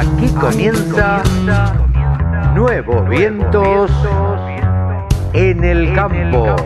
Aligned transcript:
Aquí 0.00 0.28
comienza 0.28 1.22
Nuevos 2.54 3.06
Vientos 3.10 3.90
en 5.34 5.62
el 5.62 5.94
Campo. 5.94 6.56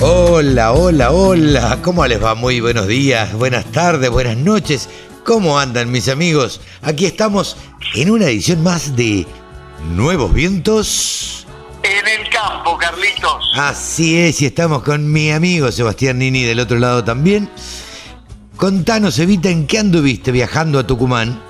Hola, 0.00 0.72
hola, 0.72 1.10
hola. 1.10 1.78
¿Cómo 1.82 2.06
les 2.06 2.24
va? 2.24 2.34
Muy 2.34 2.60
buenos 2.60 2.86
días, 2.88 3.34
buenas 3.34 3.66
tardes, 3.66 4.08
buenas 4.08 4.38
noches. 4.38 4.88
¿Cómo 5.22 5.58
andan 5.58 5.92
mis 5.92 6.08
amigos? 6.08 6.62
Aquí 6.80 7.04
estamos 7.04 7.58
en 7.94 8.10
una 8.10 8.28
edición 8.28 8.62
más 8.62 8.96
de 8.96 9.26
Nuevos 9.94 10.32
Vientos. 10.32 11.33
Campo, 12.46 12.76
Carlitos. 12.76 13.52
Así 13.56 14.20
es, 14.20 14.42
y 14.42 14.46
estamos 14.46 14.82
con 14.82 15.10
mi 15.10 15.30
amigo 15.30 15.72
Sebastián 15.72 16.18
Nini 16.18 16.42
del 16.42 16.60
otro 16.60 16.78
lado 16.78 17.02
también. 17.02 17.48
Contanos, 18.56 19.18
Evita, 19.18 19.48
¿en 19.48 19.66
qué 19.66 19.78
anduviste 19.78 20.30
viajando 20.30 20.78
a 20.78 20.86
Tucumán? 20.86 21.42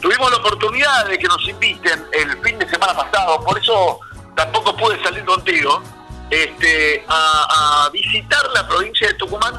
Tuvimos 0.00 0.30
la 0.30 0.36
oportunidad 0.36 1.08
de 1.08 1.18
que 1.18 1.26
nos 1.26 1.48
inviten 1.48 2.04
el 2.12 2.38
fin 2.42 2.56
de 2.58 2.68
semana 2.68 2.94
pasado, 2.94 3.42
por 3.44 3.58
eso 3.58 3.98
tampoco 4.36 4.76
pude 4.76 5.02
salir 5.02 5.24
contigo, 5.24 5.82
este, 6.30 7.04
a, 7.08 7.86
a 7.86 7.90
visitar 7.90 8.42
la 8.54 8.68
provincia 8.68 9.08
de 9.08 9.14
Tucumán, 9.14 9.54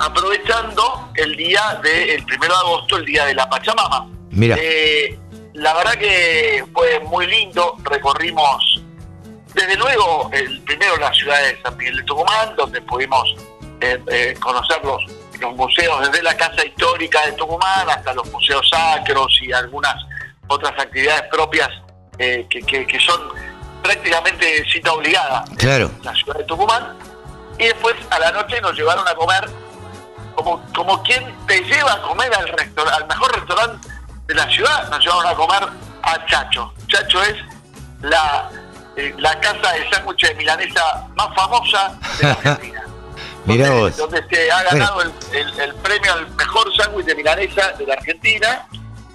aprovechando 0.00 1.10
el 1.14 1.36
día 1.36 1.80
del 1.82 2.24
primero 2.24 2.54
de 2.54 2.60
agosto, 2.60 2.96
el 2.96 3.04
día 3.04 3.26
de 3.26 3.34
la 3.34 3.48
Pachamama. 3.48 4.08
Mira. 4.30 4.56
Eh, 4.58 5.16
la 5.54 5.74
verdad 5.74 5.92
que 5.92 6.64
fue 6.72 7.00
muy 7.00 7.26
lindo, 7.26 7.76
recorrimos 7.84 8.82
desde 9.54 9.76
luego 9.76 10.30
el 10.32 10.60
primero 10.62 10.96
la 10.96 11.12
ciudad 11.12 11.40
de 11.42 11.60
San 11.62 11.76
Miguel 11.76 11.96
de 11.96 12.02
Tucumán, 12.04 12.54
donde 12.56 12.80
pudimos 12.82 13.34
eh, 13.80 14.02
eh, 14.08 14.34
conocer 14.40 14.80
los, 14.84 15.02
los 15.40 15.54
museos 15.56 16.00
desde 16.10 16.22
la 16.22 16.36
Casa 16.36 16.64
Histórica 16.64 17.24
de 17.26 17.32
Tucumán 17.32 17.88
hasta 17.90 18.12
los 18.14 18.30
museos 18.30 18.68
sacros 18.70 19.38
y 19.42 19.52
algunas 19.52 19.94
otras 20.48 20.72
actividades 20.78 21.22
propias 21.30 21.68
eh, 22.18 22.46
que, 22.50 22.60
que- 22.62 22.86
que 22.86 23.00
son 23.00 23.20
prácticamente 23.82 24.64
cita 24.70 24.92
obligada 24.92 25.44
Claro. 25.56 25.90
en 25.98 26.04
la 26.04 26.14
ciudad 26.14 26.36
de 26.38 26.44
Tucumán. 26.44 26.96
Y 27.58 27.64
después 27.64 27.94
a 28.10 28.18
la 28.18 28.30
noche 28.32 28.60
nos 28.60 28.74
llevaron 28.76 29.06
a 29.08 29.14
comer 29.14 29.48
como, 30.34 30.62
como 30.74 31.02
quien 31.02 31.34
te 31.46 31.60
lleva 31.64 31.92
a 31.94 32.02
comer 32.02 32.30
al, 32.34 32.50
al 32.92 33.06
mejor 33.08 33.34
restaurante 33.34 33.88
de 34.26 34.34
la 34.34 34.48
ciudad, 34.50 34.88
nos 34.90 35.00
llevaron 35.00 35.26
a 35.26 35.34
comer 35.34 35.68
a 36.02 36.26
Chacho. 36.26 36.72
Chacho 36.86 37.22
es 37.22 37.36
la, 38.02 38.50
la 39.18 39.38
casa 39.40 39.72
de 39.72 39.90
sándwich 39.90 40.26
de 40.28 40.34
milanesa 40.34 41.06
más 41.16 41.28
famosa 41.34 41.98
de 42.18 42.24
la 42.26 42.32
Argentina. 42.44 42.82
Mirá 43.46 43.68
donde, 43.68 43.80
vos. 43.82 43.96
donde 43.96 44.24
se 44.30 44.50
ha 44.52 44.62
ganado 44.64 45.02
el, 45.02 45.12
el- 45.32 45.60
el 45.60 45.74
premio 45.76 46.12
al 46.12 46.30
mejor 46.36 46.74
sándwich 46.76 47.06
de 47.06 47.14
milanesa 47.14 47.72
de 47.78 47.86
la 47.86 47.94
Argentina 47.94 48.66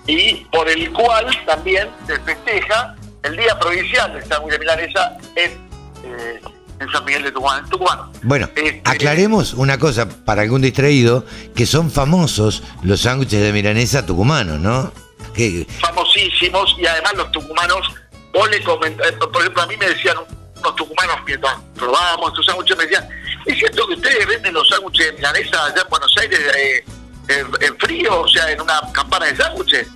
y 0.08 0.45
por 0.52 0.67
el 0.69 0.91
cual 0.91 1.25
también 1.45 1.89
se 2.08 2.19
festeja 2.19 2.95
el 3.23 3.38
Día 3.38 3.58
Provincial 3.59 4.13
del 4.13 4.23
Sándwich 4.25 4.52
de 4.53 4.59
Milanesa 4.59 5.17
en, 5.36 5.52
eh, 6.03 6.41
en 6.80 6.91
San 6.91 7.03
Miguel 7.06 7.23
de 7.23 7.31
Tucumán. 7.31 7.63
en 7.63 7.69
Tucumán. 7.72 8.00
Bueno, 8.22 8.47
Este, 8.56 8.81
aclaremos 8.86 9.53
una 9.53 9.78
cosa 9.80 10.08
para 10.08 10.44
algún 10.44 10.61
distraído, 10.61 11.25
que 11.56 11.66
son 11.66 11.89
famosos 11.89 12.61
los 12.83 13.02
sándwiches 13.02 13.41
de 13.41 13.52
milanesa 13.53 14.06
tucumanos, 14.06 14.59
¿no? 14.59 14.91
Que, 15.33 15.66
famosísimos 15.81 16.75
y 16.80 16.86
además 16.86 17.13
los 17.16 17.31
tucumanos, 17.31 17.88
vos 18.36 18.50
le 18.50 18.64
coment- 18.64 19.02
eh, 19.05 19.11
por 19.14 19.41
ejemplo, 19.41 19.64
a 19.64 19.67
mí 19.67 19.78
me 19.78 19.88
decían 19.89 20.17
unos 20.58 20.75
tucumanos 20.75 21.17
mientras 21.25 21.55
probábamos 21.75 22.30
estos 22.30 22.45
sándwiches, 22.45 22.78
me 22.78 22.83
decían, 22.86 23.09
¿es 23.45 23.58
cierto 23.58 23.88
que 23.88 23.94
ustedes 23.96 24.28
venden 24.28 24.53
los 24.53 24.68
sándwiches 24.69 25.07
de 25.07 25.12
milanesa 25.13 25.66
allá 25.66 25.81
en 25.81 25.90
Buenos 25.90 26.16
Aires 26.18 26.40
eh, 26.56 26.84
en, 27.29 27.47
en 27.62 27.78
frío, 27.79 28.22
o 28.22 28.28
sea, 28.28 28.51
en 28.51 28.62
una 28.62 28.79
campana 28.94 29.25
de 29.28 29.35
sándwiches? 29.38 29.88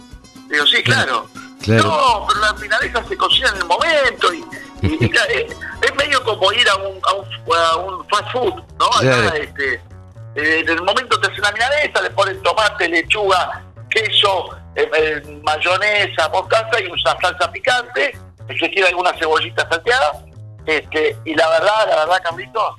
Digo, 0.50 0.66
sí, 0.68 0.82
claro. 0.84 1.30
Claro. 1.64 1.84
No, 1.84 2.26
pero 2.28 2.40
las 2.40 2.60
milanesas 2.60 3.06
se 3.08 3.18
cocinan 3.18 3.54
en 3.56 3.62
el 3.62 3.68
momento 3.68 4.34
y, 4.34 4.38
y- 4.82 5.06
y, 5.06 5.10
claro, 5.10 5.30
es, 5.30 5.52
es 5.82 5.96
medio 5.96 6.24
como 6.24 6.52
ir 6.54 6.68
a 6.70 6.76
un, 6.78 7.00
a 7.06 7.14
un, 7.14 7.26
a 7.56 7.76
un 7.76 8.08
fast 8.08 8.32
food, 8.32 8.64
¿no? 8.80 8.86
Acá, 8.86 9.36
este, 9.36 9.74
eh, 10.36 10.60
en 10.62 10.70
el 10.70 10.82
momento 10.84 11.20
te 11.20 11.28
hacen 11.28 11.42
la 11.42 11.52
milanesa, 11.52 12.02
le 12.02 12.10
ponen 12.12 12.42
tomate, 12.44 12.88
lechuga, 12.88 13.62
queso, 13.90 14.56
eh, 14.76 14.90
eh, 14.96 15.40
mayonesa, 15.44 16.30
mostaza 16.30 16.80
y 16.80 16.86
una 16.88 17.02
salsa 17.22 17.52
picante, 17.52 18.18
quiere 18.58 18.88
alguna 18.90 19.14
cebollita 19.18 19.68
salteada. 19.70 20.24
Este, 20.66 21.16
y 21.26 21.34
la 21.36 21.48
verdad, 21.50 21.88
la 21.90 21.96
verdad, 21.98 22.22
Carlitos, 22.24 22.76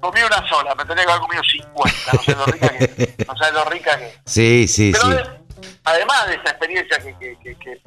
comí 0.00 0.20
una 0.22 0.48
sola, 0.48 0.74
me 0.74 0.84
tenía 0.84 1.04
que 1.04 1.10
haber 1.12 1.22
comido 1.22 1.42
50, 1.44 2.12
no 2.12 2.22
sé 2.22 2.32
lo 2.34 2.46
rica 2.46 2.68
que, 2.70 3.24
no 3.26 3.36
sé 3.36 3.52
lo 3.52 3.64
rica 3.66 3.98
que. 3.98 4.14
sí, 4.26 4.66
sí, 4.66 4.90
Pero 4.92 5.04
sí. 5.04 5.10
ade- 5.12 5.38
además 5.84 6.26
de 6.26 6.34
esa 6.34 6.50
experiencia 6.50 6.98
que, 6.98 7.16
que- 7.18 7.36
que- 7.38 7.56
que 7.56 7.82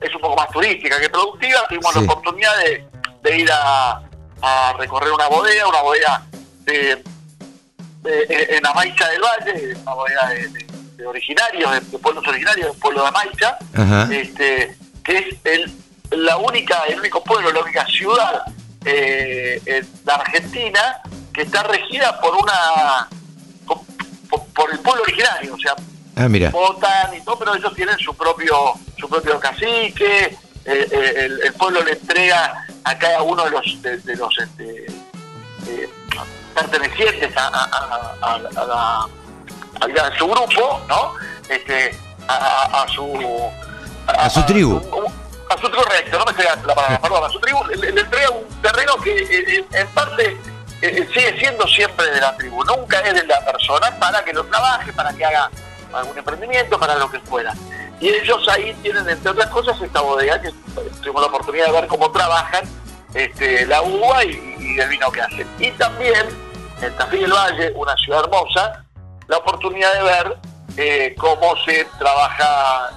es 0.00 0.14
un 0.14 0.20
poco 0.20 0.36
más 0.36 0.48
turística 0.50 0.98
que 1.00 1.08
productiva, 1.08 1.64
tuvimos 1.68 1.92
Sí. 1.92 1.98
la 2.00 2.04
oportunidad 2.12 2.56
de, 2.58 2.86
de 3.22 3.38
ir 3.38 3.50
a, 3.52 4.02
a 4.42 4.72
recorrer 4.78 5.12
una 5.12 5.28
bodega, 5.28 5.68
una 5.68 5.82
bodega 5.82 6.22
de, 6.64 7.04
de- 8.02 8.46
en 8.56 8.66
Amaicha 8.66 9.08
del 9.10 9.20
Valle, 9.22 9.74
una 9.82 9.94
bodega 9.94 10.28
de, 10.96 11.06
originarios, 11.06 11.70
de, 11.72 11.80
de 11.80 11.98
pueblos 11.98 12.26
originarios, 12.26 12.68
del 12.72 12.78
pueblo 12.80 13.02
de 13.02 13.08
Amaicha, 13.08 13.58
Ajá. 13.76 14.08
este, 14.12 14.76
que 15.04 15.18
es 15.18 15.36
el, 15.44 15.72
la 16.16 16.36
única, 16.36 16.82
el 16.88 16.98
único 17.00 17.22
pueblo, 17.22 17.50
la 17.52 17.60
única 17.60 17.84
ciudad 17.86 18.42
eh, 18.84 19.60
en 19.66 19.88
la 20.04 20.14
Argentina 20.14 21.00
que 21.32 21.42
está 21.42 21.62
regida 21.64 22.20
por 22.20 22.34
una 22.36 23.08
por, 23.66 23.80
por 24.54 24.72
el 24.72 24.78
pueblo 24.80 25.02
originario, 25.02 25.54
o 25.54 25.58
sea, 25.58 25.74
Ah, 26.16 26.28
mira. 26.28 26.50
votan 26.50 27.14
y 27.14 27.20
todo, 27.22 27.38
pero 27.38 27.54
ellos 27.56 27.74
tienen 27.74 27.98
su 27.98 28.14
propio 28.14 28.74
su 28.98 29.08
propio 29.08 29.38
cacique, 29.40 30.24
eh, 30.26 30.36
eh, 30.64 31.12
el, 31.26 31.40
el 31.42 31.52
pueblo 31.54 31.82
le 31.82 31.92
entrega 31.92 32.64
a 32.84 32.98
cada 32.98 33.22
uno 33.22 33.44
de 33.44 33.50
los 33.50 33.82
de, 33.82 33.96
de 33.98 34.16
los 34.16 34.32
este, 34.38 34.86
eh, 35.66 35.88
pertenecientes 36.54 37.36
a, 37.36 37.48
a- 37.48 38.14
a- 38.22 38.38
la- 38.38 39.08
su 40.18 40.26
grupo, 40.28 40.80
¿no? 40.88 41.14
Este, 41.48 41.94
a, 42.28 42.34
a- 42.34 42.82
a 42.84 42.88
su 42.88 43.50
A 44.06 44.30
su 44.30 44.42
tribu. 44.44 44.80
A, 45.48 45.56
su 45.60 45.68
tribu 45.68 45.84
recto, 45.84 46.18
no 46.18 46.24
me 46.24 46.32
sé 46.34 46.44
la 46.44 46.74
palabra, 46.74 47.00
perdón, 47.00 47.24
a 47.24 47.28
su 47.28 47.40
tribu 47.40 47.64
le, 47.64 47.88
entrega 47.88 48.30
un 48.30 48.62
terreno 48.62 48.96
que 48.96 49.10
eh, 49.10 49.58
eh, 49.58 49.64
en 49.72 49.86
parte 49.88 50.36
eh, 50.80 51.08
sigue 51.12 51.38
siendo 51.38 51.66
siempre 51.66 52.10
de 52.10 52.20
la 52.20 52.36
tribu, 52.36 52.64
nunca 52.64 53.00
es 53.00 53.14
de 53.14 53.26
la 53.26 53.44
persona 53.44 53.90
para 53.98 54.24
que 54.24 54.32
lo 54.32 54.44
trabaje, 54.44 54.92
para 54.92 55.12
que 55.12 55.24
haga 55.24 55.50
algún 55.92 56.18
emprendimiento, 56.18 56.78
para 56.78 56.96
lo 56.96 57.10
que 57.10 57.20
fuera. 57.20 57.54
Y 58.00 58.08
ellos 58.08 58.46
ahí 58.48 58.74
tienen, 58.82 59.08
entre 59.08 59.30
otras 59.30 59.48
cosas, 59.50 59.80
esta 59.80 60.00
bodega 60.00 60.40
que 60.40 60.50
tuvimos 61.02 61.22
la 61.22 61.28
oportunidad 61.28 61.66
de 61.66 61.72
ver 61.72 61.86
cómo 61.86 62.10
trabajan 62.10 62.64
este, 63.14 63.64
la 63.66 63.80
uva 63.82 64.24
y, 64.24 64.76
el 64.78 64.88
vino 64.88 65.10
que 65.12 65.22
hacen. 65.22 65.48
Y 65.58 65.70
también 65.72 66.26
en 66.82 66.96
Tafí 66.96 67.18
del 67.18 67.32
Valle, 67.32 67.72
una 67.76 67.96
ciudad 67.96 68.24
hermosa, 68.24 68.84
la 69.28 69.38
oportunidad 69.38 69.92
de 69.94 70.02
ver 70.02 70.36
eh, 70.76 71.14
cómo 71.16 71.56
se 71.64 71.86
trabaja 71.98 72.90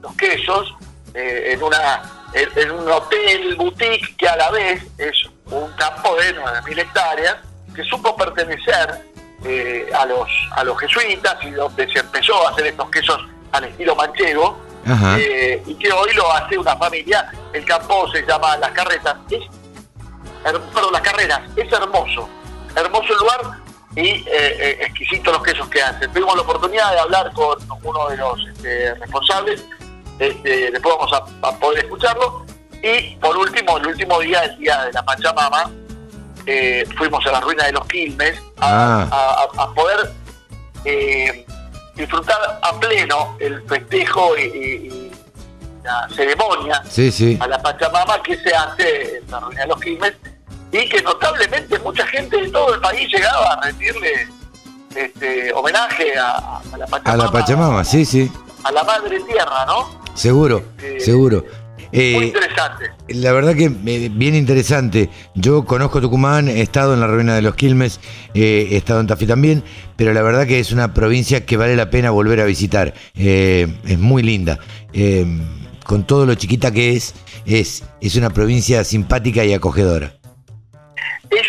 los 0.00 0.14
quesos 0.14 0.77
eh, 1.18 1.52
en, 1.52 1.62
una, 1.62 2.02
en, 2.32 2.48
en 2.62 2.70
un 2.70 2.88
hotel 2.90 3.56
boutique 3.56 4.16
que 4.16 4.28
a 4.28 4.36
la 4.36 4.50
vez 4.50 4.82
es 4.98 5.16
un 5.46 5.70
campo 5.72 6.14
de 6.16 6.34
9.000 6.36 6.78
hectáreas 6.80 7.36
que 7.74 7.82
supo 7.84 8.14
pertenecer 8.16 9.04
eh, 9.44 9.88
a 9.94 10.04
los 10.06 10.28
a 10.52 10.64
los 10.64 10.78
jesuitas 10.80 11.36
y 11.42 11.50
donde 11.52 11.90
se 11.92 12.00
empezó 12.00 12.46
a 12.46 12.50
hacer 12.50 12.66
estos 12.66 12.90
quesos 12.90 13.18
al 13.52 13.64
estilo 13.64 13.94
manchego 13.94 14.58
eh, 15.18 15.62
y 15.66 15.74
que 15.74 15.92
hoy 15.92 16.12
lo 16.14 16.32
hace 16.32 16.56
una 16.56 16.76
familia. 16.76 17.30
El 17.52 17.64
campo 17.64 18.10
se 18.10 18.22
llama 18.26 18.56
Las 18.56 18.70
Carretas. 18.72 19.16
Es, 19.30 19.42
her- 20.44 20.60
perdón, 20.74 20.92
Las 20.92 21.02
Carreras. 21.02 21.40
Es 21.56 21.70
hermoso. 21.72 22.28
Hermoso 22.74 23.14
lugar 23.14 23.58
y 23.96 24.06
eh, 24.08 24.26
eh, 24.30 24.78
exquisitos 24.86 25.32
los 25.32 25.42
quesos 25.42 25.68
que 25.68 25.82
hacen. 25.82 26.10
Tuvimos 26.12 26.34
la 26.36 26.42
oportunidad 26.42 26.92
de 26.92 27.00
hablar 27.00 27.32
con 27.32 27.56
uno 27.82 28.08
de 28.08 28.16
los 28.16 28.46
este, 28.48 28.94
responsables. 28.94 29.64
Este, 30.18 30.70
después 30.70 30.94
vamos 30.98 31.12
a, 31.12 31.48
a 31.48 31.52
poder 31.58 31.84
escucharlo. 31.84 32.44
Y 32.82 33.16
por 33.16 33.36
último, 33.36 33.78
el 33.78 33.86
último 33.88 34.20
día, 34.20 34.42
el 34.44 34.58
día 34.58 34.84
de 34.84 34.92
la 34.92 35.02
Pachamama, 35.04 35.70
eh, 36.46 36.84
fuimos 36.96 37.24
a 37.26 37.32
la 37.32 37.40
ruina 37.40 37.64
de 37.64 37.72
los 37.72 37.86
Quilmes 37.86 38.38
a, 38.60 39.06
Ah. 39.10 39.46
a- 39.58 39.74
poder 39.74 40.12
eh, 40.84 41.44
disfrutar 41.94 42.58
a 42.62 42.72
pleno 42.78 43.36
el 43.40 43.60
festejo 43.68 44.36
y, 44.38 44.42
y- 44.42 44.86
y 44.86 45.12
la 45.84 46.08
ceremonia 46.14 46.82
Sí, 46.88 47.10
sí. 47.10 47.36
a 47.40 47.46
la 47.48 47.60
Pachamama 47.60 48.22
que 48.22 48.36
se 48.38 48.54
hace 48.54 49.18
en 49.18 49.30
la 49.30 49.40
ruina 49.40 49.62
de 49.62 49.66
los 49.68 49.80
Quilmes 49.80 50.14
y 50.70 50.88
que 50.88 51.02
notablemente 51.02 51.78
mucha 51.80 52.06
gente 52.06 52.40
de 52.40 52.50
todo 52.50 52.74
el 52.74 52.80
país 52.80 53.08
llegaba 53.12 53.54
a 53.54 53.60
rendirle 53.62 54.28
este, 54.94 55.52
homenaje 55.52 56.16
a, 56.18 56.60
a 56.72 56.76
la 56.78 56.86
Pachamama, 56.86 57.12
A 57.12 57.26
la 57.26 57.30
Pachamama, 57.32 57.84
sí, 57.84 58.04
sí. 58.04 58.30
a 58.64 58.72
la 58.72 58.84
Madre 58.84 59.20
Tierra, 59.20 59.66
¿no? 59.66 59.97
Seguro, 60.18 60.64
Eh, 60.82 61.00
seguro. 61.00 61.44
Eh, 61.92 62.12
Muy 62.16 62.26
interesante. 62.26 62.90
La 63.08 63.32
verdad 63.32 63.54
que 63.54 63.64
eh, 63.86 64.10
bien 64.12 64.34
interesante. 64.34 65.08
Yo 65.34 65.64
conozco 65.64 66.00
Tucumán, 66.00 66.48
he 66.48 66.60
estado 66.60 66.92
en 66.92 67.00
la 67.00 67.06
Ruina 67.06 67.34
de 67.34 67.40
los 67.42 67.54
Quilmes, 67.54 68.00
eh, 68.34 68.68
he 68.72 68.76
estado 68.76 69.00
en 69.00 69.06
Tafí 69.06 69.26
también, 69.26 69.62
pero 69.96 70.12
la 70.12 70.20
verdad 70.22 70.46
que 70.46 70.58
es 70.58 70.72
una 70.72 70.92
provincia 70.92 71.46
que 71.46 71.56
vale 71.56 71.76
la 71.76 71.88
pena 71.88 72.10
volver 72.10 72.40
a 72.40 72.44
visitar. 72.44 72.92
Eh, 73.16 73.66
es 73.86 73.98
muy 73.98 74.22
linda. 74.22 74.58
Eh, 74.92 75.24
con 75.84 76.06
todo 76.06 76.26
lo 76.26 76.34
chiquita 76.34 76.70
que 76.70 76.94
es, 76.96 77.14
es, 77.46 77.84
es 78.02 78.16
una 78.16 78.28
provincia 78.30 78.84
simpática 78.84 79.44
y 79.44 79.54
acogedora. 79.54 80.12
Es, 81.30 81.46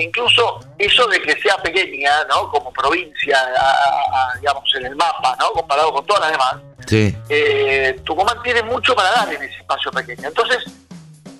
incluso 0.00 0.60
eso 0.78 1.06
de 1.08 1.20
que 1.22 1.40
sea 1.40 1.56
pequeña, 1.58 2.24
¿no? 2.28 2.50
Como 2.50 2.72
provincia, 2.72 3.38
a- 3.38 4.30
a- 4.32 4.38
digamos, 4.38 4.64
en 4.76 4.86
el 4.86 4.96
mapa, 4.96 5.36
¿no? 5.38 5.50
Comparado 5.52 5.92
con 5.92 6.06
todas 6.06 6.22
las 6.22 6.32
demás, 6.32 6.56
Sí, 6.86 7.14
eh, 7.28 8.00
Tucumán 8.04 8.36
tiene 8.42 8.62
mucho 8.62 8.94
para 8.94 9.10
dar 9.10 9.32
en 9.34 9.42
ese 9.42 9.56
espacio 9.60 9.90
pequeño. 9.90 10.28
Entonces, 10.28 10.64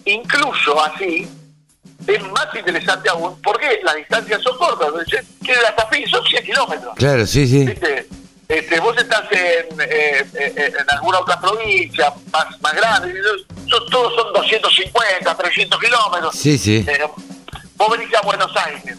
incluso 0.05 0.83
así, 0.85 1.29
es 2.07 2.23
más 2.31 2.47
interesante 2.55 3.09
aún 3.09 3.41
porque 3.43 3.81
las 3.83 3.97
distancias 3.97 4.43
son 4.43 4.57
cortas. 4.59 4.89
Tiene 5.43 5.63
la 5.63 5.75
Tafí 5.75 6.05
son 6.07 6.25
100 6.25 6.45
kilómetros. 6.45 6.95
claro, 6.97 7.27
sí, 7.27 7.47
sí. 7.47 7.65
¿Viste? 7.67 8.07
Este, 8.49 8.81
vos 8.81 8.97
estás 8.97 9.25
en, 9.31 9.79
eh, 9.81 10.25
eh, 10.35 10.73
en 10.79 10.91
alguna 10.91 11.19
otra 11.21 11.39
provincia 11.39 12.11
más, 12.33 12.47
más 12.63 12.73
grande, 12.75 13.13
son- 13.69 13.87
todos 13.91 14.15
son 14.15 14.33
250, 14.33 15.35
300 15.37 15.79
kilómetros. 15.79 16.35
Sí, 16.35 16.57
sí. 16.57 16.83
Eh, 16.89 16.99
vos 17.79 17.97
venís 17.97 18.15
a 18.15 18.21
Buenos 18.23 18.51
Aires, 18.57 18.97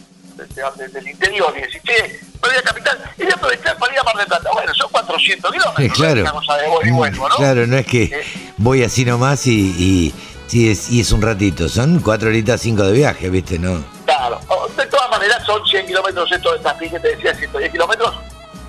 desde, 0.76 0.98
el 0.98 1.08
interior, 1.08 1.52
y 1.56 1.60
decís, 1.60 1.80
che, 1.84 2.18
voy 2.40 2.50
a 2.58 2.62
capital, 2.62 2.98
y 3.18 3.22
voy 3.22 3.30
a 3.30 3.34
aprovechar 3.34 3.76
para 3.78 3.92
ir 3.92 3.98
a 4.00 4.02
Mar 4.04 4.16
del 4.16 4.26
Plata. 4.26 4.50
Bueno, 4.52 4.74
son 4.74 4.88
400 4.90 5.52
kilómetros, 5.52 5.84
Eh, 5.84 5.88
¿no? 5.88 5.94
claro. 5.94 6.20
Una 6.22 6.32
cosa 6.32 6.56
de 6.56 6.66
voy 6.68 6.88
y 6.88 6.90
vuelvo, 6.90 7.28
¿no? 7.28 7.36
Claro, 7.36 7.66
no 7.66 7.76
es 7.76 7.86
que 7.86 8.02
Eh, 8.04 8.24
voy 8.56 8.82
así 8.82 9.04
nomás 9.04 9.46
y, 9.46 10.12
y, 10.52 10.70
es, 10.70 10.90
y 10.90 11.00
es 11.00 11.12
un 11.12 11.22
ratito. 11.22 11.68
Son 11.68 12.00
cuatro 12.00 12.28
horitas 12.28 12.60
cinco 12.60 12.82
de 12.84 12.92
viaje, 12.92 13.28
¿viste? 13.28 13.58
No. 13.58 13.84
Claro, 14.06 14.40
de 14.76 14.86
todas 14.86 15.08
maneras 15.10 15.44
son 15.44 15.64
100 15.66 15.86
kilómetros 15.86 16.32
esto 16.32 16.52
de 16.52 16.58
Tafí 16.60 16.88
que 16.90 16.98
te 16.98 17.14
decía, 17.16 17.34
110 17.34 17.70
kilómetros 17.70 18.14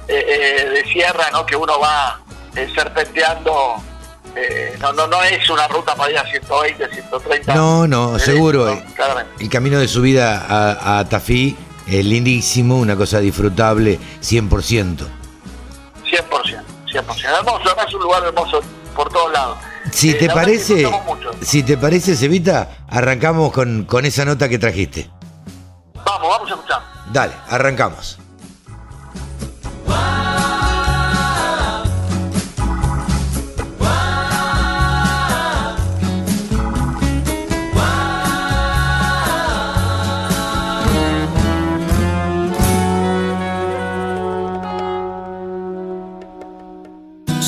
eh, 0.08 0.26
eh, 0.28 0.70
de 0.70 0.92
sierra, 0.92 1.30
¿no? 1.32 1.46
Que 1.46 1.56
uno 1.56 1.80
va 1.80 2.20
eh, 2.56 2.70
serpenteando, 2.76 3.76
eh, 4.36 4.78
no, 4.80 4.94
no, 4.94 5.08
no 5.08 5.22
es 5.24 5.50
una 5.50 5.68
ruta 5.68 5.96
para 5.96 6.12
ir 6.12 6.18
a 6.18 6.26
120, 6.26 6.90
130. 6.90 7.56
No, 7.56 7.88
no, 7.88 8.18
seguro. 8.20 8.70
eh, 8.70 8.84
Claramente. 8.96 9.44
El 9.44 9.50
camino 9.50 9.80
de 9.80 9.88
subida 9.88 10.46
a, 10.48 11.00
a 11.00 11.10
Tafí 11.10 11.56
es 11.88 12.06
lindísimo, 12.06 12.78
una 12.78 12.96
cosa 12.96 13.20
disfrutable, 13.20 14.00
100%. 14.22 14.50
100%, 14.50 15.06
100%. 16.88 17.26
Hermoso, 17.26 17.62
además 17.66 17.86
es 17.88 17.94
un 17.94 18.02
lugar 18.02 18.24
hermoso 18.24 18.62
por 18.96 19.10
todos 19.10 19.32
lados. 19.32 19.58
Si 19.92 20.12
Eh, 20.12 20.14
te 20.16 20.28
parece, 20.30 20.88
si 21.42 21.64
te 21.64 21.78
parece, 21.78 22.16
Cevita, 22.16 22.86
arrancamos 22.90 23.52
con, 23.52 23.84
con 23.86 24.06
esa 24.06 24.26
nota 24.26 24.48
que 24.48 24.60
trajiste. 24.60 25.10
Vamos, 26.06 26.30
vamos 26.30 26.52
a 26.52 26.54
escuchar. 26.56 26.82
Dale, 27.12 27.34
arrancamos. 27.50 28.18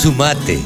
Sumate. 0.03 0.59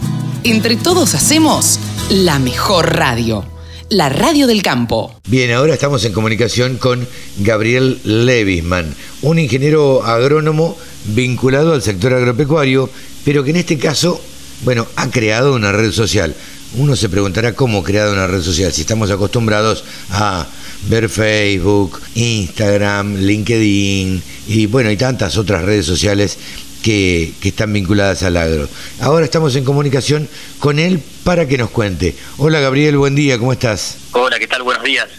Entre 0.45 0.77
todos 0.77 1.13
hacemos 1.13 1.79
la 2.09 2.39
mejor 2.39 2.95
radio, 2.95 3.45
la 3.87 4.09
radio 4.09 4.47
del 4.47 4.63
campo. 4.63 5.13
Bien, 5.27 5.51
ahora 5.51 5.75
estamos 5.75 6.03
en 6.05 6.11
comunicación 6.11 6.77
con 6.77 7.07
Gabriel 7.37 7.99
Levisman, 8.03 8.95
un 9.21 9.37
ingeniero 9.37 10.03
agrónomo 10.03 10.75
vinculado 11.05 11.73
al 11.73 11.83
sector 11.83 12.15
agropecuario, 12.15 12.89
pero 13.25 13.43
que 13.43 13.51
en 13.51 13.57
este 13.57 13.77
caso, 13.77 14.19
bueno, 14.63 14.87
ha 14.95 15.11
creado 15.11 15.53
una 15.53 15.71
red 15.71 15.91
social. 15.91 16.33
Uno 16.75 16.95
se 16.95 17.07
preguntará 17.07 17.53
cómo 17.53 17.81
ha 17.81 17.83
creado 17.83 18.13
una 18.13 18.25
red 18.25 18.41
social, 18.41 18.73
si 18.73 18.81
estamos 18.81 19.11
acostumbrados 19.11 19.83
a 20.09 20.47
ver 20.89 21.09
Facebook, 21.09 22.01
Instagram, 22.15 23.17
LinkedIn 23.17 24.23
y 24.47 24.65
bueno, 24.65 24.89
y 24.89 24.97
tantas 24.97 25.37
otras 25.37 25.63
redes 25.63 25.85
sociales 25.85 26.39
que, 26.87 27.33
que 27.41 27.49
están 27.49 27.73
vinculadas 27.73 28.23
al 28.23 28.37
agro. 28.37 28.69
Ahora 29.01 29.25
estamos 29.25 29.53
en 29.57 29.65
comunicación 29.65 30.29
con 30.57 30.79
él 30.79 31.01
para 31.25 31.45
que 31.45 31.57
nos 31.57 31.69
cuente. 31.69 32.15
Hola 32.37 32.61
Gabriel, 32.61 32.95
buen 32.95 33.13
día, 33.13 33.37
¿cómo 33.37 33.51
estás? 33.51 33.97
Hola, 34.13 34.39
¿qué 34.39 34.47
tal? 34.47 34.63
Buenos 34.63 34.85
días. 34.85 35.09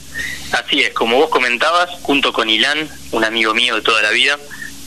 Así 0.52 0.80
es, 0.80 0.94
como 0.94 1.18
vos 1.18 1.28
comentabas, 1.28 1.90
junto 2.00 2.32
con 2.32 2.48
Ilan, 2.48 2.88
un 3.12 3.22
amigo 3.22 3.52
mío 3.52 3.74
de 3.74 3.82
toda 3.82 4.00
la 4.00 4.12
vida, 4.12 4.38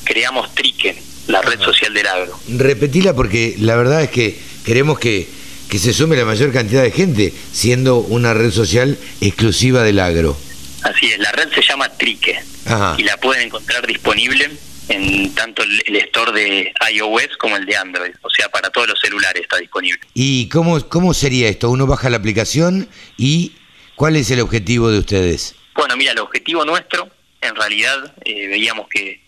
creamos 0.05 0.55
Trique, 0.55 0.99
la 1.27 1.43
red 1.43 1.59
social 1.59 1.93
del 1.93 2.07
agro. 2.07 2.39
Repetila 2.49 3.13
porque 3.13 3.53
la 3.59 3.75
verdad 3.75 4.01
es 4.01 4.09
que 4.09 4.39
queremos 4.65 4.97
que, 4.97 5.29
que 5.69 5.77
se 5.77 5.93
sume 5.93 6.15
la 6.15 6.25
mayor 6.25 6.51
cantidad 6.51 6.81
de 6.81 6.89
gente, 6.89 7.31
siendo 7.53 7.97
una 7.97 8.33
red 8.33 8.49
social 8.49 8.97
exclusiva 9.21 9.83
del 9.83 9.99
agro. 9.99 10.35
Así 10.81 11.11
es, 11.11 11.19
la 11.19 11.31
red 11.31 11.47
se 11.53 11.61
llama 11.61 11.89
Trique 11.89 12.39
Ajá. 12.65 12.95
y 12.97 13.03
la 13.03 13.17
pueden 13.17 13.43
encontrar 13.45 13.85
disponible 13.85 14.49
en 14.89 15.33
tanto 15.35 15.63
el, 15.63 15.83
el 15.85 15.95
store 15.97 16.31
de 16.33 16.73
iOS 16.93 17.37
como 17.37 17.55
el 17.55 17.65
de 17.65 17.75
Android. 17.75 18.11
O 18.21 18.29
sea, 18.29 18.49
para 18.49 18.69
todos 18.69 18.87
los 18.87 18.99
celulares 18.99 19.41
está 19.43 19.57
disponible. 19.57 19.99
¿Y 20.13 20.49
cómo, 20.49 20.79
cómo 20.89 21.13
sería 21.13 21.47
esto? 21.49 21.69
Uno 21.69 21.87
baja 21.87 22.09
la 22.09 22.17
aplicación 22.17 22.89
y 23.17 23.53
¿cuál 23.95 24.15
es 24.15 24.29
el 24.31 24.39
objetivo 24.41 24.89
de 24.91 24.99
ustedes? 24.99 25.55
Bueno, 25.75 25.95
mira, 25.97 26.11
el 26.11 26.19
objetivo 26.19 26.65
nuestro, 26.65 27.09
en 27.41 27.55
realidad, 27.55 28.13
eh, 28.25 28.47
veíamos 28.47 28.87
que 28.89 29.21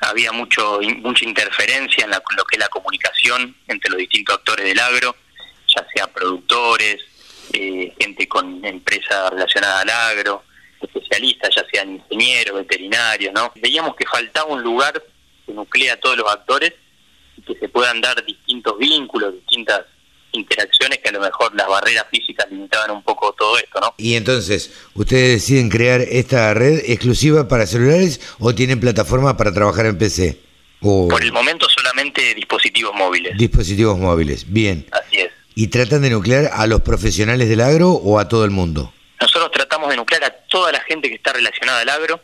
había 0.00 0.32
mucho 0.32 0.80
mucha 0.98 1.24
interferencia 1.24 2.04
en 2.04 2.10
la- 2.10 2.22
lo 2.36 2.44
que 2.44 2.56
es 2.56 2.60
la 2.60 2.68
comunicación 2.68 3.56
entre 3.68 3.90
los 3.90 3.98
distintos 3.98 4.34
actores 4.36 4.66
del 4.66 4.78
agro, 4.78 5.16
ya 5.74 5.86
sea 5.94 6.06
productores, 6.08 6.98
eh, 7.52 7.92
gente 7.98 8.26
con 8.28 8.64
empresas 8.64 9.30
relacionadas 9.30 9.82
al 9.82 9.90
agro, 9.90 10.42
especialistas, 10.84 11.50
ya 11.54 11.64
sean 11.72 11.94
ingenieros, 11.96 12.56
veterinarios, 12.56 13.32
¿no? 13.34 13.52
Veíamos 13.60 13.94
que 13.96 14.04
faltaba 14.06 14.46
un 14.52 14.62
lugar 14.62 15.02
que 15.46 15.52
nuclea 15.52 15.94
a 15.94 15.96
todos 15.96 16.16
los 16.16 16.30
actores 16.30 16.72
y 17.36 17.42
que 17.42 17.58
se 17.58 17.68
puedan 17.68 18.00
dar 18.00 18.24
distintos 18.24 18.78
vínculos, 18.78 19.34
distintas 19.34 19.82
interacciones 20.32 20.98
que 20.98 21.08
a 21.10 21.12
lo 21.12 21.20
mejor 21.20 21.54
las 21.54 21.68
barreras 21.68 22.06
físicas 22.10 22.46
limitaban 22.50 22.90
un 22.90 23.02
poco 23.02 23.32
todo 23.38 23.56
esto, 23.58 23.80
¿no? 23.80 23.94
Y 23.98 24.14
entonces, 24.14 24.72
¿ustedes 24.94 25.40
deciden 25.40 25.68
crear 25.70 26.00
esta 26.00 26.52
red 26.54 26.80
exclusiva 26.90 27.46
para 27.48 27.66
celulares 27.66 28.20
o 28.40 28.54
tienen 28.54 28.80
plataformas 28.80 29.34
para 29.34 29.52
trabajar 29.52 29.86
en 29.86 29.96
PC? 29.98 30.40
O 30.80 31.08
Por 31.08 31.22
el 31.22 31.32
momento 31.32 31.66
solamente 31.68 32.34
dispositivos 32.34 32.94
móviles. 32.94 33.36
dispositivos 33.38 33.98
móviles. 33.98 34.52
Bien. 34.52 34.86
Así 34.90 35.18
es. 35.18 35.30
¿Y 35.54 35.68
tratan 35.68 36.02
de 36.02 36.10
nuclear 36.10 36.50
a 36.52 36.66
los 36.66 36.80
profesionales 36.82 37.48
del 37.48 37.60
agro 37.60 37.90
o 37.92 38.18
a 38.18 38.28
todo 38.28 38.44
el 38.44 38.50
mundo? 38.50 38.92
Tratamos 39.84 39.90
de 39.90 39.96
nuclear 39.96 40.24
a 40.24 40.30
toda 40.48 40.72
la 40.72 40.80
gente 40.80 41.10
que 41.10 41.16
está 41.16 41.34
relacionada 41.34 41.80
al 41.80 41.88
agro, 41.90 42.20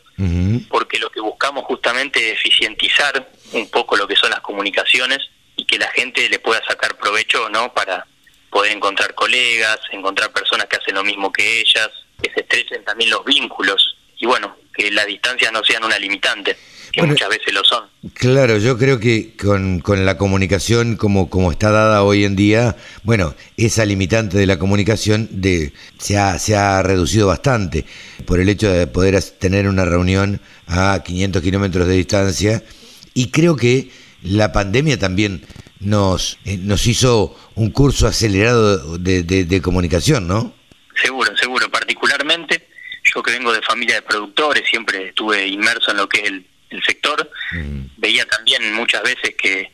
porque 0.70 0.98
lo 0.98 1.10
que 1.10 1.20
buscamos 1.20 1.64
justamente 1.66 2.32
es 2.32 2.38
eficientizar 2.38 3.30
un 3.52 3.70
poco 3.70 3.98
lo 3.98 4.08
que 4.08 4.16
son 4.16 4.30
las 4.30 4.40
comunicaciones 4.40 5.18
y 5.56 5.66
que 5.66 5.78
la 5.78 5.88
gente 5.88 6.26
le 6.30 6.38
pueda 6.38 6.62
sacar 6.66 6.96
provecho, 6.96 7.50
¿no? 7.50 7.74
Para 7.74 8.06
poder 8.48 8.72
encontrar 8.72 9.14
colegas, 9.14 9.78
encontrar 9.92 10.32
personas 10.32 10.68
que 10.68 10.76
hacen 10.76 10.94
lo 10.94 11.04
mismo 11.04 11.30
que 11.30 11.60
ellas, 11.60 11.90
que 12.22 12.32
se 12.32 12.40
estrechen 12.40 12.82
también 12.82 13.10
los 13.10 13.26
vínculos 13.26 13.98
y 14.16 14.24
bueno, 14.24 14.56
que 14.72 14.90
las 14.90 15.04
distancias 15.04 15.52
no 15.52 15.62
sean 15.62 15.84
una 15.84 15.98
limitante, 15.98 16.56
que 16.92 17.00
Bueno, 17.00 17.12
muchas 17.12 17.28
veces 17.28 17.52
lo 17.54 17.62
son. 17.64 17.84
Claro, 18.14 18.58
yo 18.58 18.76
creo 18.78 18.98
que 18.98 19.34
con, 19.36 19.80
con 19.80 20.04
la 20.06 20.16
comunicación 20.18 20.96
como, 20.96 21.28
como 21.30 21.52
está 21.52 21.70
dada 21.70 22.02
hoy 22.02 22.24
en 22.24 22.34
día, 22.36 22.76
bueno, 23.02 23.34
esa 23.56 23.84
limitante 23.84 24.38
de 24.38 24.46
la 24.46 24.58
comunicación 24.58 25.28
de, 25.30 25.72
se, 25.98 26.18
ha, 26.18 26.38
se 26.38 26.56
ha 26.56 26.82
reducido 26.82 27.26
bastante 27.26 27.84
por 28.26 28.40
el 28.40 28.48
hecho 28.48 28.70
de 28.70 28.86
poder 28.86 29.22
tener 29.38 29.68
una 29.68 29.84
reunión 29.84 30.40
a 30.66 31.02
500 31.04 31.42
kilómetros 31.42 31.86
de 31.86 31.94
distancia 31.94 32.62
y 33.14 33.30
creo 33.30 33.56
que 33.56 33.90
la 34.22 34.52
pandemia 34.52 34.98
también 34.98 35.44
nos, 35.80 36.38
eh, 36.44 36.58
nos 36.58 36.86
hizo 36.86 37.36
un 37.54 37.70
curso 37.70 38.06
acelerado 38.06 38.98
de, 38.98 39.22
de- 39.22 39.44
de 39.44 39.62
comunicación, 39.62 40.26
¿no? 40.28 40.54
Seguro, 41.02 41.34
seguro. 41.36 41.70
Particularmente, 41.70 42.68
yo 43.14 43.22
que 43.22 43.32
vengo 43.32 43.52
de 43.52 43.62
familia 43.62 43.94
de 43.96 44.02
productores, 44.02 44.64
siempre 44.68 45.08
estuve 45.08 45.46
inmerso 45.46 45.90
en 45.90 45.96
lo 45.96 46.08
que 46.08 46.20
es 46.20 46.26
el, 46.26 46.46
el 46.70 46.82
sector, 46.82 47.30
Mm. 47.52 47.86
veía 47.96 48.24
también 48.26 48.72
muchas 48.74 49.02
veces 49.02 49.34
que 49.36 49.70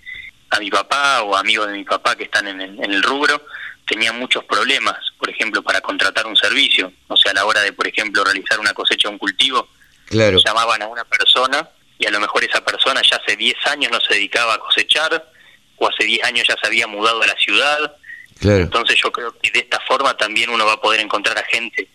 a 0.50 0.58
mi 0.60 0.70
papá 0.70 1.22
o 1.22 1.36
amigos 1.36 1.66
de 1.68 1.74
mi 1.74 1.84
papá 1.84 2.16
que 2.16 2.24
están 2.24 2.48
en 2.48 2.60
el, 2.60 2.82
en 2.82 2.92
el 2.92 3.02
rubro 3.02 3.44
tenían 3.86 4.18
muchos 4.18 4.44
problemas, 4.44 4.96
por 5.18 5.28
ejemplo, 5.30 5.62
para 5.62 5.80
contratar 5.80 6.26
un 6.26 6.36
servicio. 6.36 6.92
O 7.08 7.16
sea, 7.16 7.32
a 7.32 7.34
la 7.34 7.44
hora 7.44 7.60
de, 7.62 7.72
por 7.72 7.86
ejemplo, 7.86 8.24
realizar 8.24 8.58
una 8.58 8.72
cosecha 8.72 9.08
o 9.08 9.12
un 9.12 9.18
cultivo, 9.18 9.68
Claro. 10.06 10.38
llamaban 10.44 10.82
a 10.82 10.86
una 10.88 11.04
persona 11.04 11.68
y 11.98 12.06
a 12.06 12.10
lo 12.10 12.20
mejor 12.20 12.44
esa 12.44 12.64
persona 12.64 13.00
ya 13.02 13.16
hace 13.16 13.36
10 13.36 13.54
años 13.66 13.90
no 13.92 14.00
se 14.00 14.14
dedicaba 14.14 14.54
a 14.54 14.58
cosechar 14.58 15.30
o 15.76 15.88
hace 15.88 16.04
10 16.04 16.22
años 16.24 16.46
ya 16.48 16.56
se 16.60 16.66
había 16.66 16.86
mudado 16.86 17.22
a 17.22 17.26
la 17.26 17.34
ciudad 17.36 17.96
Claro. 18.38 18.58
Entonces 18.64 19.00
yo 19.02 19.10
creo 19.10 19.34
que 19.38 19.50
de 19.50 19.60
esta 19.60 19.80
forma 19.80 20.14
también 20.14 20.50
uno 20.50 20.66
va 20.66 20.74
a 20.74 20.80
poder 20.80 21.00
encontrar 21.00 21.38
a 21.38 21.42
gente 21.44 21.88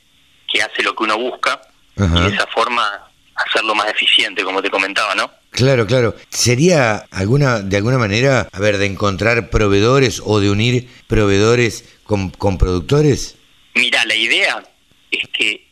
que 0.51 0.62
hace 0.63 0.81
lo 0.81 0.96
que 0.96 1.03
uno 1.03 1.15
busca 1.17 1.62
Ajá. 1.98 2.17
y 2.17 2.22
de 2.24 2.36
esa 2.36 2.48
forma 2.48 3.11
hacerlo 3.48 3.76
más 3.76 3.88
eficiente, 3.90 4.44
como 4.44 4.62
te 4.62 4.70
comentaba, 4.70 5.16
¿no? 5.16 5.32
Claro, 5.52 5.86
claro. 5.86 6.16
¿Sería 6.30 7.06
alguna, 7.12 7.60
de 7.60 7.78
alguna 7.78 7.98
manera, 7.98 8.48
a 8.52 8.60
ver, 8.60 8.78
de 8.78 8.86
encontrar 8.86 9.50
proveedores 9.50 10.22
o 10.24 10.40
de 10.40 10.50
unir 10.50 10.88
proveedores 11.08 11.86
con, 12.04 12.30
con 12.30 12.58
productores? 12.58 13.38
Mira, 13.76 14.06
la 14.06 14.16
idea 14.16 14.64
es 15.12 15.28
que 15.30 15.68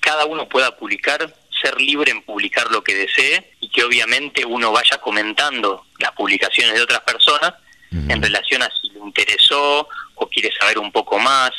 cada 0.00 0.26
uno 0.26 0.48
pueda 0.48 0.76
publicar, 0.76 1.34
ser 1.62 1.80
libre 1.80 2.10
en 2.10 2.22
publicar 2.22 2.70
lo 2.70 2.82
que 2.82 2.94
desee 2.94 3.52
y 3.60 3.70
que 3.70 3.84
obviamente 3.84 4.44
uno 4.44 4.72
vaya 4.72 4.98
comentando 4.98 5.86
las 5.98 6.12
publicaciones 6.12 6.74
de 6.74 6.82
otras 6.82 7.00
personas 7.00 7.54
en 8.08 8.20
relación 8.20 8.60
a 8.60 8.68
si 8.80 8.90
le 8.90 8.98
interesó 8.98 9.88
o 10.16 10.28
quiere 10.28 10.50
saber 10.58 10.80
un 10.80 10.90
poco 10.90 11.16
más, 11.20 11.52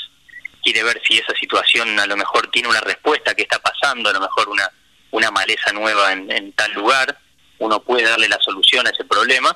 quiere 0.62 0.84
ver 0.84 1.02
si 1.08 1.18
esa 1.18 1.34
situación 1.40 1.98
a 1.98 2.06
lo 2.06 2.18
mejor 2.18 2.48
tiene 2.48 2.68
una 2.68 2.82
respuesta 2.82 3.34
que 3.34 3.44
está 3.44 3.58
pasando, 3.60 4.10
a 4.10 4.14
lo 4.14 4.20
mejor 4.20 4.50
una, 4.50 4.70
una 5.15 5.31
maleza 5.31 5.72
nueva 5.72 6.12
en, 6.12 6.29
en 6.31 6.51
tal 6.53 6.74
lugar, 6.74 7.17
uno 7.60 7.81
puede 7.81 8.03
darle 8.03 8.27
la 8.27 8.39
solución 8.41 8.86
a 8.86 8.89
ese 8.89 9.05
problema 9.05 9.55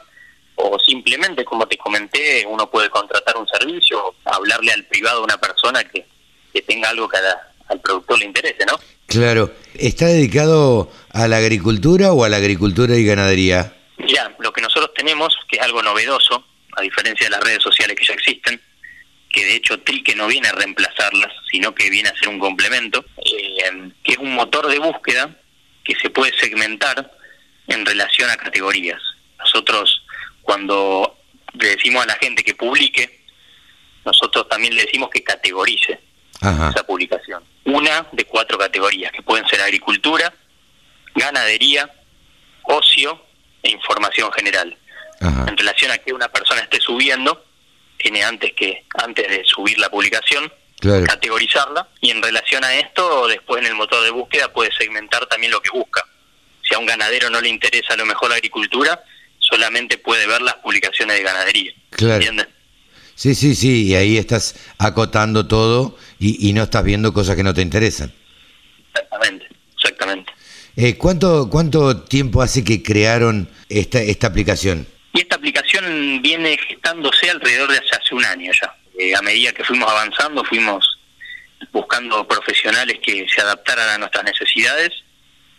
o 0.55 0.77
simplemente, 0.79 1.45
como 1.45 1.67
te 1.67 1.77
comenté, 1.77 2.45
uno 2.45 2.69
puede 2.69 2.89
contratar 2.89 3.37
un 3.37 3.47
servicio, 3.47 4.15
hablarle 4.25 4.73
al 4.73 4.85
privado 4.85 5.21
a 5.21 5.23
una 5.23 5.37
persona 5.37 5.83
que, 5.83 6.05
que 6.53 6.61
tenga 6.61 6.89
algo 6.89 7.07
que 7.07 7.17
a 7.17 7.49
al 7.69 7.79
productor 7.81 8.17
le 8.17 8.25
interese, 8.25 8.65
¿no? 8.65 8.79
Claro. 9.05 9.53
¿Está 9.75 10.07
dedicado 10.07 10.91
a 11.11 11.27
la 11.27 11.37
agricultura 11.37 12.13
o 12.13 12.23
a 12.23 12.29
la 12.29 12.37
agricultura 12.37 12.95
y 12.95 13.05
ganadería? 13.05 13.75
Mira, 13.97 14.35
lo 14.39 14.51
que 14.51 14.61
nosotros 14.61 14.91
tenemos, 14.95 15.37
que 15.47 15.57
es 15.57 15.61
algo 15.61 15.83
novedoso, 15.83 16.43
a 16.75 16.81
diferencia 16.81 17.27
de 17.27 17.31
las 17.31 17.43
redes 17.43 17.61
sociales 17.61 17.95
que 17.95 18.05
ya 18.05 18.13
existen, 18.13 18.59
que 19.31 19.45
de 19.45 19.55
hecho 19.55 19.79
Trique 19.81 20.15
no 20.15 20.25
viene 20.25 20.47
a 20.47 20.53
reemplazarlas, 20.53 21.31
sino 21.51 21.75
que 21.75 21.91
viene 21.91 22.09
a 22.09 22.15
ser 22.15 22.29
un 22.29 22.39
complemento, 22.39 23.05
eh, 23.17 23.91
que 24.03 24.13
es 24.13 24.17
un 24.17 24.33
motor 24.33 24.67
de 24.67 24.79
búsqueda 24.79 25.35
que 25.89 25.99
se 25.99 26.11
puede 26.11 26.31
segmentar 26.37 27.11
en 27.67 27.83
relación 27.83 28.29
a 28.29 28.37
categorías. 28.37 29.01
Nosotros, 29.39 30.03
cuando 30.43 31.17
le 31.53 31.69
decimos 31.69 32.03
a 32.03 32.05
la 32.05 32.15
gente 32.15 32.43
que 32.43 32.53
publique, 32.53 33.25
nosotros 34.05 34.47
también 34.47 34.75
le 34.75 34.83
decimos 34.83 35.09
que 35.09 35.23
categorice 35.23 35.99
Ajá. 36.41 36.69
esa 36.69 36.85
publicación. 36.85 37.43
Una 37.65 38.05
de 38.11 38.23
cuatro 38.25 38.59
categorías, 38.59 39.11
que 39.11 39.23
pueden 39.23 39.47
ser 39.47 39.61
agricultura, 39.61 40.31
ganadería, 41.15 41.91
ocio 42.63 43.25
e 43.63 43.71
información 43.71 44.31
general. 44.33 44.77
Ajá. 45.21 45.45
En 45.47 45.57
relación 45.57 45.91
a 45.91 45.97
que 45.97 46.13
una 46.13 46.27
persona 46.27 46.61
esté 46.61 46.79
subiendo, 46.79 47.45
tiene 47.97 48.23
antes 48.23 48.53
que 48.53 48.85
antes 48.93 49.27
de 49.27 49.43
subir 49.43 49.79
la 49.79 49.89
publicación, 49.89 50.53
Claro. 50.79 51.05
categorizarla 51.05 51.89
y 51.99 52.09
en 52.09 52.21
relación 52.21 52.63
a 52.63 52.73
esto, 52.75 53.27
después 53.27 53.61
en 53.61 53.67
el 53.67 53.75
motor 53.75 54.01
de 54.03 54.11
búsqueda 54.11 54.51
puede 54.53 54.71
segmentar 54.77 55.25
también 55.27 55.51
lo 55.51 55.61
que 55.61 55.69
busca. 55.71 56.03
Si 56.61 56.73
a 56.73 56.79
un 56.79 56.85
ganadero 56.85 57.29
no 57.29 57.41
le 57.41 57.49
interesa 57.49 57.93
a 57.93 57.97
lo 57.97 58.05
mejor 58.05 58.29
la 58.29 58.35
agricultura, 58.35 59.03
solamente 59.39 59.97
puede 59.97 60.25
ver 60.27 60.41
las 60.41 60.55
publicaciones 60.55 61.17
de 61.17 61.23
ganadería. 61.23 61.73
Claro. 61.89 62.15
¿Entiendes? 62.15 62.47
Sí, 63.15 63.35
sí, 63.35 63.55
sí. 63.55 63.87
Y 63.87 63.95
ahí 63.95 64.17
estás 64.17 64.55
acotando 64.77 65.47
todo 65.47 65.97
y, 66.19 66.47
y 66.49 66.53
no 66.53 66.63
estás 66.63 66.85
viendo 66.85 67.11
cosas 67.11 67.35
que 67.35 67.43
no 67.43 67.53
te 67.53 67.61
interesan. 67.61 68.13
Exactamente, 68.93 69.47
exactamente. 69.75 70.31
Eh, 70.77 70.95
¿cuánto, 70.97 71.49
¿Cuánto 71.49 72.03
tiempo 72.03 72.41
hace 72.41 72.63
que 72.63 72.81
crearon 72.81 73.49
esta, 73.67 73.99
esta 73.99 74.27
aplicación? 74.27 74.87
Y 75.13 75.19
esta 75.19 75.35
aplicación 75.35 76.21
viene 76.21 76.57
gestándose 76.57 77.29
alrededor 77.29 77.69
de 77.69 77.79
hace, 77.79 77.89
hace 78.01 78.15
un 78.15 78.23
año 78.23 78.51
ya. 78.53 78.73
Eh, 79.01 79.15
a 79.15 79.21
medida 79.21 79.53
que 79.53 79.63
fuimos 79.63 79.89
avanzando, 79.89 80.43
fuimos 80.43 80.85
buscando 81.71 82.27
profesionales 82.27 82.97
que 83.01 83.25
se 83.33 83.41
adaptaran 83.41 83.89
a 83.89 83.97
nuestras 83.97 84.23
necesidades 84.25 84.91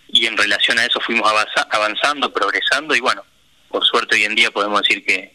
y 0.09 0.27
en 0.27 0.37
relación 0.37 0.79
a 0.79 0.85
eso 0.85 1.01
fuimos 1.01 1.31
avanza- 1.31 1.67
avanzando, 1.71 2.33
progresando 2.33 2.95
y 2.95 3.01
bueno, 3.01 3.23
por 3.71 3.85
suerte 3.87 4.17
hoy 4.17 4.25
en 4.25 4.35
día 4.35 4.51
podemos 4.51 4.83
decir 4.83 5.05
que 5.05 5.35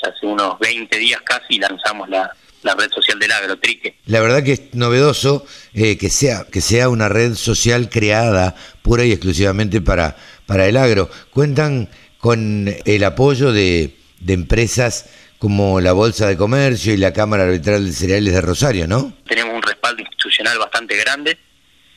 ya 0.00 0.10
hace 0.10 0.26
unos 0.26 0.58
20 0.60 0.96
días 0.98 1.20
casi 1.24 1.58
lanzamos 1.58 2.08
la, 2.08 2.30
la 2.62 2.74
red 2.74 2.90
social 2.92 3.18
del 3.18 3.32
agro, 3.32 3.58
Trique. 3.58 3.96
La 4.06 4.20
verdad 4.20 4.42
que 4.44 4.52
es 4.52 4.62
novedoso 4.74 5.44
eh, 5.74 5.96
que, 5.98 6.08
sea, 6.10 6.44
que 6.52 6.60
sea 6.60 6.88
una 6.88 7.08
red 7.08 7.34
social 7.34 7.88
creada 7.88 8.54
pura 8.82 9.04
y 9.04 9.12
exclusivamente 9.12 9.80
para, 9.80 10.16
para 10.46 10.66
el 10.68 10.76
agro. 10.76 11.10
Cuentan 11.30 11.88
con 12.18 12.72
el 12.84 13.04
apoyo 13.04 13.52
de, 13.52 13.96
de 14.20 14.32
empresas 14.34 15.06
como 15.40 15.80
la 15.80 15.92
Bolsa 15.94 16.28
de 16.28 16.36
Comercio 16.36 16.92
y 16.92 16.98
la 16.98 17.14
Cámara 17.14 17.44
Arbitral 17.44 17.86
de 17.86 17.92
Cereales 17.92 18.34
de 18.34 18.40
Rosario, 18.42 18.86
¿no? 18.86 19.14
tenemos 19.26 19.54
un 19.54 19.62
respaldo 19.62 20.02
institucional 20.02 20.58
bastante 20.58 20.94
grande. 20.96 21.38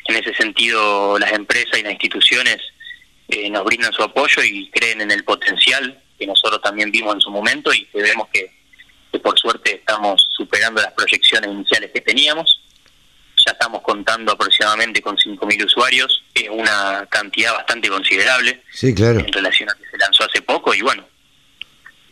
En 0.08 0.16
ese 0.16 0.34
sentido, 0.34 1.20
las 1.20 1.32
empresas 1.34 1.78
y 1.78 1.84
las 1.84 1.92
instituciones 1.92 2.58
eh, 3.28 3.50
nos 3.50 3.66
brindan 3.66 3.92
su 3.92 4.02
apoyo 4.02 4.42
y 4.44 4.70
creen 4.72 5.02
en 5.02 5.12
el 5.12 5.26
potencial 5.26 6.02
que 6.18 6.26
nosotros 6.26 6.62
también 6.62 6.90
vimos 6.90 7.16
en 7.16 7.22
su 7.22 7.32
momento 7.32 7.74
y 7.74 7.86
que 7.88 8.02
vemos 8.02 8.30
que, 8.32 8.50
que 9.12 9.20
por 9.20 9.38
suerte 9.38 9.76
estamos 9.76 10.26
superando 10.32 10.82
las 10.82 10.94
proyecciones 10.94 11.52
iniciales 11.52 11.92
que 11.94 12.00
teníamos. 12.00 12.62
Ya 13.46 13.52
estamos 13.52 13.82
contando 13.82 14.32
aproximadamente 14.32 15.02
con 15.02 15.18
5.000 15.18 15.66
usuarios, 15.66 16.24
que 16.34 16.46
es 16.46 16.50
una 16.50 17.06
cantidad 17.10 17.52
bastante 17.54 17.90
considerable 17.90 18.64
Sí, 18.72 18.94
claro. 18.96 19.20
en 19.20 19.34
relación 19.34 19.70
a 19.70 19.74
que 19.74 19.84
se 19.90 19.98
lanzó 19.98 20.24
hace 20.24 20.42
poco 20.42 20.74
y 20.74 20.80
bueno, 20.82 21.06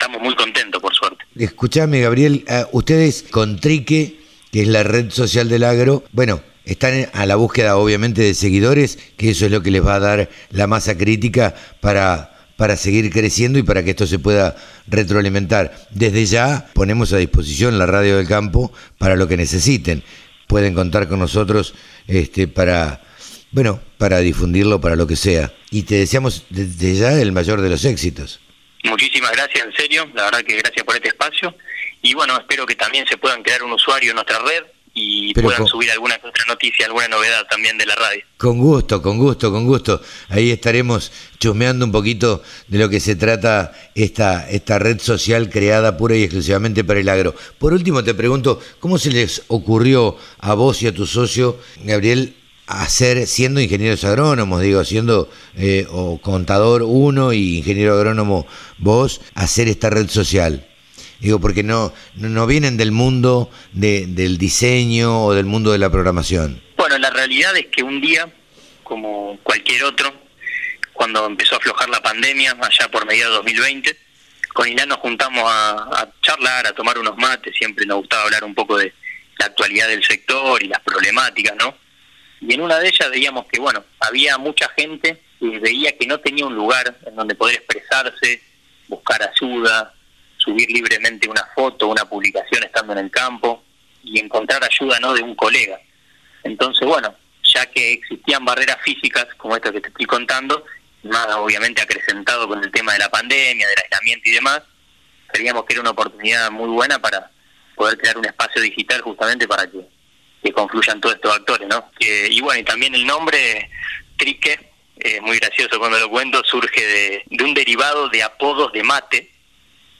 estamos 0.01 0.21
muy 0.21 0.35
contentos 0.35 0.81
por 0.81 0.93
suerte. 0.93 1.23
Escuchame, 1.35 2.01
Gabriel, 2.01 2.43
ustedes 2.71 3.23
con 3.29 3.59
Trique, 3.59 4.19
que 4.51 4.63
es 4.63 4.67
la 4.67 4.81
red 4.81 5.11
social 5.11 5.47
del 5.47 5.63
agro, 5.63 6.03
bueno, 6.11 6.41
están 6.65 7.07
a 7.13 7.25
la 7.27 7.35
búsqueda 7.35 7.77
obviamente 7.77 8.23
de 8.23 8.33
seguidores, 8.33 8.97
que 9.17 9.29
eso 9.29 9.45
es 9.45 9.51
lo 9.51 9.61
que 9.61 9.69
les 9.69 9.85
va 9.85 9.95
a 9.95 9.99
dar 9.99 10.29
la 10.49 10.65
masa 10.65 10.97
crítica 10.97 11.53
para, 11.81 12.35
para 12.57 12.77
seguir 12.77 13.11
creciendo 13.11 13.59
y 13.59 13.63
para 13.63 13.83
que 13.83 13.91
esto 13.91 14.07
se 14.07 14.17
pueda 14.17 14.55
retroalimentar. 14.87 15.87
Desde 15.91 16.25
ya 16.25 16.67
ponemos 16.73 17.13
a 17.13 17.17
disposición 17.17 17.77
la 17.77 17.85
radio 17.85 18.17
del 18.17 18.27
campo 18.27 18.71
para 18.97 19.15
lo 19.15 19.27
que 19.27 19.37
necesiten. 19.37 20.03
Pueden 20.47 20.73
contar 20.73 21.07
con 21.07 21.19
nosotros 21.19 21.75
este, 22.07 22.47
para, 22.47 23.01
bueno, 23.51 23.79
para 23.99 24.17
difundirlo, 24.19 24.81
para 24.81 24.95
lo 24.95 25.05
que 25.05 25.15
sea. 25.15 25.53
Y 25.69 25.83
te 25.83 25.95
deseamos 25.95 26.45
desde 26.49 26.95
ya 26.95 27.21
el 27.21 27.31
mayor 27.31 27.61
de 27.61 27.69
los 27.69 27.85
éxitos. 27.85 28.39
Muchísimas 28.83 29.31
gracias, 29.31 29.65
en 29.65 29.73
serio. 29.73 30.09
La 30.13 30.25
verdad 30.25 30.41
que 30.43 30.55
gracias 30.57 30.83
por 30.85 30.95
este 30.95 31.09
espacio. 31.09 31.55
Y 32.01 32.13
bueno, 32.13 32.35
espero 32.37 32.65
que 32.65 32.75
también 32.75 33.05
se 33.07 33.17
puedan 33.17 33.43
crear 33.43 33.63
un 33.63 33.71
usuario 33.73 34.09
en 34.11 34.15
nuestra 34.15 34.39
red 34.39 34.63
y 34.93 35.33
Pero 35.33 35.45
puedan 35.45 35.59
con- 35.61 35.67
subir 35.67 35.89
alguna 35.91 36.15
otra 36.15 36.43
noticia, 36.47 36.85
alguna 36.87 37.07
novedad 37.07 37.45
también 37.49 37.77
de 37.77 37.85
la 37.85 37.95
radio. 37.95 38.23
Con 38.37 38.57
gusto, 38.57 39.01
con 39.01 39.17
gusto, 39.19 39.51
con 39.51 39.65
gusto. 39.65 40.01
Ahí 40.29 40.51
estaremos 40.51 41.11
chusmeando 41.39 41.85
un 41.85 41.91
poquito 41.91 42.43
de 42.67 42.79
lo 42.79 42.89
que 42.89 42.99
se 42.99 43.15
trata 43.15 43.71
esta, 43.95 44.49
esta 44.49 44.79
red 44.79 44.99
social 44.99 45.49
creada 45.49 45.95
pura 45.95 46.15
y 46.17 46.23
exclusivamente 46.23 46.83
para 46.83 46.99
el 46.99 47.07
agro. 47.07 47.33
Por 47.59 47.71
último, 47.73 48.03
te 48.03 48.13
pregunto, 48.13 48.59
¿cómo 48.79 48.97
se 48.97 49.11
les 49.11 49.43
ocurrió 49.47 50.17
a 50.39 50.55
vos 50.55 50.81
y 50.81 50.87
a 50.87 50.93
tu 50.93 51.05
socio, 51.05 51.57
Gabriel, 51.83 52.35
hacer, 52.81 53.27
siendo 53.27 53.59
ingenieros 53.61 54.03
agrónomos, 54.03 54.61
digo, 54.61 54.83
siendo 54.85 55.29
eh, 55.57 55.85
o 55.89 56.19
contador 56.21 56.83
uno 56.83 57.33
y 57.33 57.57
ingeniero 57.57 57.93
agrónomo 57.95 58.47
vos, 58.77 59.21
hacer 59.35 59.67
esta 59.67 59.89
red 59.89 60.09
social? 60.09 60.67
Digo, 61.19 61.39
porque 61.39 61.61
no, 61.63 61.93
no, 62.15 62.47
vienen 62.47 62.77
del 62.77 62.91
mundo 62.91 63.51
de- 63.73 64.05
del 64.07 64.37
diseño 64.37 65.23
o 65.25 65.33
del 65.33 65.45
mundo 65.45 65.71
de 65.71 65.77
la 65.77 65.89
programación. 65.91 66.61
Bueno, 66.77 66.97
la 66.97 67.11
realidad 67.11 67.55
es 67.57 67.67
que 67.67 67.83
un 67.83 68.01
día, 68.01 68.27
como 68.83 69.37
cualquier 69.43 69.83
otro, 69.83 70.11
cuando 70.93 71.25
empezó 71.25 71.55
a 71.55 71.57
aflojar 71.59 71.89
la 71.89 72.01
pandemia, 72.01 72.57
allá 72.59 72.89
por 72.91 73.05
mediados 73.05 73.33
de 73.33 73.37
2020, 73.53 73.97
con 74.53 74.67
Ilan 74.67 74.89
nos 74.89 74.97
juntamos 74.99 75.43
a, 75.45 75.71
a 76.01 76.09
charlar, 76.21 76.67
a 76.67 76.73
tomar 76.73 76.97
unos 76.97 77.15
mates, 77.17 77.53
siempre 77.57 77.85
nos 77.85 77.97
gustaba 77.99 78.23
hablar 78.23 78.43
un 78.43 78.53
poco 78.55 78.77
de 78.77 78.91
la 79.39 79.45
actualidad 79.45 79.87
del 79.87 80.03
sector 80.03 80.61
y 80.63 80.67
las 80.67 80.79
problemáticas, 80.81 81.55
¿no? 81.57 81.73
Y 82.41 82.53
en 82.53 82.61
una 82.61 82.79
de 82.79 82.87
ellas 82.89 83.09
veíamos 83.09 83.45
que, 83.45 83.59
bueno, 83.59 83.85
había 83.99 84.37
mucha 84.37 84.67
gente 84.69 85.21
que 85.39 85.59
veía 85.59 85.95
que 85.97 86.07
no 86.07 86.19
tenía 86.19 86.45
un 86.45 86.55
lugar 86.55 86.97
en 87.05 87.15
donde 87.15 87.35
poder 87.35 87.55
expresarse, 87.55 88.41
buscar 88.87 89.21
ayuda, 89.21 89.93
subir 90.37 90.69
libremente 90.71 91.29
una 91.29 91.45
foto, 91.55 91.87
una 91.87 92.05
publicación 92.05 92.63
estando 92.63 92.93
en 92.93 92.99
el 92.99 93.11
campo 93.11 93.63
y 94.03 94.19
encontrar 94.19 94.63
ayuda, 94.63 94.99
¿no?, 94.99 95.13
de 95.13 95.21
un 95.21 95.35
colega. 95.35 95.79
Entonces, 96.43 96.87
bueno, 96.87 97.15
ya 97.43 97.65
que 97.67 97.93
existían 97.93 98.43
barreras 98.43 98.77
físicas, 98.83 99.27
como 99.37 99.55
esta 99.55 99.71
que 99.71 99.81
te 99.81 99.89
estoy 99.89 100.05
contando, 100.05 100.65
más 101.03 101.27
obviamente 101.35 101.81
acrecentado 101.81 102.47
con 102.47 102.63
el 102.63 102.71
tema 102.71 102.93
de 102.93 102.99
la 102.99 103.09
pandemia, 103.09 103.67
del 103.67 103.77
aislamiento 103.83 104.29
y 104.29 104.33
demás, 104.33 104.61
creíamos 105.27 105.65
que 105.65 105.73
era 105.73 105.81
una 105.81 105.91
oportunidad 105.91 106.49
muy 106.49 106.69
buena 106.69 106.99
para 106.99 107.29
poder 107.75 107.97
crear 107.97 108.17
un 108.17 108.25
espacio 108.25 108.61
digital 108.61 109.01
justamente 109.01 109.47
para 109.47 109.69
que, 109.69 109.87
que 110.43 110.51
confluyan 110.51 110.99
todos 111.01 111.15
estos 111.15 111.35
actores, 111.35 111.67
¿no? 111.67 111.91
Que- 111.99 112.27
y 112.29 112.41
bueno, 112.41 112.61
y 112.61 112.63
también 112.63 112.95
el 112.95 113.05
nombre 113.05 113.69
Trique, 114.17 114.59
eh, 114.99 115.19
muy 115.21 115.37
gracioso 115.39 115.79
cuando 115.79 115.99
lo 115.99 116.09
cuento, 116.09 116.41
surge 116.45 116.85
de, 116.85 117.23
de 117.27 117.43
un 117.43 117.53
derivado 117.53 118.09
de 118.09 118.23
apodos 118.23 118.71
de 118.73 118.83
mate, 118.83 119.31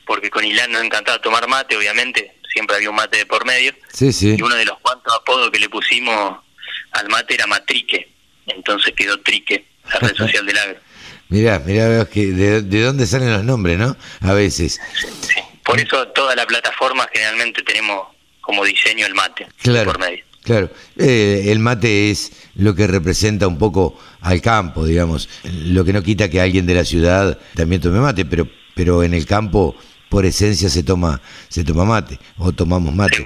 porque 0.06 0.30
con 0.30 0.44
Ilan 0.44 0.72
nos 0.72 0.84
encantaba 0.84 1.20
tomar 1.22 1.48
mate, 1.48 1.76
obviamente, 1.78 2.36
siempre 2.54 2.76
había 2.76 2.90
un 2.90 2.96
mate 2.96 3.18
de 3.18 3.26
por 3.26 3.46
medio. 3.46 3.74
Sí, 3.94 4.12
sí. 4.12 4.36
Y 4.38 4.42
uno 4.42 4.56
de 4.56 4.66
los 4.66 4.80
cuantos 4.80 5.14
apodos 5.14 5.50
que 5.52 5.60
le 5.60 5.70
pusimos 5.70 6.38
al 6.92 7.08
mate 7.10 7.36
era 7.36 7.48
Matrique, 7.48 8.12
entonces 8.48 8.94
quedó 8.96 9.20
Trique, 9.22 9.66
la 9.94 10.00
red 10.00 10.16
social 10.18 10.46
del 10.46 10.58
agro. 10.58 10.80
Mirá, 11.30 11.60
mirá, 11.60 11.88
veo 11.88 12.10
que 12.10 12.26
de, 12.28 12.62
de 12.62 12.82
dónde 12.82 13.08
salen 13.08 13.32
los 13.32 13.44
nombres, 13.46 13.78
¿no? 13.78 13.96
A 14.22 14.34
veces. 14.34 14.82
Sí. 15.22 15.36
Por 15.64 15.80
eso 15.80 16.08
toda 16.10 16.36
la 16.36 16.46
plataforma 16.46 17.08
generalmente 17.14 17.62
tenemos 17.64 18.08
como 18.42 18.66
diseño 18.66 19.06
el 19.06 19.14
mate 19.14 19.46
de 19.46 19.52
Claro, 19.62 19.86
por 19.94 20.00
medio. 20.00 20.26
Claro. 20.44 20.70
Eh, 20.98 21.46
el 21.48 21.60
mate 21.60 22.12
es 22.12 22.32
lo 22.56 22.76
que 22.76 22.88
representa 22.88 23.48
un 23.48 23.58
poco 23.58 23.98
al 24.22 24.42
campo, 24.42 24.86
digamos. 24.86 25.30
Lo 25.44 25.84
que 25.86 25.94
no 25.94 26.04
quita 26.04 26.30
que 26.30 26.42
alguien 26.42 26.66
de 26.66 26.76
la 26.76 26.86
ciudad 26.86 27.38
también 27.56 27.82
tome 27.82 28.00
mate, 28.00 28.26
pero, 28.26 28.48
pero 28.76 29.04
en 29.04 29.14
el 29.14 29.26
campo, 29.26 29.76
por 30.10 30.26
esencia, 30.26 30.70
se 30.70 30.84
toma, 30.84 31.22
se 31.50 31.64
toma 31.64 31.86
mate, 31.86 32.20
o 32.38 32.52
tomamos 32.52 32.94
mate. 32.94 33.26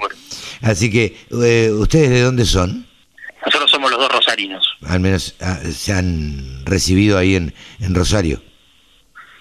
Así 0.61 0.89
que, 0.89 1.17
eh, 1.43 1.71
¿ustedes 1.71 2.09
de 2.09 2.21
dónde 2.21 2.45
son? 2.45 2.85
Nosotros 3.45 3.69
somos 3.69 3.91
los 3.91 3.99
dos 3.99 4.11
rosarinos, 4.11 4.65
Al 4.87 4.99
menos 4.99 5.35
ah, 5.39 5.59
se 5.71 5.93
han 5.93 6.65
recibido 6.65 7.17
ahí 7.17 7.35
en, 7.35 7.53
en 7.79 7.93
Rosario. 7.93 8.41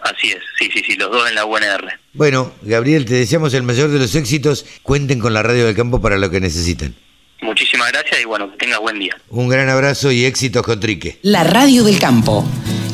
así 0.02 0.30
es, 0.30 0.42
sí, 0.58 0.68
sí, 0.72 0.82
sí, 0.86 0.96
los 0.96 1.10
dos 1.10 1.26
en 1.28 1.34
la 1.34 1.46
UNR. 1.46 1.88
Bueno, 2.12 2.52
Gabriel, 2.62 3.06
te 3.06 3.14
deseamos 3.14 3.54
el 3.54 3.62
mayor 3.62 3.90
de 3.90 3.98
los 3.98 4.14
éxitos. 4.14 4.66
Cuenten 4.82 5.20
con 5.20 5.32
la 5.32 5.42
Radio 5.42 5.64
del 5.66 5.74
Campo 5.74 6.00
para 6.02 6.18
lo 6.18 6.30
que 6.30 6.40
necesiten. 6.40 6.94
Muchísimas 7.42 7.92
gracias 7.92 8.20
y 8.22 8.24
bueno, 8.24 8.50
que 8.50 8.56
tengas 8.56 8.80
buen 8.80 8.98
día. 8.98 9.16
Un 9.30 9.48
gran 9.48 9.68
abrazo 9.68 10.10
y 10.10 10.24
éxitos 10.24 10.62
con 10.62 10.80
Trique. 10.80 11.18
La 11.22 11.44
radio 11.44 11.84
del 11.84 11.98
campo. 11.98 12.44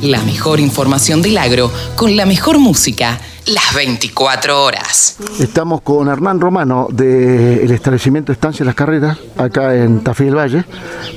La 0.02 0.23
mejor 0.23 0.61
información 0.61 1.20
del 1.20 1.37
agro 1.37 1.70
con 1.94 2.16
la 2.16 2.25
mejor 2.25 2.59
música 2.59 3.20
las 3.47 3.75
24 3.75 4.64
horas. 4.64 5.16
Estamos 5.40 5.80
con 5.82 6.09
Hernán 6.09 6.40
Romano 6.40 6.88
del 6.90 7.70
establecimiento 7.70 8.32
Estancia 8.32 8.64
Las 8.64 8.75
Carreras, 8.75 9.18
acá 9.37 9.75
en 9.75 10.02
Tafí 10.02 10.25
del 10.25 10.37
Valle. 10.37 10.64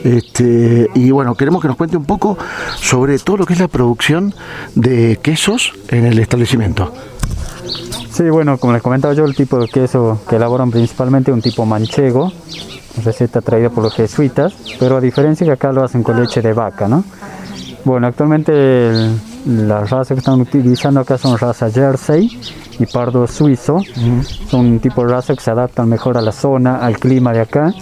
Este, 0.04 0.90
y 0.96 1.12
bueno, 1.12 1.36
queremos 1.36 1.62
que 1.62 1.68
nos 1.68 1.78
cuente 1.78 1.98
un 1.98 2.06
poco 2.06 2.38
sobre 2.82 3.20
todo 3.20 3.38
lo 3.38 3.46
que 3.46 3.54
es 3.54 3.60
la 3.60 3.68
producción 3.68 4.34
de 4.76 5.20
quesos 5.22 5.74
en 5.90 6.06
el 6.06 6.20
establecimiento. 6.20 6.94
Sí, 8.12 8.24
bueno, 8.24 8.58
como 8.58 8.74
les 8.74 8.82
comentaba 8.82 9.14
yo, 9.14 9.26
el 9.26 9.36
tipo 9.36 9.58
de 9.58 9.68
queso 9.68 10.22
que 10.30 10.36
elaboran 10.36 10.72
principalmente 10.72 11.32
es 11.32 11.36
un 11.36 11.42
tipo 11.42 11.66
manchego, 11.66 12.32
receta 13.04 13.42
traída 13.42 13.70
por 13.70 13.84
los 13.84 13.94
jesuitas, 13.96 14.54
pero 14.80 14.98
a 14.98 15.02
diferencia 15.02 15.46
que 15.46 15.52
acá 15.54 15.72
lo 15.72 15.84
hacen 15.84 16.04
con 16.04 16.20
leche 16.20 16.42
de 16.42 16.54
vaca, 16.54 16.88
¿no? 16.88 17.04
Bueno, 17.86 18.08
actualmente 18.08 18.52
el- 18.90 19.68
las 19.68 19.90
razas 19.90 20.16
que 20.16 20.20
están 20.20 20.40
utilizando 20.40 21.02
acá 21.02 21.18
son 21.18 21.38
raza 21.38 21.70
Jersey 21.70 22.40
y 22.80 22.86
pardo 22.86 23.28
suizo. 23.28 23.78
Son 24.48 24.62
un 24.68 24.80
tipo 24.80 25.06
de 25.06 25.12
raza 25.12 25.34
que 25.36 25.42
se 25.42 25.52
adaptan 25.52 25.90
mejor 25.90 26.18
a 26.18 26.22
la 26.22 26.32
zona, 26.32 26.78
al 26.78 26.98
clima 26.98 27.34
de 27.34 27.42
acá 27.42 27.74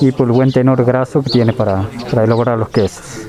y 0.00 0.12
por 0.12 0.26
el 0.28 0.32
buen 0.32 0.50
tenor 0.50 0.82
graso 0.84 1.20
que 1.22 1.28
tiene 1.30 1.52
para, 1.52 1.84
para 2.10 2.24
elaborar 2.24 2.56
los 2.58 2.70
quesos. 2.70 3.26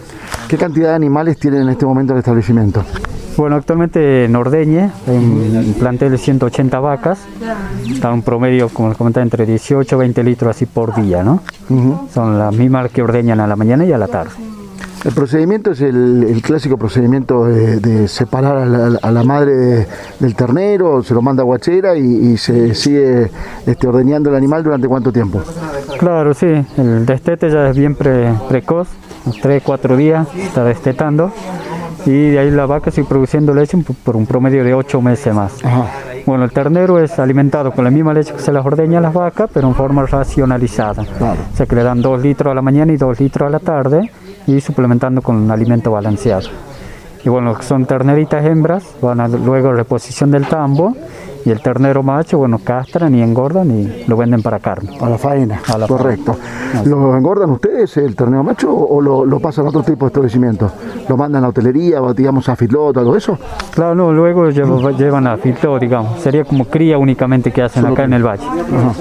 ¿Qué 0.48 0.58
cantidad 0.58 0.90
de 0.90 0.96
animales 0.96 1.38
tienen 1.38 1.64
en 1.64 1.70
este 1.70 1.86
momento 1.86 2.14
el 2.14 2.20
establecimiento? 2.20 2.84
Bueno, 3.38 3.56
actualmente 3.56 4.26
en 4.26 4.36
Ordeñe 4.36 4.92
un 5.08 5.76
plantel 5.80 6.12
de 6.12 6.18
180 6.18 6.80
vacas, 6.80 7.20
está 7.90 8.12
un 8.12 8.22
promedio, 8.22 8.70
como 8.70 8.90
les 8.90 8.98
comentaba, 8.98 9.24
entre 9.24 9.46
18 9.46 9.96
y 9.96 10.00
20 10.00 10.24
litros 10.24 10.56
así 10.56 10.66
por 10.66 10.94
día, 10.96 11.24
¿no? 11.24 11.42
Son 12.14 12.38
las 12.38 12.54
mismas 12.56 12.92
que 12.92 13.02
ordeñan 13.02 13.40
a 13.40 13.48
la 13.48 13.56
mañana 13.56 13.86
y 13.86 13.92
a 13.94 13.98
la 13.98 14.08
tarde. 14.08 14.32
El 15.04 15.14
procedimiento 15.14 15.72
es 15.72 15.82
el, 15.82 16.24
el 16.30 16.42
clásico 16.44 16.78
procedimiento 16.78 17.46
de, 17.46 17.80
de 17.80 18.08
separar 18.08 18.58
a 18.58 18.66
la, 18.68 19.00
a 19.02 19.12
la 19.12 19.24
madre 19.24 19.56
de- 19.56 19.88
del 20.20 20.36
ternero, 20.36 21.02
se 21.02 21.16
lo 21.16 21.24
manda 21.24 21.42
a 21.42 21.46
guachera 21.46 21.98
y, 21.98 22.02
y 22.04 22.38
se 22.38 22.76
sigue 22.76 23.32
este, 23.66 23.88
ordeñando 23.88 24.30
el 24.30 24.36
animal 24.36 24.64
durante 24.64 24.88
cuánto 24.88 25.12
tiempo. 25.12 25.42
Claro, 25.98 26.36
sí, 26.36 26.46
el 26.78 27.06
destete 27.08 27.50
ya 27.50 27.70
es 27.70 27.76
bien 27.78 27.96
pre- 27.96 28.32
precoz, 28.48 28.90
3, 29.42 29.64
4 29.66 29.98
días 29.98 30.28
está 30.36 30.64
destetando 30.66 31.32
y 32.06 32.30
de 32.32 32.40
ahí 32.40 32.52
la 32.52 32.66
vaca 32.66 32.92
sigue 32.92 33.08
produciendo 33.08 33.54
leche 33.54 33.78
por- 34.04 34.16
un 34.16 34.26
promedio 34.26 34.64
de 34.64 34.74
8 34.74 35.02
meses 35.02 35.34
más. 35.34 35.64
Ajá. 35.64 35.86
Bueno, 36.26 36.44
el 36.44 36.52
ternero 36.52 37.00
es 37.00 37.18
alimentado 37.20 37.72
con 37.72 37.84
la 37.84 37.90
misma 37.92 38.14
leche 38.14 38.34
que 38.34 38.40
se 38.40 38.52
las 38.52 38.66
ordeña 38.66 39.00
a 39.00 39.02
las 39.02 39.14
vacas, 39.14 39.50
pero 39.54 39.68
en 39.68 39.76
forma 39.76 40.06
racionalizada. 40.06 41.04
O 41.54 41.56
sea 41.58 41.66
que 41.66 41.76
le 41.76 41.84
dan 41.84 42.02
2 42.02 42.22
litros 42.22 42.52
a 42.52 42.56
la 42.56 42.62
mañana 42.62 42.94
y 42.94 42.98
2 42.98 43.20
litros 43.20 43.48
a 43.48 43.50
la 43.52 43.60
tarde 43.60 44.10
y 44.48 44.62
suplementando 44.62 45.22
con 45.22 45.36
un 45.38 45.52
alimento 45.52 45.92
balanceado. 45.92 46.50
Y 47.24 47.30
bueno, 47.30 47.62
son 47.62 47.86
terneritas 47.86 48.44
hembras, 48.46 48.84
van 49.02 49.20
a 49.20 49.28
luego 49.28 49.70
a 49.70 49.74
reposición 49.74 50.32
del 50.32 50.48
tambo 50.48 50.96
y 51.46 51.50
el 51.52 51.62
ternero 51.62 52.04
macho, 52.04 52.38
bueno, 52.38 52.60
castran 52.64 53.14
y 53.16 53.22
engordan 53.22 53.72
y 53.72 54.04
lo 54.08 54.16
venden 54.18 54.42
para 54.42 54.60
carne. 54.60 54.98
A 55.02 55.10
la 55.10 55.18
faena, 55.18 55.62
A 55.74 55.78
la 55.78 55.88
correcto. 55.88 56.36
¿Lo 56.86 57.16
engordan 57.16 57.50
ustedes 57.52 57.98
el 57.98 58.16
ternero 58.16 58.44
macho 58.44 58.74
o 58.74 59.02
lo, 59.02 59.26
lo 59.26 59.40
pasan 59.40 59.66
a 59.66 59.70
otro 59.70 59.84
tipo 59.84 60.06
de 60.06 60.08
establecimiento? 60.10 60.72
¿Lo 61.10 61.18
mandan 61.18 61.44
a 61.44 61.50
hotelería, 61.50 62.02
o, 62.02 62.14
digamos 62.14 62.48
a 62.50 62.56
filot, 62.56 62.96
algo 62.98 63.14
de 63.14 63.18
eso? 63.18 63.38
Claro, 63.74 63.96
no, 63.96 64.12
luego 64.14 64.50
lleva- 64.50 64.92
llevan 64.92 65.28
a 65.28 65.38
filtro, 65.38 65.78
digamos. 65.80 66.20
Sería 66.22 66.44
como 66.44 66.66
cría 66.66 66.98
únicamente 66.98 67.52
que 67.52 67.62
hacen 67.62 67.86
acá 67.86 68.04
en 68.04 68.14
el 68.14 68.24
valle. 68.26 68.46
No- 68.46 68.94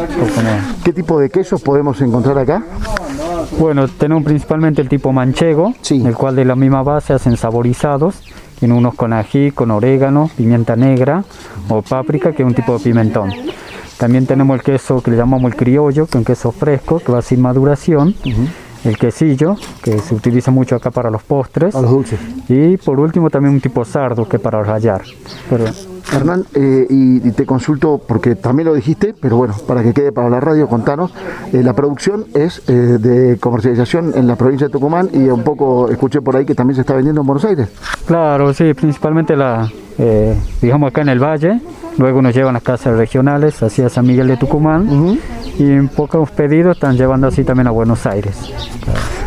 ¿Qué 0.85 0.92
tipo 0.92 1.18
de 1.20 1.31
quesos 1.31 1.61
podemos 1.62 2.00
encontrar 2.00 2.38
acá? 2.38 2.62
Bueno, 3.59 3.87
tenemos 3.88 4.24
principalmente 4.24 4.81
el 4.83 4.88
tipo 4.88 5.12
manchego, 5.12 5.74
Sí. 5.81 6.03
el 6.07 6.14
cual 6.14 6.37
de 6.37 6.44
la 6.44 6.57
misma 6.57 6.83
base 6.83 7.12
hacen 7.12 7.37
saborizados. 7.37 8.22
Tiene 8.61 8.75
unos 8.75 8.94
con 8.94 9.12
ají, 9.12 9.51
con 9.51 9.70
orégano, 9.70 10.31
pimienta 10.37 10.77
negra 10.77 11.25
o 11.68 11.83
páprica, 11.83 12.33
que 12.33 12.42
es 12.42 12.46
un 12.46 12.55
tipo 12.55 12.77
de 12.77 12.85
pimentón. 12.85 13.33
También 13.99 14.27
tenemos 14.27 14.55
el 14.55 14.62
queso 14.62 15.03
que 15.03 15.11
le 15.11 15.16
llamamos 15.16 15.51
el 15.51 15.57
criollo, 15.57 16.07
que 16.07 16.11
es 16.11 16.16
un 16.16 16.25
queso 16.25 16.53
fresco, 16.53 17.01
que 17.01 17.11
va 17.11 17.23
sin 17.23 17.40
maduración. 17.40 18.14
El 18.85 18.96
quesillo, 18.96 19.57
que 19.83 19.99
se 19.99 20.14
utiliza 20.14 20.51
mucho 20.51 20.77
acá 20.77 20.90
para 20.90 21.11
los 21.11 21.23
postres. 21.23 21.75
A 21.75 21.83
los 21.83 21.90
dulces. 21.90 22.18
Y 22.49 22.79
por 22.79 22.99
último 22.99 23.29
también 23.29 23.55
un 23.55 23.61
tipo 23.61 23.85
sardo, 23.85 24.27
que 24.27 24.37
es 24.37 24.42
para 24.42 24.62
rallar. 24.62 25.03
Pero 25.51 25.66
Hernán, 26.12 26.44
eh, 26.55 26.87
y, 26.88 27.27
y 27.27 27.31
te 27.33 27.46
consulto, 27.46 28.01
porque 28.07 28.35
también 28.35 28.68
lo 28.68 28.75
dijiste, 28.75 29.14
pero 29.20 29.37
bueno, 29.37 29.55
para 29.66 29.83
que 29.83 29.92
quede 29.92 30.12
para 30.12 30.29
la 30.29 30.40
radio, 30.40 30.68
contanos, 30.68 31.12
eh, 31.53 31.62
la 31.62 31.73
producción 31.73 32.27
es 32.35 32.62
eh, 32.68 32.73
de 32.73 33.38
comercialización 33.38 34.12
en 34.16 34.27
la 34.27 34.37
provincia 34.37 34.66
de 34.66 34.73
Tucumán 34.73 35.09
y 35.12 35.29
un 35.29 35.42
poco 35.42 35.88
escuché 35.88 36.20
por 36.20 36.37
ahí 36.37 36.44
que 36.44 36.55
también 36.55 36.75
se 36.75 36.81
está 36.83 36.94
vendiendo 36.94 37.20
en 37.20 37.27
Buenos 37.27 37.44
Aires. 37.44 37.68
Claro, 38.07 38.53
sí, 38.53 38.75
principalmente 38.75 39.37
la, 39.37 39.70
digamos 40.61 40.90
acá 40.90 41.03
en 41.03 41.11
el 41.11 41.23
valle, 41.23 41.61
luego 41.99 42.23
nos 42.23 42.35
llevan 42.35 42.57
a 42.57 42.61
casas 42.61 42.96
regionales, 42.96 43.62
hacia 43.62 43.88
San 43.88 44.07
Miguel 44.07 44.29
de 44.29 44.37
Tucumán, 44.37 45.18
y 45.59 45.70
en 45.70 45.88
pocos 45.88 46.31
pedidos 46.31 46.77
están 46.77 46.96
llevando 46.96 47.29
así 47.29 47.44
también 47.44 47.66
a 47.66 47.70
Buenos 47.70 48.07
Aires. 48.07 48.37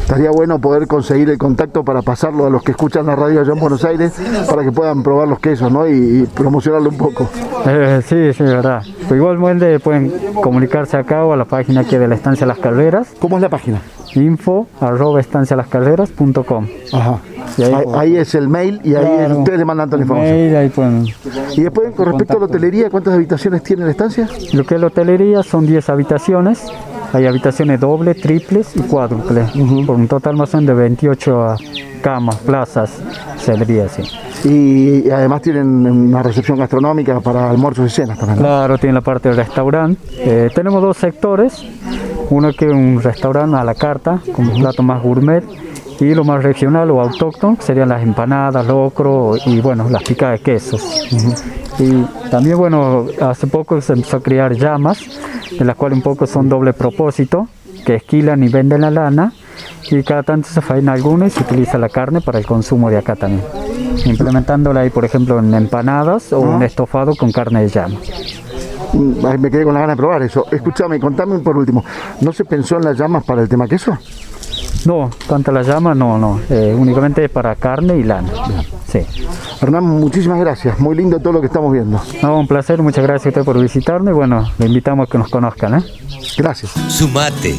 Estaría 0.04 0.30
bueno 0.32 0.60
poder 0.60 0.86
conseguir 0.88 1.30
el 1.30 1.38
contacto 1.38 1.84
para 1.84 2.02
pasarlo 2.02 2.46
a 2.46 2.50
los 2.50 2.62
que 2.62 2.72
escuchan 2.72 3.06
la 3.08 3.16
radio 3.16 3.42
allá 3.42 3.54
en 3.54 3.60
Buenos 3.60 3.84
Aires 3.86 4.14
para 4.50 4.62
que 4.64 4.72
puedan 4.72 5.02
probar 5.02 5.28
los 5.28 5.40
quesos 5.40 5.72
¿no? 5.72 5.88
y, 5.88 5.92
y 6.22 6.26
promocionarlo 6.26 6.90
un 6.90 6.98
poco. 6.98 7.28
Eh, 7.66 8.02
sí, 8.06 8.32
sí, 8.34 8.44
verdad. 8.44 8.82
Pero 9.10 9.16
igualmente 9.16 9.80
pueden 9.80 10.12
comunicarse 10.42 10.98
acá 10.98 11.26
o 11.26 11.34
a 11.34 11.38
la 11.38 11.46
página 11.46 11.82
aquí 11.82 11.98
de 11.98 12.08
la 12.08 12.16
Estancia 12.16 12.46
Las 12.46 12.60
Calderas, 12.60 13.08
¿Cómo 13.20 13.38
es 13.38 13.42
la 13.42 13.50
página? 13.50 13.82
info 14.16 14.68
arroba 14.80 15.20
estancialascalderas.com. 15.22 16.68
Ajá. 16.94 17.18
Ahí- 17.58 17.64
Ahí, 17.74 17.84
ahí 17.96 18.18
es 18.18 18.36
el 18.36 18.48
mail 18.48 18.80
y 18.84 18.94
ahí 18.96 19.04
Claro. 19.06 19.38
ustedes 19.40 19.60
le 19.60 19.66
mandan 19.66 19.90
toda 19.90 19.98
la 19.98 20.04
información. 20.04 20.36
Mail, 20.38 20.56
ahí 20.56 20.70
pueden- 20.70 21.08
Y 21.56 21.62
después, 21.62 21.92
con 21.96 22.06
respecto 22.08 22.38
a 22.38 22.40
la 22.42 22.46
hotelería, 22.46 22.90
¿cuántas 22.92 23.14
habitaciones 23.16 23.64
tiene 23.64 23.86
la 23.86 23.92
estancia? 23.92 24.28
Lo 24.54 24.64
que 24.66 24.76
es 24.76 24.82
la 24.82 24.88
hotelería 24.88 25.42
son 25.44 25.66
10 25.66 25.90
habitaciones. 25.90 26.72
Hay 27.14 27.28
habitaciones 27.28 27.80
dobles, 27.80 28.20
triples 28.20 28.76
y 28.76 28.82
cuádruples. 28.82 29.52
Por 29.86 29.96
un 29.96 30.08
total 30.08 30.36
más 30.36 30.54
o 30.54 30.58
menos 30.58 30.76
de 30.76 30.82
28 30.82 31.56
camas, 32.02 32.38
plazas, 32.38 33.02
saldría 33.38 33.86
así. 33.86 34.02
Y 34.50 35.10
además 35.12 35.44
tienen 35.44 35.86
una 35.86 36.24
recepción 36.24 36.58
gastronómica 36.58 37.20
para 37.22 37.52
almuerzos 37.52 37.92
y 37.92 37.96
cenas 37.96 38.18
también. 38.18 38.40
¿no? 38.40 38.46
Claro, 38.46 38.78
tiene 38.80 38.96
la 38.96 39.02
parte 39.02 39.30
del 39.30 39.38
restaurante. 39.38 40.02
Eh, 40.18 40.50
tenemos 40.56 40.82
dos 40.82 40.98
sectores. 40.98 41.64
Uno 42.32 42.52
que 42.52 42.66
es 42.66 42.74
un 42.74 43.00
restaurante 43.02 43.58
a 43.58 43.64
la 43.64 43.76
carta, 43.76 44.20
con 44.34 44.48
un 44.48 44.60
plato 44.60 44.82
más 44.82 45.04
gourmet. 45.04 45.44
Y 46.04 46.14
lo 46.14 46.26
más 46.26 46.44
regional 46.44 46.92
o 46.92 47.00
autóctono, 47.00 47.56
serían 47.62 47.88
las 47.88 48.04
empanadas, 48.04 48.68
locro 48.68 49.38
y 49.46 49.62
bueno, 49.62 49.88
las 49.90 50.04
picadas 50.04 50.40
de 50.40 50.44
quesos. 50.44 51.08
Y 51.80 52.04
también, 52.30 52.58
bueno, 52.58 53.06
hace 53.22 53.48
poco 53.48 53.80
se 53.80 53.94
empezó 53.94 54.18
a 54.18 54.20
criar 54.20 54.54
llamas, 54.54 55.00
de 55.58 55.64
las 55.64 55.78
cuales 55.78 55.96
un 55.96 56.04
poco 56.04 56.28
son 56.28 56.50
doble 56.50 56.74
propósito, 56.74 57.48
que 57.86 57.96
esquilan 57.96 58.44
y 58.44 58.50
venden 58.50 58.82
la 58.82 58.92
lana. 58.92 59.32
Y 59.90 60.04
cada 60.04 60.24
tanto 60.24 60.50
se 60.50 60.60
faena 60.60 60.92
alguno 60.92 61.26
y 61.26 61.30
se 61.30 61.42
utiliza 61.42 61.78
la 61.78 61.88
carne 61.88 62.20
para 62.20 62.38
el 62.38 62.46
consumo 62.46 62.90
de 62.90 62.98
acá 62.98 63.16
también. 63.16 63.46
Implementándola 64.06 64.82
ahí, 64.82 64.90
por 64.90 65.06
ejemplo, 65.06 65.40
en 65.40 65.54
empanadas 65.54 66.34
o 66.34 66.42
un 66.42 66.64
estofado 66.64 67.16
con 67.16 67.32
carne 67.32 67.62
de 67.62 67.70
llama. 67.70 67.96
Mm, 68.92 69.40
Me 69.40 69.50
quedé 69.50 69.64
con 69.64 69.74
la 69.74 69.80
gana 69.80 69.94
de 69.94 69.98
probar 69.98 70.22
eso. 70.24 70.48
Escúchame, 70.52 71.00
contame 71.00 71.40
por 71.40 71.56
último. 71.56 71.86
¿No 72.20 72.34
se 72.34 72.44
pensó 72.44 72.76
en 72.76 72.84
las 72.84 72.98
llamas 72.98 73.24
para 73.24 73.42
el 73.42 73.48
tema 73.48 73.68
queso? 73.68 73.98
No, 74.86 75.10
tanto 75.28 75.52
la 75.52 75.62
llama, 75.62 75.96
no, 75.96 76.18
no. 76.18 76.40
eh, 76.50 76.76
únicamente 76.78 77.30
para 77.30 77.56
carne 77.56 77.98
y 77.98 78.04
lana. 78.04 78.30
Sí. 78.92 79.00
Hernán, 79.62 79.86
muchísimas 79.86 80.40
gracias. 80.40 80.80
Muy 80.80 80.96
lindo 80.96 81.20
todo 81.20 81.34
lo 81.34 81.42
que 81.42 81.48
estamos 81.48 81.72
viendo. 81.72 82.02
No, 82.22 82.40
un 82.40 82.48
placer, 82.48 82.82
muchas 82.82 83.04
gracias 83.04 83.28
a 83.28 83.30
usted 83.30 83.44
por 83.46 83.60
visitarnos 83.60 84.12
y 84.12 84.16
bueno, 84.16 84.52
le 84.58 84.66
invitamos 84.68 85.08
a 85.08 85.12
que 85.12 85.18
nos 85.18 85.30
conozcan. 85.30 85.76
¿eh? 85.80 85.84
Gracias. 86.38 86.72
Sumate. 86.90 87.56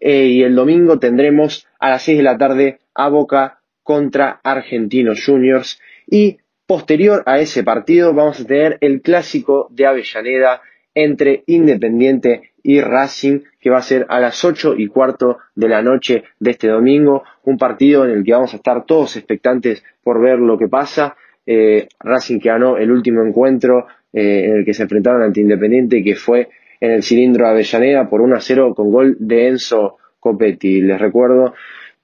Eh, 0.00 0.26
y 0.26 0.42
el 0.44 0.54
domingo 0.54 1.00
tendremos 1.00 1.66
a 1.80 1.90
las 1.90 2.02
6 2.04 2.18
de 2.18 2.22
la 2.22 2.38
tarde 2.38 2.78
a 2.94 3.08
Boca 3.08 3.58
contra 3.82 4.40
Argentinos 4.44 5.24
Juniors. 5.26 5.80
Y 6.06 6.38
posterior 6.66 7.24
a 7.26 7.40
ese 7.40 7.64
partido 7.64 8.14
vamos 8.14 8.40
a 8.40 8.44
tener 8.44 8.78
el 8.80 9.02
clásico 9.02 9.66
de 9.70 9.86
Avellaneda 9.86 10.62
entre 10.94 11.42
Independiente 11.46 12.52
y 12.62 12.80
Racing 12.80 13.40
que 13.60 13.70
va 13.70 13.78
a 13.78 13.82
ser 13.82 14.06
a 14.08 14.20
las 14.20 14.44
8 14.44 14.76
y 14.78 14.86
cuarto 14.86 15.38
de 15.56 15.68
la 15.68 15.82
noche 15.82 16.22
de 16.38 16.52
este 16.52 16.68
domingo, 16.68 17.24
un 17.42 17.58
partido 17.58 18.04
en 18.04 18.12
el 18.12 18.24
que 18.24 18.32
vamos 18.32 18.52
a 18.52 18.58
estar 18.58 18.84
todos 18.84 19.16
expectantes 19.16 19.82
por 20.04 20.20
ver 20.20 20.38
lo 20.38 20.56
que 20.56 20.68
pasa. 20.68 21.16
Eh, 21.44 21.88
Racing 21.98 22.38
que 22.38 22.50
ganó 22.50 22.76
el 22.76 22.92
último 22.92 23.24
encuentro 23.24 23.86
eh, 24.12 24.44
en 24.46 24.56
el 24.58 24.64
que 24.64 24.74
se 24.74 24.84
enfrentaron 24.84 25.22
ante 25.22 25.40
Independiente, 25.40 26.02
que 26.02 26.14
fue 26.14 26.48
en 26.80 26.92
el 26.92 27.02
cilindro 27.02 27.46
Avellaneda 27.46 28.08
por 28.08 28.20
1 28.20 28.36
a 28.36 28.40
0 28.40 28.74
con 28.74 28.90
gol 28.90 29.16
de 29.18 29.48
Enzo 29.48 29.96
Copetti, 30.20 30.80
les 30.80 31.00
recuerdo. 31.00 31.54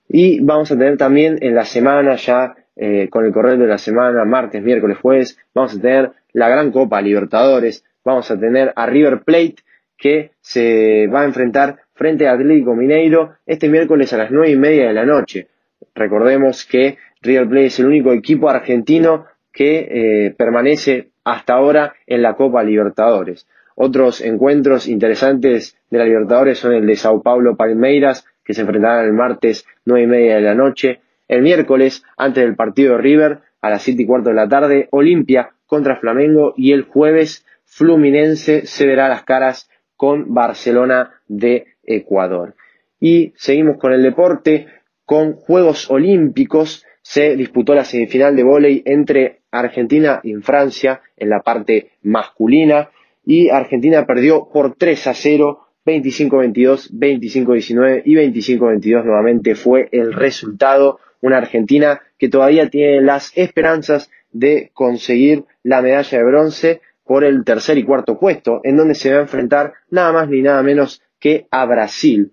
Y 0.09 0.41
vamos 0.41 0.71
a 0.71 0.77
tener 0.77 0.97
también 0.97 1.39
en 1.41 1.55
la 1.55 1.65
semana 1.65 2.17
ya, 2.17 2.55
eh, 2.77 3.09
con 3.09 3.25
el 3.25 3.33
correo 3.33 3.57
de 3.57 3.67
la 3.67 3.79
semana, 3.79 4.25
martes, 4.25 4.63
miércoles, 4.63 4.99
jueves, 4.99 5.39
vamos 5.55 5.77
a 5.77 5.81
tener 5.81 6.11
la 6.33 6.49
Gran 6.49 6.71
Copa 6.71 7.01
Libertadores, 7.01 7.85
vamos 8.05 8.31
a 8.31 8.39
tener 8.39 8.73
a 8.77 8.87
River 8.87 9.23
Plate 9.25 9.57
que 9.97 10.33
se 10.41 11.07
va 11.07 11.23
a 11.23 11.25
enfrentar 11.25 11.79
frente 11.95 12.27
a 12.27 12.33
Atlético 12.33 12.75
Mineiro 12.75 13.37
este 13.47 13.69
miércoles 13.69 14.13
a 14.13 14.19
las 14.19 14.31
nueve 14.31 14.51
y 14.51 14.57
media 14.57 14.89
de 14.89 14.93
la 14.93 15.07
noche. 15.07 15.49
Recordemos 15.95 16.67
que 16.67 16.99
River 17.23 17.49
Plate 17.49 17.67
es 17.67 17.79
el 17.79 17.87
único 17.87 18.13
equipo 18.13 18.51
argentino 18.51 19.27
que 19.53 20.27
eh, 20.27 20.35
permanece 20.37 21.11
hasta 21.25 21.55
ahora 21.55 21.95
en 22.07 22.23
la 22.23 22.35
Copa 22.35 22.63
Libertadores. 22.63 23.47
Otros 23.75 24.21
encuentros 24.21 24.87
interesantes 24.87 25.77
de 25.91 25.99
la 25.99 26.05
Libertadores 26.05 26.59
son 26.59 26.75
el 26.75 26.87
de 26.87 26.97
Sao 26.97 27.23
Paulo 27.23 27.57
Palmeiras, 27.57 28.25
que 28.45 28.55
se 28.55 28.61
enfrentarán 28.61 29.07
el 29.07 29.13
martes 29.13 29.67
nueve 29.85 30.05
y 30.05 30.07
media 30.07 30.37
de 30.37 30.43
la 30.43 30.55
noche. 30.55 31.01
El 31.27 31.43
miércoles, 31.43 32.05
antes 32.17 32.45
del 32.45 32.55
partido 32.55 32.93
de 32.93 33.03
River, 33.03 33.39
a 33.61 33.71
las 33.71 33.83
siete 33.83 34.03
y 34.03 34.07
cuarto 34.07 34.29
de 34.29 34.37
la 34.37 34.49
tarde, 34.49 34.89
Olimpia 34.91 35.51
contra 35.67 35.97
Flamengo 35.97 36.55
y 36.57 36.73
el 36.73 36.83
jueves 36.83 37.45
Fluminense 37.65 38.67
se 38.67 38.87
verá 38.87 39.09
las 39.09 39.25
caras 39.25 39.69
con 39.97 40.35
Barcelona 40.35 41.15
de 41.27 41.67
Ecuador. 41.83 42.55
Y 43.01 43.33
seguimos 43.37 43.79
con 43.79 43.93
el 43.93 44.03
deporte, 44.03 44.69
con 45.05 45.33
Juegos 45.33 45.91
Olímpicos. 45.91 46.85
Se 47.03 47.37
disputó 47.37 47.75
la 47.75 47.85
semifinal 47.85 48.37
de 48.37 48.45
vóley 48.45 48.83
entre 48.87 49.41
Argentina 49.59 50.21
y 50.23 50.35
Francia 50.35 51.01
en 51.17 51.31
la 51.31 51.41
parte 51.41 51.93
masculina 52.03 52.91
y 53.25 53.49
Argentina 53.49 54.05
perdió 54.07 54.49
por 54.53 54.75
3 54.75 55.07
a 55.07 55.15
0, 55.15 55.61
25-22, 55.87 56.91
25-19 56.93 58.03
y 58.05 58.15
25-22 58.15 59.05
nuevamente 59.05 59.55
fue 59.55 59.89
el 59.93 60.13
resultado. 60.13 60.99
Una 61.21 61.39
Argentina 61.39 62.03
que 62.19 62.29
todavía 62.29 62.69
tiene 62.69 63.01
las 63.01 63.33
esperanzas 63.35 64.11
de 64.31 64.71
conseguir 64.75 65.45
la 65.63 65.81
medalla 65.81 66.19
de 66.19 66.25
bronce 66.25 66.81
por 67.05 67.25
el 67.25 67.45
tercer 67.45 67.79
y 67.79 67.85
cuarto 67.85 68.19
puesto, 68.19 68.61
en 68.65 68.77
donde 68.77 68.95
se 68.95 69.13
va 69.13 69.19
a 69.19 69.23
enfrentar 69.23 69.75
nada 69.91 70.13
más 70.13 70.29
ni 70.29 70.43
nada 70.43 70.63
menos 70.63 71.03
que 71.19 71.47
a 71.51 71.65
Brasil. 71.65 72.33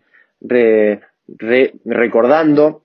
recordando 1.85 2.80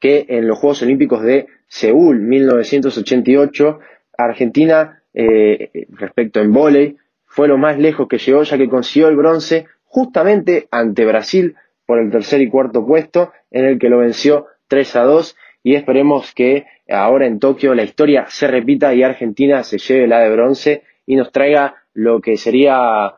que 0.00 0.26
en 0.28 0.46
los 0.46 0.58
Juegos 0.58 0.82
Olímpicos 0.82 1.22
de 1.22 1.46
Seúl 1.68 2.20
1988, 2.20 3.80
Argentina, 4.16 5.02
eh, 5.14 5.86
respecto 5.90 6.40
en 6.40 6.52
vóley, 6.52 6.96
fue 7.24 7.48
lo 7.48 7.58
más 7.58 7.78
lejos 7.78 8.08
que 8.08 8.18
llegó 8.18 8.42
ya 8.42 8.56
que 8.56 8.68
consiguió 8.68 9.08
el 9.08 9.16
bronce 9.16 9.66
justamente 9.84 10.68
ante 10.70 11.04
Brasil 11.04 11.56
por 11.86 11.98
el 11.98 12.10
tercer 12.10 12.40
y 12.40 12.48
cuarto 12.48 12.86
puesto, 12.86 13.32
en 13.50 13.64
el 13.64 13.78
que 13.78 13.88
lo 13.88 13.98
venció 13.98 14.46
3 14.68 14.96
a 14.96 15.02
2 15.02 15.36
y 15.62 15.74
esperemos 15.74 16.32
que 16.34 16.66
ahora 16.88 17.26
en 17.26 17.38
Tokio 17.38 17.74
la 17.74 17.84
historia 17.84 18.26
se 18.28 18.46
repita 18.46 18.94
y 18.94 19.02
Argentina 19.02 19.62
se 19.62 19.78
lleve 19.78 20.06
la 20.06 20.20
de 20.20 20.30
bronce 20.30 20.82
y 21.06 21.16
nos 21.16 21.32
traiga 21.32 21.74
lo 21.92 22.20
que 22.20 22.36
sería, 22.36 23.14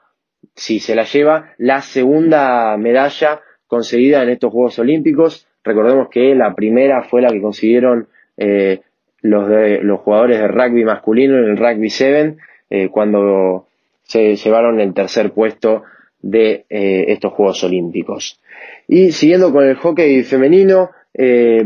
si 0.54 0.80
se 0.80 0.94
la 0.94 1.04
lleva, 1.04 1.54
la 1.58 1.82
segunda 1.82 2.76
medalla 2.76 3.40
conseguida 3.66 4.22
en 4.22 4.30
estos 4.30 4.52
Juegos 4.52 4.78
Olímpicos. 4.78 5.46
Recordemos 5.64 6.08
que 6.08 6.34
la 6.34 6.54
primera 6.54 7.02
fue 7.02 7.22
la 7.22 7.30
que 7.30 7.40
consiguieron 7.40 8.08
eh, 8.36 8.80
los, 9.22 9.48
de, 9.48 9.82
los 9.82 10.00
jugadores 10.00 10.38
de 10.38 10.48
rugby 10.48 10.84
masculino 10.84 11.38
en 11.38 11.44
el 11.44 11.56
Rugby 11.56 11.90
7, 11.90 12.36
eh, 12.70 12.88
cuando 12.88 13.66
se 14.02 14.36
llevaron 14.36 14.80
el 14.80 14.94
tercer 14.94 15.32
puesto 15.32 15.82
de 16.20 16.64
eh, 16.70 17.06
estos 17.08 17.32
Juegos 17.32 17.62
Olímpicos. 17.64 18.40
Y 18.86 19.12
siguiendo 19.12 19.52
con 19.52 19.64
el 19.64 19.76
hockey 19.76 20.22
femenino, 20.22 20.90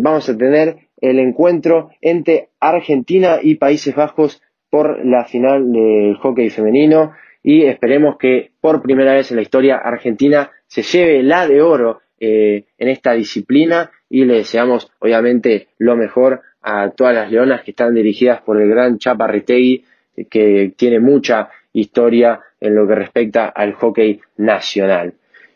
vamos 0.01 0.29
a 0.31 0.37
tener 0.37 0.77
el 1.01 1.19
encuentro 1.19 1.91
entre 2.01 2.49
Argentina 2.59 3.39
y 3.43 3.57
Países 3.57 3.95
Bajos 3.95 4.41
por 4.71 5.05
la 5.05 5.25
final 5.27 5.71
del 5.71 6.17
hockey 6.17 6.49
femenino 6.49 7.13
y 7.43 7.65
esperemos 7.65 8.17
que 8.19 8.53
por 8.61 8.83
primera 8.83 9.15
vez 9.15 9.31
en 9.31 9.37
la 9.37 9.43
historia 9.43 9.77
Argentina 9.77 10.51
se 10.67 10.83
lleve 10.83 11.23
la 11.23 11.47
de 11.47 11.61
oro 11.61 12.01
eh, 12.25 12.67
en 12.79 12.89
esta 12.89 13.15
disciplina 13.15 13.91
y 14.09 14.25
le 14.25 14.35
deseamos 14.35 14.93
obviamente 15.01 15.71
lo 15.79 15.97
mejor 15.97 16.43
a 16.63 16.91
todas 16.91 17.13
las 17.13 17.33
leonas 17.33 17.65
que 17.65 17.73
están 17.73 17.95
dirigidas 17.95 18.43
por 18.43 18.63
el 18.63 18.69
gran 18.69 18.99
Chapa 18.99 19.29
que 20.31 20.73
tiene 20.77 21.01
mucha 21.01 21.49
historia 21.73 22.39
en 22.61 22.77
lo 22.77 22.87
que 22.87 22.95
respecta 22.95 23.47
al 23.49 23.73
hockey 23.73 24.21
nacional. 24.37 25.15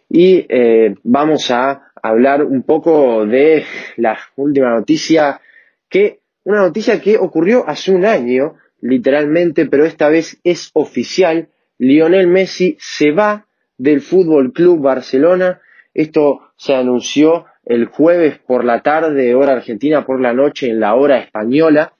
Y 0.09 0.44
eh, 0.48 0.96
vamos 1.05 1.52
a 1.52 1.92
hablar 2.02 2.42
un 2.42 2.64
poco 2.64 3.24
de 3.26 3.64
la 3.98 4.18
última 4.35 4.70
noticia, 4.70 5.40
que 5.88 6.18
una 6.42 6.62
noticia 6.62 7.00
que 7.00 7.16
ocurrió 7.16 7.68
hace 7.68 7.92
un 7.92 8.05
año, 8.05 8.57
literalmente, 8.81 9.66
pero 9.66 9.85
esta 9.85 10.09
vez 10.09 10.40
es 10.42 10.72
oficial. 10.74 11.48
Lionel 11.79 12.26
Messi 12.26 12.76
se 12.81 13.12
va 13.12 13.46
del 13.79 14.00
Fútbol 14.00 14.52
Club 14.52 14.81
Barcelona. 14.81 15.61
Esto 15.96 16.40
se 16.56 16.74
anunció 16.74 17.46
el 17.64 17.87
jueves 17.87 18.38
por 18.38 18.64
la 18.64 18.82
tarde, 18.82 19.35
hora 19.35 19.54
argentina, 19.54 20.04
por 20.04 20.20
la 20.20 20.35
noche, 20.35 20.68
en 20.68 20.80
la 20.80 20.94
hora 20.94 21.18
española, 21.18 21.94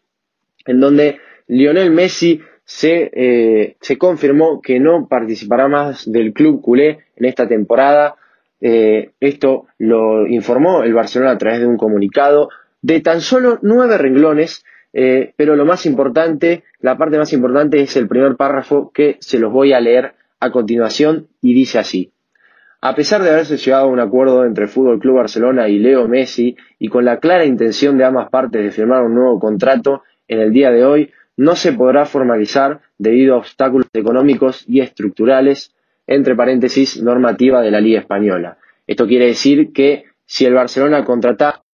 en 0.67 0.81
donde 0.81 1.19
Lionel 1.47 1.91
Messi 1.91 2.41
se, 2.63 3.11
eh, 3.15 3.77
confirmó 3.99 4.61
que 4.61 4.79
no 4.79 5.09
participará 5.09 5.67
más 5.67 6.11
del 6.11 6.33
club 6.35 6.61
culé 6.61 7.05
en 7.17 7.25
esta 7.25 7.49
temporada. 7.49 8.17
Eh, 8.61 9.13
esto 9.19 9.67
lo 9.79 10.27
informó 10.27 10.83
el 10.83 10.93
Barcelona 10.93 11.33
a 11.33 11.39
través 11.39 11.61
de 11.61 11.67
un 11.67 11.79
comunicado 11.79 12.51
de 12.83 13.01
tan 13.01 13.21
solo 13.21 13.59
nueve 13.63 13.97
renglones 13.97 14.63
eh, 14.99 15.35
pero 15.37 15.57
lo 15.57 15.67
más 15.67 15.85
importante, 15.85 16.65
la 16.81 16.97
parte 16.97 17.19
más 17.19 17.31
importante 17.35 17.83
es 17.83 17.97
el 17.97 18.09
primer 18.09 18.35
párrafo 18.37 18.91
que 18.95 19.19
se 19.21 19.39
los 19.39 19.53
voy 19.53 19.75
a 19.75 19.81
leer 19.81 20.15
a 20.41 20.51
continuación 20.51 21.29
y 21.43 21.53
dice 21.53 21.79
así. 21.79 22.13
A 22.89 22.95
pesar 22.95 23.21
de 23.21 23.31
haberse 23.31 23.57
llegado 23.57 23.87
a 23.87 23.89
un 23.89 23.99
acuerdo 23.99 24.45
entre 24.45 24.69
Fútbol 24.69 25.01
Club 25.01 25.17
Barcelona 25.17 25.69
y 25.69 25.81
Leo 25.81 26.07
Messi 26.07 26.57
y 26.79 26.87
con 26.87 27.05
la 27.05 27.19
clara 27.19 27.45
intención 27.45 27.99
de 27.99 28.05
ambas 28.05 28.31
partes 28.31 28.63
de 28.63 28.71
firmar 28.71 29.03
un 29.03 29.13
nuevo 29.13 29.41
contrato 29.41 30.05
en 30.29 30.39
el 30.39 30.53
día 30.53 30.71
de 30.71 30.85
hoy, 30.85 31.11
no 31.37 31.57
se 31.57 31.73
podrá 31.73 32.07
formalizar 32.07 32.83
debido 32.97 33.35
a 33.35 33.39
obstáculos 33.39 33.89
económicos 33.93 34.65
y 34.69 34.83
estructurales, 34.83 35.75
entre 36.07 36.37
paréntesis, 36.37 37.03
normativa 37.03 37.61
de 37.61 37.73
la 37.73 37.81
Liga 37.81 37.99
Española. 37.99 38.57
Esto 38.87 39.09
quiere 39.09 39.27
decir 39.27 39.73
que 39.73 40.05
si 40.25 40.45
el 40.45 40.55
Barcelona 40.55 41.05
contrata 41.05 41.65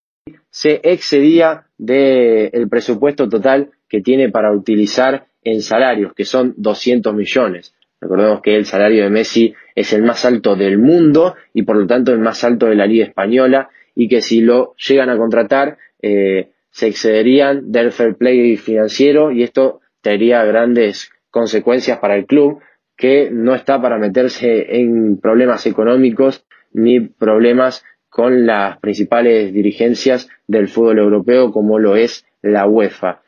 se 0.48 0.80
excedía 0.82 1.66
del 1.76 2.70
presupuesto 2.70 3.28
total 3.28 3.72
que 3.86 4.00
tiene 4.00 4.30
para 4.30 4.50
utilizar 4.50 5.26
en 5.44 5.60
salarios, 5.60 6.14
que 6.14 6.24
son 6.24 6.54
200 6.56 7.14
millones. 7.14 7.74
Recordemos 8.02 8.40
que 8.42 8.56
el 8.56 8.66
salario 8.66 9.04
de 9.04 9.10
Messi 9.10 9.54
es 9.76 9.92
el 9.92 10.02
más 10.02 10.24
alto 10.24 10.56
del 10.56 10.76
mundo 10.76 11.36
y 11.54 11.62
por 11.62 11.76
lo 11.76 11.86
tanto 11.86 12.12
el 12.12 12.18
más 12.18 12.42
alto 12.42 12.66
de 12.66 12.74
la 12.74 12.84
Liga 12.84 13.04
Española 13.04 13.70
y 13.94 14.08
que 14.08 14.20
si 14.20 14.40
lo 14.40 14.74
llegan 14.74 15.08
a 15.08 15.16
contratar 15.16 15.78
eh, 16.02 16.48
se 16.70 16.88
excederían 16.88 17.70
del 17.70 17.92
fair 17.92 18.16
play 18.16 18.56
financiero 18.56 19.30
y 19.30 19.44
esto 19.44 19.82
tendría 20.00 20.44
grandes 20.44 21.12
consecuencias 21.30 22.00
para 22.00 22.16
el 22.16 22.26
club 22.26 22.60
que 22.96 23.30
no 23.30 23.54
está 23.54 23.80
para 23.80 23.98
meterse 23.98 24.80
en 24.80 25.20
problemas 25.20 25.64
económicos 25.66 26.44
ni 26.72 26.98
problemas 26.98 27.84
con 28.08 28.46
las 28.46 28.78
principales 28.80 29.52
dirigencias 29.52 30.28
del 30.48 30.66
fútbol 30.66 30.98
europeo 30.98 31.52
como 31.52 31.78
lo 31.78 31.94
es 31.94 32.26
la 32.42 32.66
UEFA. 32.66 33.22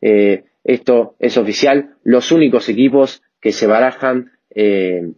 Eh, 0.00 0.44
esto 0.64 1.14
es 1.18 1.36
oficial. 1.36 1.96
Los 2.04 2.32
únicos 2.32 2.70
equipos 2.70 3.22
que 3.44 3.52
se 3.52 3.66
barajan 3.66 4.32
eh, 4.54 5.12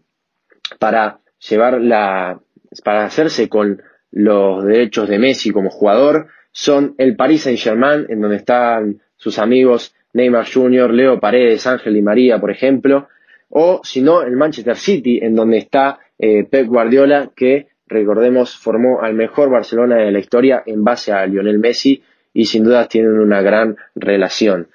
para 0.80 1.20
llevar 1.48 1.80
la, 1.80 2.40
para 2.82 3.04
hacerse 3.04 3.48
con 3.48 3.80
los 4.10 4.64
derechos 4.64 5.08
de 5.08 5.20
Messi 5.20 5.52
como 5.52 5.70
jugador 5.70 6.26
son 6.50 6.96
el 6.98 7.14
Paris 7.14 7.42
Saint 7.42 7.60
Germain, 7.60 8.04
en 8.08 8.20
donde 8.20 8.38
están 8.38 9.00
sus 9.14 9.38
amigos 9.38 9.94
Neymar 10.12 10.44
Jr., 10.52 10.92
Leo 10.92 11.20
Paredes, 11.20 11.68
Ángel 11.68 11.96
y 11.96 12.02
María, 12.02 12.40
por 12.40 12.50
ejemplo, 12.50 13.06
o 13.48 13.80
si 13.84 14.02
no, 14.02 14.22
el 14.22 14.34
Manchester 14.36 14.76
City, 14.76 15.20
en 15.22 15.36
donde 15.36 15.58
está 15.58 16.00
eh, 16.18 16.42
Pep 16.50 16.66
Guardiola, 16.66 17.30
que 17.36 17.68
recordemos, 17.86 18.56
formó 18.56 19.02
al 19.02 19.14
mejor 19.14 19.50
Barcelona 19.50 19.98
de 19.98 20.10
la 20.10 20.18
historia 20.18 20.64
en 20.66 20.82
base 20.82 21.12
a 21.12 21.24
Lionel 21.26 21.60
Messi 21.60 22.02
y 22.32 22.46
sin 22.46 22.64
duda 22.64 22.88
tienen 22.88 23.20
una 23.20 23.40
gran 23.40 23.76
relación. 23.94 24.66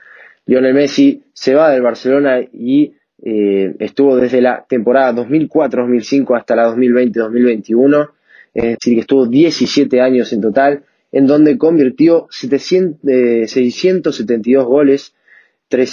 Lionel 0.46 0.74
Messi 0.74 1.24
se 1.34 1.54
va 1.54 1.70
del 1.72 1.82
Barcelona 1.82 2.40
y 2.40 2.94
eh, 3.24 3.76
estuvo 3.80 4.18
desde 4.18 4.42
la 4.42 4.66
temporada 4.68 5.14
2004-2005 5.14 6.38
hasta 6.38 6.56
la 6.56 6.76
2020-2021, 6.76 8.10
es 8.54 8.64
decir, 8.64 8.96
que 8.96 9.02
estuvo 9.02 9.28
17 9.28 10.02
años 10.02 10.34
en 10.34 10.42
total, 10.42 10.84
en 11.12 11.28
donde 11.28 11.56
convirtió 11.58 12.28
672 12.30 14.66
goles 14.66 15.14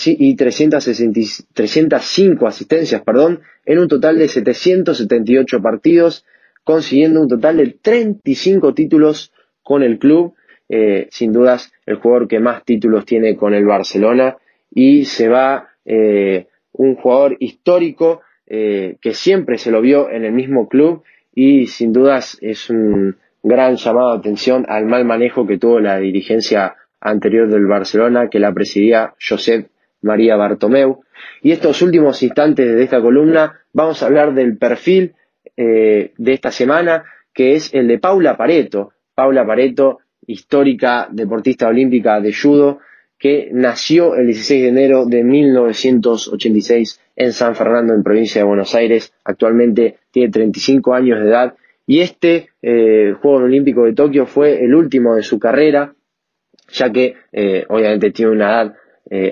y 0.07 0.35
305 0.35 2.47
asistencias, 2.47 3.03
perdón, 3.03 3.41
en 3.64 3.79
un 3.79 3.88
total 3.88 4.19
de 4.19 4.29
778 4.29 5.62
partidos 5.62 6.27
consiguiendo 6.64 7.23
un 7.23 7.29
total 7.29 7.57
de 7.59 7.79
35 7.81 8.75
títulos 8.75 9.33
con 9.62 9.83
el 9.83 9.99
club, 9.99 10.35
eh, 10.69 11.09
sin 11.11 11.33
dudas 11.33 11.73
el 11.87 11.97
jugador 11.97 12.29
que 12.29 12.41
más 12.41 12.62
títulos 12.64 13.07
tiene 13.07 13.37
con 13.37 13.55
el 13.55 13.64
Barcelona 13.64 14.37
y 14.71 15.07
se 15.07 15.29
va 15.29 15.71
eh, 15.85 16.47
un 16.73 16.95
jugador 16.97 17.37
histórico 17.41 18.23
eh, 18.47 18.97
que 19.01 19.15
siempre 19.15 19.59
se 19.59 19.71
lo 19.71 19.81
vio 19.81 20.11
en 20.11 20.25
el 20.25 20.33
mismo 20.33 20.69
club 20.69 21.03
y 21.35 21.67
sin 21.67 21.93
dudas 21.93 22.39
es 22.41 22.71
un 22.71 23.17
gran 23.43 23.77
llamado 23.77 24.13
de 24.13 24.19
atención 24.19 24.65
al 24.69 24.87
mal 24.87 25.05
manejo 25.05 25.47
que 25.47 25.59
tuvo 25.59 25.81
la 25.81 25.99
dirigencia 25.99 26.77
anterior 27.01 27.49
del 27.49 27.67
Barcelona 27.67 28.29
que 28.31 28.39
la 28.39 28.53
presidía 28.53 29.15
Josep 29.21 29.69
María 30.03 30.37
Bartomeu. 30.37 31.01
Y 31.43 31.53
estos 31.53 31.83
últimos 31.83 32.23
instantes 32.23 32.75
de 32.75 32.83
esta 32.83 33.01
columna 33.01 33.61
vamos 33.73 34.03
a 34.03 34.07
hablar 34.07 34.35
del 34.35 34.57
perfil 34.57 35.15
eh, 35.57 36.13
de 36.17 36.33
esta 36.33 36.51
semana, 36.51 37.05
que 37.33 37.55
es 37.55 37.73
el 37.75 37.89
de 37.89 37.99
Paula 37.99 38.37
Pareto. 38.37 38.93
Paula 39.15 39.47
Pareto, 39.47 39.99
histórica 40.27 41.09
deportista 41.11 41.69
olímpica 41.69 42.21
de 42.21 42.33
judo, 42.33 42.81
que 43.19 43.51
nació 43.53 44.15
el 44.15 44.27
16 44.27 44.63
de 44.63 44.69
enero 44.69 45.07
de 45.07 45.25
1986 45.25 47.01
en 47.17 47.33
San 47.33 47.55
Fernando, 47.55 47.95
en 47.95 48.03
provincia 48.03 48.41
de 48.41 48.47
Buenos 48.47 48.75
Aires. 48.75 49.13
Actualmente 49.25 49.97
tiene 50.11 50.31
35 50.31 50.95
años 50.95 51.21
de 51.21 51.29
edad 51.29 51.55
y 51.87 52.01
este 52.01 52.51
eh, 52.63 53.15
Juego 53.21 53.39
Olímpico 53.39 53.85
de 53.85 53.95
Tokio 53.95 54.27
fue 54.27 54.65
el 54.65 54.75
último 54.75 55.17
de 55.17 55.23
su 55.23 55.39
carrera, 55.39 55.95
ya 56.71 56.93
que 56.93 57.15
eh, 57.33 57.65
obviamente 57.69 58.11
tiene 58.11 58.33
una 58.33 58.51
edad 58.51 58.75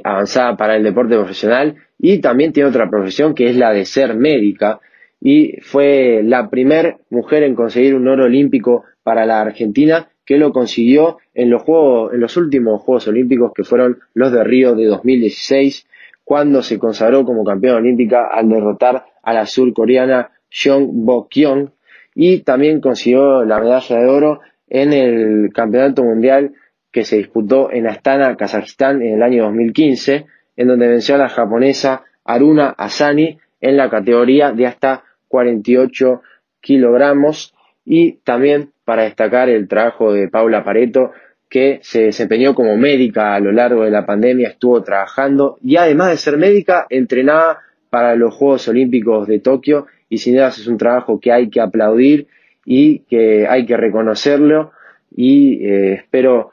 avanzada 0.05 0.57
para 0.57 0.75
el 0.75 0.83
deporte 0.83 1.17
profesional 1.17 1.77
y 1.99 2.19
también 2.23 2.51
tiene 2.51 2.71
otra 2.71 2.89
profesión 2.89 3.35
que 3.35 3.51
es 3.51 3.57
la 3.57 3.73
de 3.73 3.85
ser 3.85 4.17
médica 4.17 4.81
y 5.21 5.61
fue 5.63 6.23
la 6.23 6.51
primera 6.51 6.99
mujer 7.11 7.43
en 7.43 7.55
conseguir 7.55 7.95
un 7.95 8.09
oro 8.09 8.25
olímpico 8.25 8.85
para 9.03 9.27
la 9.27 9.41
Argentina 9.41 10.09
que 10.25 10.39
lo 10.39 10.53
consiguió 10.53 11.19
en 11.37 11.51
los 11.51 11.63
juegos, 11.63 12.15
en 12.15 12.21
los 12.21 12.35
últimos 12.39 12.81
Juegos 12.81 13.09
Olímpicos 13.09 13.53
que 13.55 13.63
fueron 13.63 13.99
los 14.15 14.33
de 14.33 14.43
Río 14.43 14.75
de 14.75 14.87
2016, 14.87 15.87
cuando 16.25 16.63
se 16.63 16.79
consagró 16.79 17.27
como 17.27 17.45
campeona 17.45 17.77
olímpica 17.77 18.27
al 18.33 18.49
derrotar 18.49 19.05
a 19.23 19.33
la 19.35 19.45
surcoreana 19.45 20.31
Jeong 20.49 21.05
Bo-kyung 21.05 21.69
y 22.15 22.41
también 22.41 22.81
consiguió 22.81 23.45
la 23.45 23.61
medalla 23.61 23.99
de 23.99 24.07
oro 24.07 24.41
en 24.67 24.95
el 24.95 25.53
Campeonato 25.53 26.03
Mundial 26.03 26.55
que 26.91 27.05
se 27.05 27.19
disputó 27.19 27.71
en 27.71 27.87
Astana, 27.87 28.35
Kazajistán 28.37 29.03
en 29.03 29.17
el 29.17 29.23
año 29.23 29.45
2015, 29.45 30.25
en 30.57 30.69
donde 30.69 30.89
venció 30.89 31.17
a 31.17 31.19
la 31.19 31.29
japonesa 31.29 32.05
Aruna 32.25 32.75
Asani 32.79 33.39
en 33.61 33.77
la 33.77 33.91
categoría 33.91 34.53
de 34.53 34.67
hasta 34.67 35.05
48 35.29 36.23
kilogramos. 36.63 37.55
Y 37.85 38.13
también 38.25 38.73
para 38.87 39.03
destacar 39.03 39.51
el 39.51 39.69
trabajo 39.69 40.13
de 40.13 40.29
Paula 40.29 40.65
Pareto 40.65 41.13
que 41.49 41.79
se 41.83 42.03
desempeñó 42.03 42.55
como 42.55 42.77
médica 42.77 43.35
a 43.35 43.41
lo 43.41 43.53
largo 43.53 43.85
de 43.85 43.91
la 43.91 44.05
pandemia, 44.05 44.49
estuvo 44.49 44.83
trabajando 44.83 45.59
y 45.63 45.77
además 45.77 46.11
de 46.11 46.17
ser 46.17 46.37
médica 46.37 46.87
entrenaba 46.91 47.61
para 47.91 48.17
los 48.17 48.35
Juegos 48.35 48.67
Olímpicos 48.69 49.27
de 49.29 49.39
Tokio 49.39 49.87
y 50.09 50.19
sin 50.19 50.35
duda 50.35 50.49
es 50.49 50.67
un 50.67 50.77
trabajo 50.77 51.21
que 51.21 51.33
hay 51.33 51.49
que 51.49 51.61
aplaudir 51.61 52.27
y 52.65 53.01
que 53.01 53.47
hay 53.47 53.65
que 53.65 53.77
reconocerlo 53.77 54.73
y 55.15 55.65
eh, 55.65 55.93
espero 55.95 56.51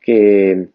que, 0.00 0.68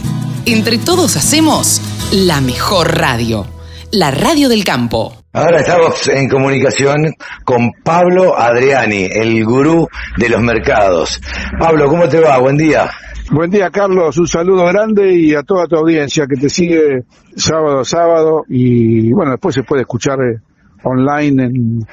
Entre 0.47 0.79
todos 0.79 1.15
hacemos 1.17 1.83
la 2.13 2.41
mejor 2.41 2.97
radio. 2.97 3.45
La 3.91 4.09
radio 4.09 4.49
del 4.49 4.63
campo. 4.63 5.20
Ahora 5.33 5.61
estamos 5.61 6.09
en 6.09 6.27
comunicación 6.27 7.13
con 7.45 7.71
Pablo 7.85 8.37
Adriani, 8.37 9.05
el 9.05 9.45
gurú 9.45 9.87
de 10.17 10.27
los 10.27 10.41
mercados. 10.41 11.21
Pablo, 11.57 11.87
¿cómo 11.87 12.09
te 12.09 12.19
va? 12.19 12.37
Buen 12.39 12.57
día. 12.57 12.91
Buen 13.31 13.49
día, 13.49 13.69
Carlos. 13.69 14.17
Un 14.17 14.27
saludo 14.27 14.65
grande 14.65 15.13
y 15.13 15.33
a 15.33 15.43
toda 15.43 15.67
tu 15.67 15.77
audiencia 15.77 16.25
que 16.27 16.35
te 16.35 16.49
sigue 16.49 17.03
sábado 17.33 17.79
a 17.79 17.85
sábado 17.85 18.43
y 18.49 19.13
bueno, 19.13 19.31
después 19.31 19.55
se 19.55 19.63
puede 19.63 19.83
escuchar 19.83 20.19
eh, 20.19 20.39
online 20.83 21.45
en, 21.45 21.87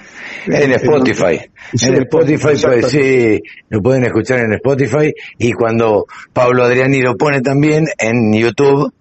En 0.47 0.73
Spotify. 0.73 1.39
En 1.81 1.95
Spotify, 1.95 2.61
pues 2.61 2.89
sí, 2.89 3.41
lo 3.69 3.81
pueden 3.81 4.03
escuchar 4.03 4.41
en 4.41 4.55
Spotify 4.55 5.13
y 5.39 5.53
cuando 5.53 6.07
Pablo 6.33 6.65
Adriani 6.65 7.03
lo 7.03 7.17
pone 7.17 7.41
también 7.41 7.85
en 7.99 8.33
YouTube, 8.33 8.93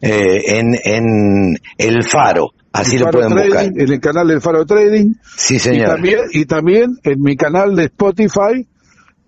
eh, 0.00 0.58
en, 0.58 0.74
en 0.82 1.58
El 1.78 2.02
Faro. 2.02 2.50
Así 2.74 2.98
lo 2.98 3.10
pueden 3.10 3.30
buscar. 3.30 3.50
Trading, 3.50 3.80
En 3.80 3.92
el 3.92 4.00
canal 4.00 4.28
del 4.28 4.40
Faro 4.40 4.64
Trading. 4.66 5.14
Sí, 5.36 5.56
Y 5.56 5.58
señor. 5.58 5.88
también, 5.88 6.20
y 6.32 6.44
también 6.44 6.98
en 7.02 7.22
mi 7.22 7.36
canal 7.36 7.74
de 7.76 7.84
Spotify, 7.84 8.66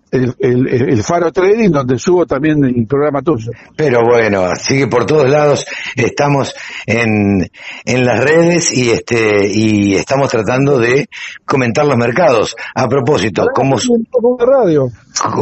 el, 0.09 0.33
el- 0.39 0.67
el 0.89 1.03
Faro 1.03 1.33
Trading, 1.33 1.69
donde 1.69 1.99
subo 1.99 2.25
también 2.25 2.63
el 2.63 2.87
programa 2.87 3.21
tuyo. 3.21 3.51
Pero 3.75 4.03
bueno, 4.05 4.43
así 4.43 4.77
que 4.79 4.87
por 4.87 5.05
todos 5.05 5.29
lados 5.29 5.65
estamos 5.97 6.55
en, 6.85 7.45
en 7.83 8.05
las 8.05 8.23
redes 8.23 8.71
y 8.71 8.89
este 8.91 9.45
y 9.49 9.95
estamos 9.95 10.29
tratando 10.29 10.79
de 10.79 11.09
comentar 11.45 11.85
los 11.85 11.97
mercados. 11.97 12.55
A 12.73 12.87
propósito, 12.87 13.47
como, 13.53 13.75
de 13.77 14.45
radio. 14.45 14.87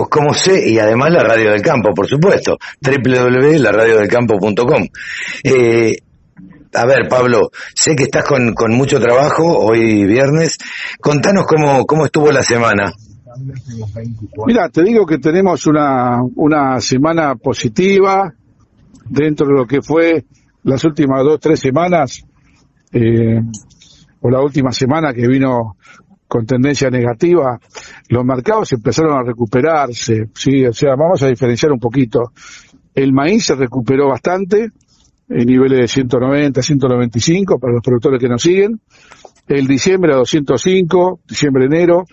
como 0.09 0.33
sé, 0.33 0.67
y 0.67 0.79
además 0.79 1.11
la 1.11 1.23
radio 1.23 1.51
del 1.51 1.61
campo, 1.61 1.93
por 1.93 2.07
supuesto, 2.07 2.57
www.laradiodelcampo.com. 2.81 4.87
Eh, 5.43 5.95
a 6.75 6.85
ver, 6.85 7.07
Pablo, 7.09 7.51
sé 7.73 7.95
que 7.95 8.03
estás 8.03 8.25
con, 8.25 8.53
con 8.53 8.73
mucho 8.73 8.99
trabajo 8.99 9.57
hoy 9.57 10.05
viernes. 10.05 10.57
Contanos 10.99 11.45
cómo, 11.45 11.85
cómo 11.85 12.05
estuvo 12.05 12.31
la 12.31 12.43
semana. 12.43 12.91
Mira, 14.45 14.69
te 14.69 14.83
digo 14.83 15.05
que 15.05 15.17
tenemos 15.17 15.65
una, 15.67 16.21
una 16.35 16.79
semana 16.79 17.35
positiva 17.35 18.33
dentro 19.09 19.47
de 19.47 19.53
lo 19.53 19.65
que 19.65 19.81
fue 19.81 20.25
las 20.63 20.83
últimas 20.83 21.23
dos, 21.23 21.39
tres 21.39 21.59
semanas, 21.59 22.25
eh, 22.91 23.41
o 24.21 24.29
la 24.29 24.41
última 24.41 24.71
semana 24.71 25.13
que 25.13 25.27
vino 25.27 25.77
con 26.27 26.45
tendencia 26.45 26.89
negativa, 26.89 27.59
los 28.09 28.25
mercados 28.25 28.73
empezaron 28.73 29.17
a 29.17 29.23
recuperarse, 29.23 30.29
sí, 30.33 30.65
o 30.65 30.73
sea, 30.73 30.95
vamos 30.95 31.21
a 31.21 31.27
diferenciar 31.27 31.71
un 31.71 31.79
poquito. 31.79 32.31
El 32.95 33.13
maíz 33.13 33.45
se 33.45 33.55
recuperó 33.55 34.09
bastante, 34.09 34.71
en 35.29 35.45
niveles 35.45 35.79
de 35.79 35.87
190, 35.87 36.61
195 36.61 37.59
para 37.59 37.73
los 37.73 37.81
productores 37.83 38.19
que 38.19 38.29
nos 38.29 38.41
siguen. 38.41 38.79
El 39.47 39.67
diciembre 39.67 40.13
a 40.13 40.17
205, 40.17 41.19
diciembre, 41.27 41.65
enero, 41.65 42.05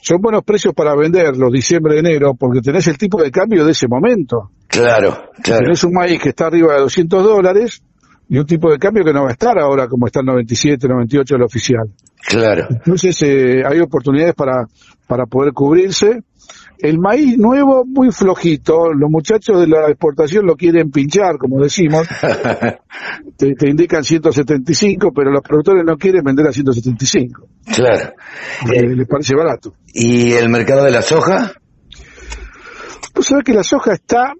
son 0.00 0.20
buenos 0.20 0.44
precios 0.44 0.74
para 0.74 0.94
venderlos 0.94 1.52
diciembre, 1.52 1.98
enero, 1.98 2.34
porque 2.34 2.60
tenés 2.60 2.86
el 2.86 2.98
tipo 2.98 3.20
de 3.22 3.30
cambio 3.30 3.64
de 3.64 3.72
ese 3.72 3.88
momento. 3.88 4.50
Claro, 4.66 5.30
claro. 5.42 5.62
Tenés 5.64 5.84
un 5.84 5.92
maíz 5.92 6.20
que 6.20 6.30
está 6.30 6.46
arriba 6.46 6.74
de 6.74 6.80
200 6.80 7.24
dólares 7.24 7.82
y 8.28 8.38
un 8.38 8.46
tipo 8.46 8.70
de 8.70 8.78
cambio 8.78 9.04
que 9.04 9.12
no 9.12 9.22
va 9.22 9.30
a 9.30 9.32
estar 9.32 9.58
ahora 9.58 9.88
como 9.88 10.06
está 10.06 10.20
el 10.20 10.26
97, 10.26 10.86
98 10.86 11.36
el 11.36 11.42
oficial. 11.42 11.90
Claro. 12.26 12.66
Entonces 12.70 13.20
eh, 13.22 13.62
hay 13.66 13.80
oportunidades 13.80 14.34
para, 14.34 14.66
para 15.06 15.24
poder 15.26 15.52
cubrirse. 15.52 16.22
El 16.78 16.98
maíz 17.00 17.36
nuevo 17.36 17.84
muy 17.84 18.12
flojito, 18.12 18.92
los 18.92 19.10
muchachos 19.10 19.60
de 19.60 19.66
la 19.66 19.88
exportación 19.88 20.46
lo 20.46 20.54
quieren 20.54 20.90
pinchar, 20.90 21.36
como 21.36 21.60
decimos, 21.62 22.06
te, 23.36 23.54
te 23.54 23.68
indican 23.68 24.04
175, 24.04 25.10
pero 25.12 25.32
los 25.32 25.42
productores 25.42 25.84
no 25.84 25.96
quieren 25.96 26.22
vender 26.22 26.46
a 26.46 26.52
175, 26.52 27.48
Claro. 27.74 28.12
porque 28.60 28.80
les 28.82 29.08
parece 29.08 29.34
barato. 29.34 29.74
¿Y 29.92 30.32
el 30.32 30.48
mercado 30.48 30.84
de 30.84 30.90
la 30.92 31.02
soja? 31.02 31.52
Pues 33.12 33.26
sabés 33.26 33.44
que 33.44 33.54
la 33.54 33.64
soja 33.64 33.94
está 33.94 34.32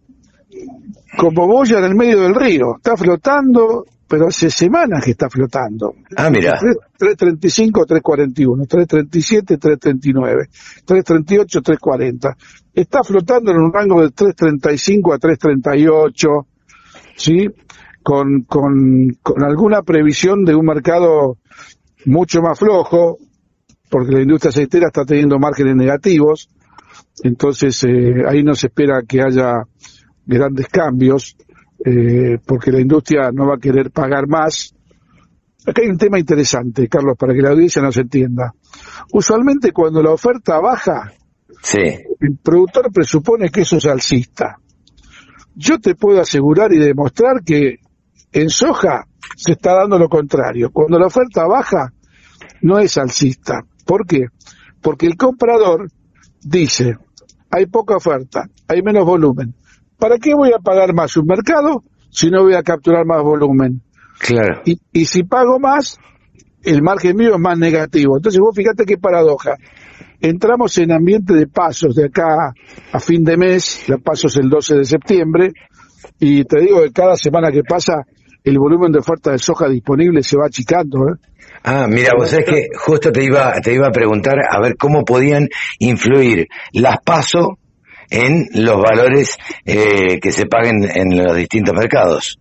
como 1.16 1.46
boya 1.48 1.78
en 1.78 1.84
el 1.84 1.94
medio 1.96 2.20
del 2.20 2.34
río, 2.34 2.76
está 2.76 2.96
flotando, 2.96 3.84
pero 4.08 4.28
hace 4.28 4.50
semanas 4.50 5.04
que 5.04 5.10
está 5.10 5.28
flotando. 5.28 5.94
Ah, 6.16 6.30
mira. 6.30 6.58
335, 6.58 7.84
341, 7.84 8.64
337, 8.66 9.58
339, 9.58 10.48
338, 10.84 11.62
340. 11.62 12.36
Está 12.72 13.04
flotando 13.04 13.50
en 13.50 13.58
un 13.58 13.72
rango 13.72 14.00
de 14.00 14.10
335 14.10 15.12
a 15.12 15.18
338, 15.18 16.28
¿sí? 17.16 17.48
Con, 18.02 18.42
con, 18.44 19.18
con 19.22 19.44
alguna 19.44 19.82
previsión 19.82 20.44
de 20.44 20.54
un 20.54 20.64
mercado 20.64 21.36
mucho 22.06 22.40
más 22.40 22.58
flojo, 22.58 23.18
porque 23.90 24.12
la 24.12 24.22
industria 24.22 24.50
aceitera 24.50 24.86
está 24.86 25.04
teniendo 25.04 25.38
márgenes 25.38 25.76
negativos, 25.76 26.48
entonces 27.22 27.84
eh, 27.84 28.22
ahí 28.26 28.42
no 28.42 28.54
se 28.54 28.68
espera 28.68 29.02
que 29.06 29.20
haya 29.20 29.62
grandes 30.24 30.68
cambios, 30.68 31.36
eh, 31.84 32.38
porque 32.46 32.70
la 32.72 32.80
industria 32.80 33.30
no 33.32 33.46
va 33.46 33.54
a 33.54 33.58
querer 33.58 33.90
pagar 33.90 34.26
más. 34.28 34.74
Acá 35.66 35.82
hay 35.82 35.88
un 35.88 35.98
tema 35.98 36.18
interesante, 36.18 36.88
Carlos, 36.88 37.16
para 37.18 37.34
que 37.34 37.42
la 37.42 37.50
audiencia 37.50 37.82
nos 37.82 37.96
entienda. 37.96 38.52
Usualmente 39.12 39.72
cuando 39.72 40.02
la 40.02 40.10
oferta 40.10 40.58
baja, 40.60 41.12
Sí. 41.62 41.78
el 41.80 42.38
productor 42.42 42.92
presupone 42.92 43.50
que 43.50 43.62
eso 43.62 43.76
es 43.76 43.86
alcista. 43.86 44.58
Yo 45.54 45.78
te 45.80 45.94
puedo 45.96 46.20
asegurar 46.20 46.72
y 46.72 46.78
demostrar 46.78 47.42
que 47.44 47.78
en 48.32 48.48
soja 48.48 49.06
se 49.36 49.52
está 49.52 49.74
dando 49.74 49.98
lo 49.98 50.08
contrario. 50.08 50.70
Cuando 50.72 50.98
la 50.98 51.06
oferta 51.06 51.46
baja, 51.46 51.92
no 52.62 52.78
es 52.78 52.96
alcista. 52.96 53.62
¿Por 53.84 54.06
qué? 54.06 54.26
Porque 54.80 55.06
el 55.06 55.16
comprador 55.16 55.90
dice, 56.40 56.96
hay 57.50 57.66
poca 57.66 57.96
oferta, 57.96 58.48
hay 58.68 58.82
menos 58.82 59.04
volumen. 59.04 59.54
¿Para 59.98 60.18
qué 60.18 60.34
voy 60.34 60.52
a 60.52 60.58
pagar 60.58 60.94
más 60.94 61.16
un 61.16 61.26
mercado 61.26 61.82
si 62.10 62.30
no 62.30 62.42
voy 62.42 62.54
a 62.54 62.62
capturar 62.62 63.04
más 63.04 63.22
volumen? 63.22 63.82
Claro. 64.18 64.62
Y, 64.64 64.78
y 64.92 65.04
si 65.04 65.24
pago 65.24 65.58
más, 65.58 65.98
el 66.62 66.82
margen 66.82 67.16
mío 67.16 67.34
es 67.34 67.40
más 67.40 67.58
negativo. 67.58 68.16
Entonces 68.16 68.40
vos 68.40 68.54
fíjate 68.54 68.84
qué 68.84 68.98
paradoja. 68.98 69.56
Entramos 70.20 70.76
en 70.78 70.92
ambiente 70.92 71.34
de 71.34 71.46
pasos 71.46 71.94
de 71.94 72.06
acá 72.06 72.52
a 72.92 73.00
fin 73.00 73.22
de 73.22 73.36
mes, 73.36 73.88
la 73.88 73.98
pasos 73.98 74.36
el 74.36 74.48
12 74.50 74.76
de 74.76 74.84
septiembre, 74.84 75.52
y 76.18 76.44
te 76.44 76.60
digo 76.60 76.82
que 76.82 76.92
cada 76.92 77.16
semana 77.16 77.50
que 77.52 77.62
pasa 77.62 78.04
el 78.42 78.58
volumen 78.58 78.92
de 78.92 78.98
oferta 78.98 79.30
de 79.30 79.38
soja 79.38 79.68
disponible 79.68 80.22
se 80.22 80.36
va 80.36 80.46
achicando. 80.46 81.08
¿eh? 81.08 81.14
Ah, 81.62 81.86
mira, 81.88 82.12
vos 82.16 82.30
sabés 82.30 82.46
que 82.46 82.68
justo 82.76 83.12
te 83.12 83.24
iba, 83.24 83.52
te 83.60 83.74
iba 83.74 83.88
a 83.88 83.92
preguntar 83.92 84.36
a 84.48 84.60
ver 84.60 84.76
cómo 84.76 85.04
podían 85.04 85.48
influir 85.78 86.48
las 86.72 86.98
PASO 87.04 87.58
en 88.10 88.46
los 88.54 88.76
valores 88.82 89.36
eh, 89.64 90.18
que 90.20 90.32
se 90.32 90.46
paguen 90.46 90.84
en 90.94 91.16
los 91.22 91.36
distintos 91.36 91.74
mercados. 91.74 92.38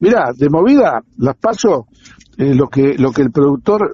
Mira, 0.00 0.32
de 0.36 0.50
movida, 0.50 1.02
las 1.18 1.36
paso, 1.36 1.86
eh, 2.36 2.54
lo 2.54 2.68
que 2.68 2.94
lo 2.98 3.12
que 3.12 3.22
el 3.22 3.30
productor 3.30 3.92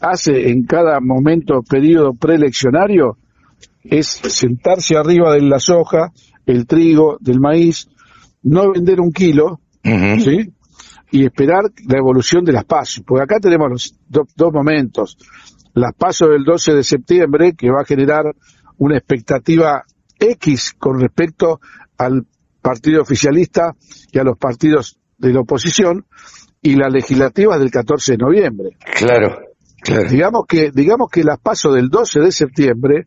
hace 0.00 0.50
en 0.50 0.64
cada 0.64 1.00
momento, 1.00 1.62
periodo 1.62 2.12
preeleccionario, 2.14 3.16
es 3.82 4.06
sentarse 4.08 4.96
arriba 4.96 5.32
de 5.32 5.42
la 5.42 5.58
soja, 5.58 6.12
el 6.46 6.66
trigo, 6.66 7.16
del 7.20 7.40
maíz, 7.40 7.88
no 8.42 8.72
vender 8.72 9.00
un 9.00 9.12
kilo, 9.12 9.60
¿sí? 10.20 10.52
y 11.10 11.24
esperar 11.24 11.64
la 11.88 11.98
evolución 11.98 12.44
de 12.44 12.52
las 12.52 12.64
pasos, 12.64 13.02
porque 13.06 13.22
acá 13.24 13.40
tenemos 13.40 13.70
los 13.70 13.94
do- 14.08 14.26
dos 14.36 14.52
momentos. 14.52 15.16
Las 15.74 15.94
pasos 15.94 16.28
del 16.30 16.44
12 16.44 16.74
de 16.74 16.84
septiembre, 16.84 17.54
que 17.56 17.70
va 17.70 17.80
a 17.82 17.84
generar 17.84 18.24
una 18.76 18.98
expectativa 18.98 19.84
X 20.18 20.74
con 20.78 21.00
respecto 21.00 21.60
al 21.96 22.26
partido 22.62 23.02
oficialista 23.02 23.72
y 24.12 24.18
a 24.18 24.24
los 24.24 24.36
partidos 24.38 24.98
de 25.16 25.32
la 25.32 25.40
oposición, 25.40 26.06
y 26.60 26.74
las 26.74 26.92
legislativas 26.92 27.58
del 27.60 27.70
14 27.70 28.12
de 28.12 28.18
noviembre. 28.18 28.76
Claro, 28.96 29.38
claro. 29.80 30.08
Digamos 30.10 30.44
que, 30.48 30.70
digamos 30.72 31.08
que 31.10 31.22
las 31.24 31.38
pasos 31.38 31.74
del 31.74 31.88
12 31.88 32.20
de 32.20 32.32
septiembre 32.32 33.06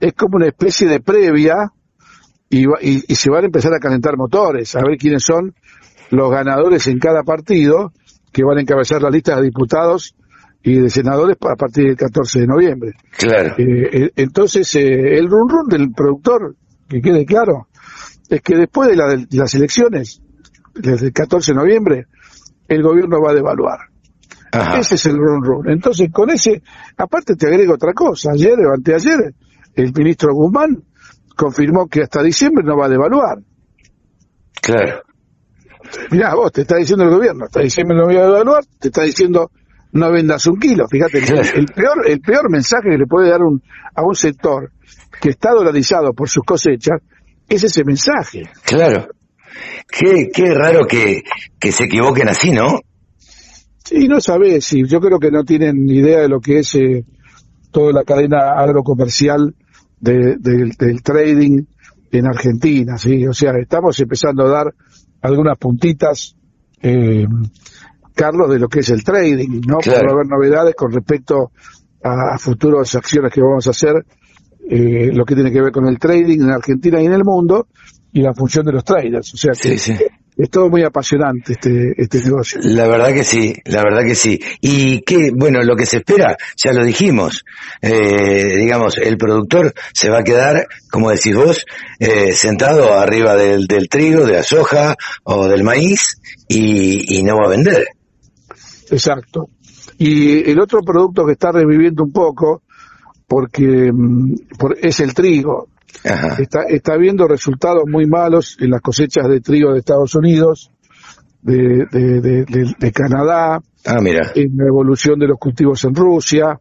es 0.00 0.12
como 0.14 0.36
una 0.36 0.46
especie 0.46 0.88
de 0.88 1.00
previa 1.00 1.72
y, 2.48 2.64
y- 2.80 3.04
y 3.08 3.14
se 3.16 3.30
van 3.30 3.42
a 3.42 3.46
empezar 3.46 3.72
a 3.74 3.78
calentar 3.80 4.16
motores, 4.16 4.74
a 4.76 4.80
ver 4.86 4.96
quiénes 4.96 5.24
son 5.24 5.54
los 6.10 6.30
ganadores 6.30 6.86
en 6.86 6.98
cada 6.98 7.22
partido 7.24 7.92
que 8.32 8.44
van 8.44 8.58
a 8.58 8.60
encabezar 8.60 9.02
la 9.02 9.10
lista 9.10 9.36
de 9.36 9.42
diputados 9.42 10.14
y 10.66 10.80
de 10.80 10.88
senadores 10.90 11.36
a 11.42 11.56
partir 11.56 11.84
del 11.88 11.96
14 11.96 12.40
de 12.40 12.46
noviembre. 12.46 12.92
Claro. 13.18 13.54
Eh, 13.58 13.88
eh, 13.92 14.10
entonces, 14.16 14.74
eh, 14.74 15.18
el 15.18 15.28
run 15.28 15.48
run 15.48 15.68
del 15.68 15.92
productor, 15.92 16.56
que 16.88 17.00
quede 17.02 17.26
claro, 17.26 17.68
es 18.30 18.40
que 18.40 18.56
después 18.56 18.88
de, 18.88 18.96
la- 18.96 19.14
de 19.14 19.26
las 19.30 19.54
elecciones, 19.54 20.22
desde 20.74 21.08
el 21.08 21.12
14 21.12 21.52
de 21.52 21.56
noviembre, 21.58 22.06
el 22.66 22.82
gobierno 22.82 23.20
va 23.20 23.32
a 23.32 23.34
devaluar. 23.34 23.78
Ajá. 24.52 24.78
Ese 24.78 24.94
es 24.94 25.04
el 25.06 25.16
run 25.18 25.44
run. 25.44 25.68
Entonces, 25.68 26.08
con 26.10 26.30
ese, 26.30 26.62
aparte 26.96 27.36
te 27.36 27.46
agrego 27.46 27.74
otra 27.74 27.92
cosa. 27.92 28.30
Ayer 28.32 28.54
o 28.60 28.72
anteayer, 28.72 29.34
el 29.74 29.92
ministro 29.92 30.32
Guzmán 30.32 30.82
confirmó 31.36 31.88
que 31.88 32.02
hasta 32.02 32.22
diciembre 32.22 32.64
no 32.64 32.76
va 32.78 32.86
a 32.86 32.88
devaluar. 32.88 33.38
Claro. 34.62 35.02
Mirá, 36.10 36.34
vos 36.34 36.50
te 36.52 36.62
está 36.62 36.76
diciendo 36.76 37.04
el 37.04 37.10
gobierno, 37.10 37.44
hasta 37.44 37.60
diciembre 37.60 37.96
no 37.96 38.04
voy 38.06 38.16
a 38.16 38.22
devaluar, 38.24 38.64
te 38.80 38.88
está 38.88 39.02
diciendo 39.02 39.50
no 39.94 40.12
vendas 40.12 40.46
un 40.46 40.58
kilo. 40.58 40.86
Fíjate, 40.88 41.18
el- 41.18 41.66
peor, 41.66 42.08
el 42.08 42.20
peor 42.20 42.50
mensaje 42.50 42.90
que 42.90 42.98
le 42.98 43.06
puede 43.06 43.30
dar 43.30 43.42
un, 43.42 43.62
a 43.94 44.02
un 44.02 44.14
sector 44.14 44.70
que 45.20 45.30
está 45.30 45.50
dolarizado 45.52 46.12
por 46.12 46.28
sus 46.28 46.44
cosechas 46.44 47.00
es 47.48 47.64
ese 47.64 47.84
mensaje. 47.84 48.42
Claro. 48.64 49.08
Qué, 49.88 50.28
qué 50.34 50.52
raro 50.54 50.86
que, 50.86 51.22
que 51.58 51.72
se 51.72 51.84
equivoquen 51.84 52.28
así, 52.28 52.50
¿no? 52.50 52.80
Sí, 53.84 54.08
no 54.08 54.20
sabés, 54.20 54.64
sí, 54.64 54.82
yo 54.86 54.98
creo 55.00 55.18
que 55.18 55.30
no 55.30 55.44
tienen 55.44 55.84
ni 55.84 55.98
idea 55.98 56.20
de 56.20 56.28
lo 56.28 56.40
que 56.40 56.60
es 56.60 56.74
eh, 56.74 57.04
toda 57.70 57.92
la 57.92 58.02
cadena 58.02 58.52
agrocomercial 58.56 59.54
de- 60.00 60.36
del- 60.38 60.70
del 60.78 61.02
trading 61.02 61.64
en 62.10 62.26
Argentina, 62.26 62.96
sí, 62.96 63.26
o 63.26 63.32
sea, 63.34 63.52
estamos 63.60 63.98
empezando 64.00 64.46
a 64.46 64.50
dar 64.50 64.74
algunas 65.20 65.58
puntitas, 65.58 66.34
eh, 66.80 67.26
Carlos, 68.14 68.50
de 68.50 68.58
lo 68.58 68.68
que 68.68 68.80
es 68.80 68.90
el 68.90 69.02
trading, 69.02 69.60
¿no? 69.66 69.78
Claro. 69.78 70.00
Puede 70.00 70.12
haber 70.12 70.26
novedades 70.26 70.74
con 70.74 70.92
respecto 70.92 71.52
a, 72.02 72.34
a 72.34 72.38
futuras 72.38 72.94
acciones 72.94 73.32
que 73.32 73.40
vamos 73.40 73.66
a 73.66 73.70
hacer, 73.70 73.94
eh, 74.70 75.10
lo 75.12 75.24
que 75.24 75.34
tiene 75.34 75.50
que 75.52 75.60
ver 75.60 75.72
con 75.72 75.86
el 75.86 75.98
trading 75.98 76.40
en 76.40 76.50
Argentina 76.50 77.00
y 77.02 77.06
en 77.06 77.12
el 77.12 77.24
mundo, 77.24 77.68
y 78.12 78.22
la 78.22 78.32
función 78.32 78.64
de 78.64 78.72
los 78.72 78.84
traders, 78.84 79.34
o 79.34 79.36
sea 79.36 79.52
que 79.52 79.76
Sí, 79.76 79.78
sí. 79.78 79.96
es 80.36 80.48
todo 80.50 80.68
muy 80.70 80.84
apasionante 80.84 81.54
este, 81.54 81.94
este 81.96 82.22
negocio. 82.22 82.60
La 82.62 82.86
verdad 82.86 83.12
que 83.12 83.24
sí, 83.24 83.54
la 83.64 83.82
verdad 83.82 84.04
que 84.04 84.14
sí. 84.14 84.40
Y 84.60 85.00
que, 85.00 85.30
bueno, 85.34 85.62
lo 85.62 85.74
que 85.74 85.84
se 85.84 85.96
espera, 85.98 86.36
ya 86.56 86.72
lo 86.72 86.84
dijimos, 86.84 87.44
eh, 87.82 88.56
digamos, 88.56 88.98
el 88.98 89.16
productor 89.18 89.74
se 89.92 90.10
va 90.10 90.20
a 90.20 90.24
quedar, 90.24 90.66
como 90.90 91.10
decís 91.10 91.34
vos, 91.34 91.66
eh, 91.98 92.32
sentado 92.32 92.94
arriba 92.94 93.34
del, 93.34 93.66
del 93.66 93.88
trigo, 93.88 94.24
de 94.24 94.34
la 94.34 94.42
soja 94.44 94.94
o 95.24 95.48
del 95.48 95.64
maíz 95.64 96.20
y, 96.46 97.18
y 97.18 97.22
no 97.24 97.36
va 97.36 97.46
a 97.46 97.50
vender. 97.50 97.84
Exacto. 98.90 99.48
Y 99.98 100.50
el 100.50 100.60
otro 100.60 100.80
producto 100.82 101.24
que 101.26 101.32
está 101.32 101.52
reviviendo 101.52 102.02
un 102.04 102.12
poco, 102.12 102.62
porque 103.26 103.90
mm, 103.92 104.56
por- 104.58 104.76
es 104.80 105.00
el 105.00 105.14
trigo. 105.14 105.68
Ajá. 106.04 106.36
Está, 106.42 106.62
está 106.68 106.96
viendo 106.96 107.26
resultados 107.28 107.84
muy 107.86 108.06
malos 108.06 108.56
en 108.60 108.70
las 108.70 108.80
cosechas 108.80 109.28
de 109.28 109.40
trigo 109.40 109.72
de 109.72 109.78
Estados 109.78 110.14
Unidos, 110.14 110.70
de, 111.42 111.86
de, 111.90 112.20
de- 112.20 112.44
de- 112.44 112.74
de 112.78 112.92
Canadá, 112.92 113.60
Ah, 113.86 114.00
mira. 114.02 114.32
en 114.34 114.56
la 114.56 114.66
evolución 114.66 115.18
de 115.18 115.28
los 115.28 115.38
cultivos 115.38 115.84
en 115.84 115.94
Rusia 115.94 116.58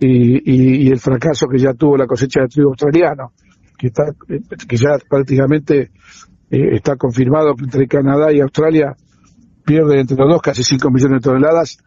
y, 0.00 0.36
y- 0.52 0.86
y 0.86 0.88
el 0.88 0.98
fracaso 1.00 1.46
que 1.48 1.58
ya 1.58 1.72
tuvo 1.74 1.96
la 1.96 2.06
cosecha 2.06 2.42
de 2.42 2.48
trigo 2.48 2.70
australiano, 2.70 3.32
que, 3.78 3.86
está, 3.88 4.04
eh, 4.28 4.40
que 4.68 4.76
ya 4.76 4.98
prácticamente 5.08 5.90
eh, 6.50 6.74
está 6.76 6.96
confirmado 6.96 7.54
que 7.54 7.64
entre 7.64 7.86
Canadá 7.86 8.32
y 8.32 8.40
Australia 8.40 8.94
pierden 9.68 9.98
entre 10.00 10.16
los 10.16 10.28
dos 10.28 10.40
casi 10.42 10.64
5 10.64 10.90
millones 10.90 11.20
de 11.22 11.28
toneladas 11.30 11.78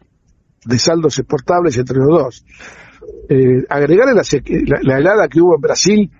de 0.64 0.78
saldos 0.78 1.18
exportables 1.18 1.76
entre 1.76 1.98
los 1.98 2.08
dos. 2.08 2.44
Eh, 3.28 3.64
agregarle 3.68 4.14
la, 4.14 4.22
la- 4.66 4.78
la 4.82 4.98
helada 4.98 5.26
que 5.28 5.40
hubo 5.40 5.56
en 5.56 5.60
Brasil 5.60 6.10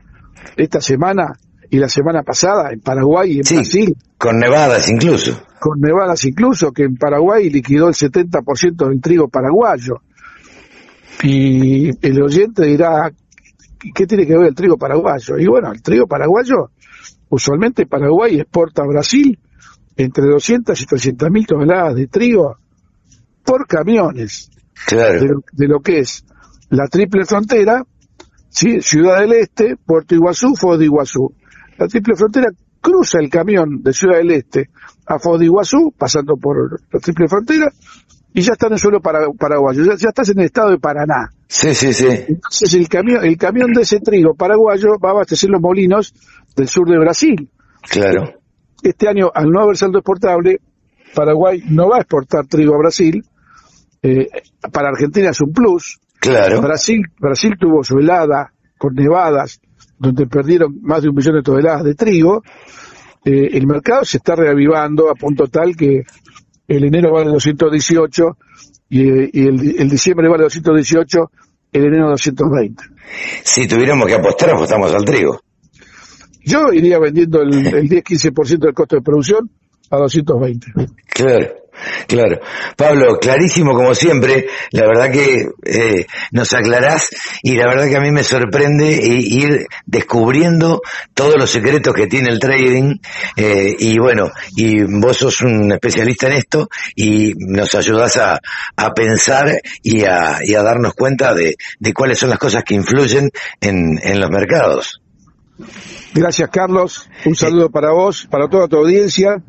esta 0.56 0.80
semana 0.80 1.34
y 1.70 1.78
la 1.78 1.88
semana 1.88 2.22
pasada 2.24 2.72
en 2.72 2.80
Paraguay 2.80 3.32
y 3.34 3.38
en 3.38 3.44
Sí. 3.44 3.54
Brasil, 3.54 3.96
Con 4.18 4.38
nevadas 4.40 4.88
incluso. 4.90 5.40
con 5.60 5.80
nevadas 5.80 6.24
incluso, 6.24 6.72
que 6.72 6.82
en 6.82 6.96
Paraguay 6.96 7.48
liquidó 7.48 7.86
el 7.88 7.94
70% 7.94 8.88
del 8.88 9.00
trigo 9.00 9.28
paraguayo. 9.28 10.02
Y 11.22 11.90
el 12.04 12.20
oyente 12.22 12.64
dirá, 12.66 13.12
¿qué 13.94 14.06
tiene 14.06 14.26
que 14.26 14.36
ver 14.36 14.48
el 14.48 14.54
trigo 14.54 14.76
paraguayo? 14.76 15.38
Y 15.38 15.46
bueno, 15.46 15.70
el 15.72 15.80
trigo 15.82 16.06
paraguayo, 16.06 16.70
usualmente 17.28 17.86
Paraguay 17.86 18.40
exporta 18.40 18.82
a 18.82 18.86
Brasil 18.86 19.38
entre 19.96 20.26
200 20.26 20.80
y 20.80 20.86
300 20.86 21.30
mil 21.30 21.46
toneladas 21.46 21.94
de 21.96 22.06
trigo 22.06 22.56
por 23.44 23.66
camiones 23.66 24.50
de 24.54 24.62
Claro. 24.96 25.24
lo, 25.26 25.40
de 25.52 25.68
lo 25.68 25.80
que 25.80 25.98
es 26.00 26.24
la 26.70 26.86
triple 26.88 27.24
frontera, 27.24 27.84
¿sí? 28.48 28.80
Ciudad 28.80 29.20
del 29.20 29.32
Este, 29.34 29.76
Puerto 29.76 30.14
Iguazú, 30.14 30.54
Foz 30.56 30.78
de 30.78 30.86
Iguazú. 30.86 31.34
La 31.78 31.86
triple 31.86 32.16
frontera 32.16 32.48
cruza 32.80 33.18
el 33.20 33.28
camión 33.30 33.82
de 33.82 33.92
Ciudad 33.92 34.16
del 34.18 34.30
Este 34.32 34.70
a 35.06 35.18
Foz 35.18 35.38
de 35.38 35.44
Iguazú, 35.46 35.92
pasando 35.96 36.34
por 36.36 36.80
la 36.92 36.98
triple 37.00 37.28
frontera, 37.28 37.70
y 38.34 38.40
ya 38.40 38.52
está 38.52 38.68
en 38.68 38.72
el 38.74 38.78
suelo 38.78 39.00
para- 39.00 39.28
paraguayo, 39.38 39.84
ya, 39.84 39.94
ya 39.96 40.08
estás 40.08 40.30
en 40.30 40.40
el 40.40 40.46
estado 40.46 40.70
de 40.70 40.78
Paraná. 40.78 41.28
Sí, 41.46 41.74
sí, 41.74 41.92
sí. 41.92 42.06
Entonces 42.08 42.72
el 42.74 42.88
camión, 42.88 43.24
el 43.24 43.36
camión 43.36 43.72
de 43.72 43.82
ese 43.82 44.00
trigo 44.00 44.34
paraguayo 44.34 44.98
va 44.98 45.10
a 45.10 45.12
abastecer 45.12 45.50
los 45.50 45.60
molinos 45.60 46.14
del 46.56 46.66
sur 46.66 46.88
de 46.88 46.98
Brasil. 46.98 47.50
Claro. 47.82 48.22
Este 48.82 49.08
año, 49.08 49.30
al 49.32 49.50
no 49.50 49.60
haber 49.60 49.76
saldo 49.76 49.98
exportable, 49.98 50.60
Paraguay 51.14 51.62
no 51.68 51.88
va 51.88 51.98
a 51.98 52.00
exportar 52.00 52.46
trigo 52.46 52.74
a 52.74 52.78
Brasil. 52.78 53.24
Eh, 54.02 54.28
para 54.72 54.88
Argentina 54.88 55.30
es 55.30 55.40
un 55.40 55.52
plus. 55.52 56.00
Claro. 56.18 56.60
Brasil, 56.60 57.02
Brasil 57.18 57.54
tuvo 57.58 57.84
su 57.84 57.98
helada 57.98 58.52
con 58.78 58.94
nevadas, 58.94 59.60
donde 59.98 60.26
perdieron 60.26 60.80
más 60.82 61.02
de 61.02 61.08
un 61.08 61.14
millón 61.14 61.36
de 61.36 61.42
toneladas 61.42 61.84
de 61.84 61.94
trigo. 61.94 62.42
Eh, 63.24 63.50
el 63.52 63.66
mercado 63.66 64.04
se 64.04 64.16
está 64.16 64.34
reavivando 64.34 65.10
a 65.10 65.14
punto 65.14 65.46
tal 65.46 65.76
que 65.76 66.02
el 66.66 66.84
enero 66.84 67.12
vale 67.12 67.30
218 67.30 68.36
y, 68.88 69.08
eh, 69.08 69.30
y 69.32 69.46
el, 69.46 69.80
el 69.80 69.88
diciembre 69.88 70.28
vale 70.28 70.44
218, 70.44 71.30
el 71.72 71.84
enero 71.84 72.10
220. 72.10 72.82
Si 73.44 73.68
tuviéramos 73.68 74.06
que 74.06 74.14
apostar, 74.14 74.50
apostamos 74.50 74.92
al 74.92 75.04
trigo. 75.04 75.40
Yo 76.44 76.72
iría 76.72 76.98
vendiendo 76.98 77.42
el, 77.42 77.66
el 77.66 77.88
10-15% 77.88 78.58
del 78.58 78.74
costo 78.74 78.96
de 78.96 79.02
producción 79.02 79.50
a 79.90 79.96
220. 79.98 80.66
Claro, 81.08 81.54
claro. 82.08 82.40
Pablo, 82.76 83.18
clarísimo 83.20 83.74
como 83.74 83.94
siempre, 83.94 84.46
la 84.70 84.86
verdad 84.86 85.10
que 85.12 85.46
eh, 85.66 86.06
nos 86.30 86.52
aclarás 86.54 87.10
y 87.42 87.54
la 87.56 87.66
verdad 87.66 87.86
que 87.88 87.96
a 87.96 88.00
mí 88.00 88.10
me 88.10 88.24
sorprende 88.24 88.90
i- 88.92 89.42
ir 89.44 89.66
descubriendo 89.84 90.80
todos 91.12 91.36
los 91.36 91.50
secretos 91.50 91.92
que 91.94 92.06
tiene 92.06 92.30
el 92.30 92.38
trading 92.38 92.96
eh, 93.36 93.74
y 93.78 93.98
bueno, 93.98 94.30
y 94.56 94.82
vos 94.84 95.18
sos 95.18 95.42
un 95.42 95.70
especialista 95.72 96.28
en 96.28 96.32
esto 96.32 96.68
y 96.96 97.34
nos 97.36 97.74
ayudás 97.74 98.16
a, 98.16 98.40
a 98.76 98.94
pensar 98.94 99.60
y 99.82 100.04
a, 100.04 100.38
y 100.42 100.54
a 100.54 100.62
darnos 100.62 100.94
cuenta 100.94 101.34
de, 101.34 101.56
de 101.78 101.92
cuáles 101.92 102.18
son 102.18 102.30
las 102.30 102.38
cosas 102.38 102.64
que 102.64 102.74
influyen 102.74 103.30
en, 103.60 103.98
en 104.02 104.18
los 104.20 104.30
mercados. 104.30 105.01
Gracias, 106.14 106.48
Carlos. 106.50 107.08
Un 107.24 107.34
saludo 107.34 107.70
para 107.70 107.90
vos, 107.92 108.26
para 108.30 108.48
toda 108.48 108.68
tu 108.68 108.76
audiencia. 108.76 109.42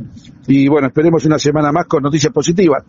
Y 0.47 0.67
bueno, 0.67 0.87
esperemos 0.87 1.25
una 1.25 1.39
semana 1.39 1.71
más 1.71 1.85
con 1.87 2.03
noticias 2.03 2.31
positivas. 2.33 2.83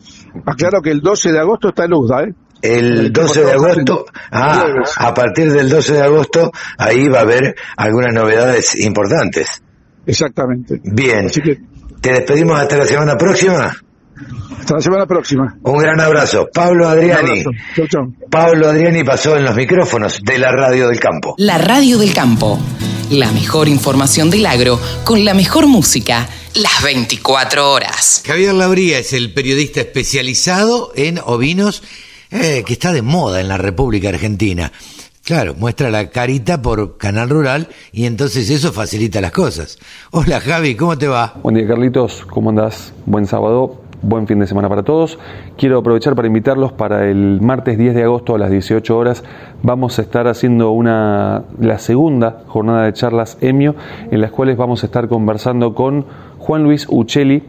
Aclaro 0.47 0.81
que 0.83 0.91
el 0.91 1.01
12 1.01 1.33
de 1.33 1.39
agosto 1.39 1.69
está 1.69 1.85
en 1.85 1.95
UDA, 1.95 2.23
¿eh? 2.25 2.35
El 2.63 3.13
12 3.13 3.45
de 3.45 3.53
agosto, 3.53 4.07
ah, 4.31 4.65
a 4.97 5.13
partir 5.13 5.53
del 5.53 5.69
12 5.69 5.93
de 5.95 6.03
agosto, 6.03 6.51
ahí 6.79 7.09
va 7.09 7.19
a 7.19 7.23
haber 7.23 7.55
algunas 7.77 8.15
novedades 8.15 8.75
importantes. 8.81 9.63
Exactamente. 10.07 10.81
Bien, 10.83 11.27
Así 11.27 11.43
que 11.43 11.61
te 12.01 12.13
despedimos 12.13 12.59
hasta 12.59 12.79
la 12.79 12.87
semana 12.87 13.19
próxima. 13.19 13.77
hasta 14.59 14.75
la 14.77 14.81
semana 14.81 15.07
próxima. 15.07 15.59
Un 15.63 15.79
gran 15.79 16.01
abrazo. 16.01 16.49
Pablo 16.55 16.89
Adriani. 16.89 17.41
abrazo. 17.43 17.51
Chau, 17.77 17.87
chau. 17.87 18.15
Pablo 18.31 18.69
Adriani 18.69 19.05
pasó 19.05 19.37
en 19.37 19.45
los 19.45 19.55
micrófonos 19.55 20.21
de 20.25 20.39
la 20.39 20.51
Radio 20.51 20.89
del 20.89 20.99
Campo. 21.01 21.35
La 21.37 21.59
radio 21.59 21.99
del 21.99 22.15
campo. 22.15 22.59
La 23.11 23.31
mejor 23.33 23.69
información 23.69 24.31
del 24.31 24.47
agro 24.47 24.81
con 25.05 25.25
la 25.25 25.35
mejor 25.35 25.67
música. 25.67 26.29
las 26.55 26.83
24 26.83 27.71
horas. 27.71 28.23
Javier 28.27 28.55
Labría 28.55 28.99
es 28.99 29.13
el 29.13 29.33
periodista 29.33 29.81
especializado 29.81 30.93
en 30.97 31.19
ovinos 31.25 31.83
eh, 32.31 32.63
que 32.67 32.73
está 32.73 32.93
de 32.93 33.03
moda 33.03 33.41
en 33.41 33.49
la 33.49 33.59
República 33.59 34.09
Argentina. 34.09 34.73
Claro, 35.25 35.55
muestra 35.55 35.91
la 35.91 36.11
carita 36.11 36.61
por 36.63 36.97
Canal 36.97 37.31
Rural 37.31 37.69
y 37.93 38.07
entonces 38.07 38.51
eso 38.51 38.73
facilita 38.73 39.21
las 39.21 39.33
cosas. 39.33 39.79
Hola 40.11 40.41
Javi, 40.41 40.75
¿cómo 40.75 40.97
te 40.99 41.09
va? 41.09 41.35
Buen 41.43 41.57
día 41.57 41.67
Carlitos, 41.67 42.25
¿cómo 42.29 42.51
andás? 42.51 42.93
Buen 43.07 43.27
sábado, 43.27 43.83
buen 44.05 44.27
fin 44.27 44.39
de 44.39 44.47
semana 44.47 44.69
para 44.69 44.83
todos. 44.83 45.19
Quiero 45.57 45.79
aprovechar 45.79 46.15
para 46.15 46.29
invitarlos 46.29 46.73
para 46.73 47.09
el 47.09 47.41
martes 47.41 47.79
10 47.79 47.95
de 47.95 48.03
agosto 48.05 48.35
a 48.35 48.39
las 48.39 48.51
18 48.51 48.97
horas. 48.97 49.25
Vamos 49.63 49.99
a 49.99 50.03
estar 50.03 50.29
haciendo 50.29 50.71
una, 50.73 51.45
la 51.59 51.79
segunda 51.79 52.43
jornada 52.47 52.85
de 52.85 52.93
charlas 52.93 53.39
EMIO, 53.41 53.75
en 54.11 54.21
las 54.21 54.31
cuales 54.31 54.57
vamos 54.57 54.83
a 54.83 54.87
estar 54.87 55.09
conversando 55.09 55.75
con 55.75 56.05
Juan 56.39 56.63
Luis 56.63 56.87
Uccelli. 56.89 57.43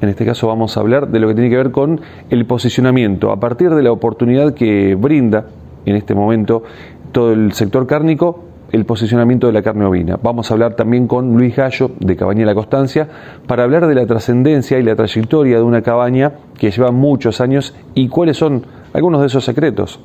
En 0.00 0.08
este 0.08 0.26
caso 0.26 0.48
vamos 0.48 0.76
a 0.76 0.80
hablar 0.80 1.08
de 1.08 1.20
lo 1.20 1.28
que 1.28 1.34
tiene 1.34 1.50
que 1.50 1.56
ver 1.56 1.70
con 1.70 2.00
el 2.28 2.44
posicionamiento, 2.46 3.30
a 3.30 3.38
partir 3.38 3.70
de 3.74 3.82
la 3.82 3.92
oportunidad 3.92 4.54
que 4.54 4.96
brinda 4.96 5.46
en 5.86 5.96
este 5.96 6.14
momento 6.14 6.64
todo 7.12 7.32
el 7.32 7.52
sector 7.52 7.86
cárnico 7.86 8.53
el 8.74 8.86
posicionamiento 8.86 9.46
de 9.46 9.52
la 9.52 9.62
carne 9.62 9.84
ovina. 9.84 10.18
Vamos 10.20 10.50
a 10.50 10.54
hablar 10.54 10.74
también 10.74 11.06
con 11.06 11.32
Luis 11.36 11.54
Gallo 11.54 11.92
de 12.00 12.16
Cabaña 12.16 12.44
La 12.44 12.56
Constancia 12.56 13.08
para 13.46 13.62
hablar 13.62 13.86
de 13.86 13.94
la 13.94 14.04
trascendencia 14.04 14.80
y 14.80 14.82
la 14.82 14.96
trayectoria 14.96 15.58
de 15.58 15.62
una 15.62 15.80
cabaña 15.80 16.32
que 16.58 16.72
lleva 16.72 16.90
muchos 16.90 17.40
años 17.40 17.72
y 17.94 18.08
cuáles 18.08 18.36
son 18.36 18.64
algunos 18.92 19.20
de 19.20 19.28
esos 19.28 19.44
secretos. 19.44 20.00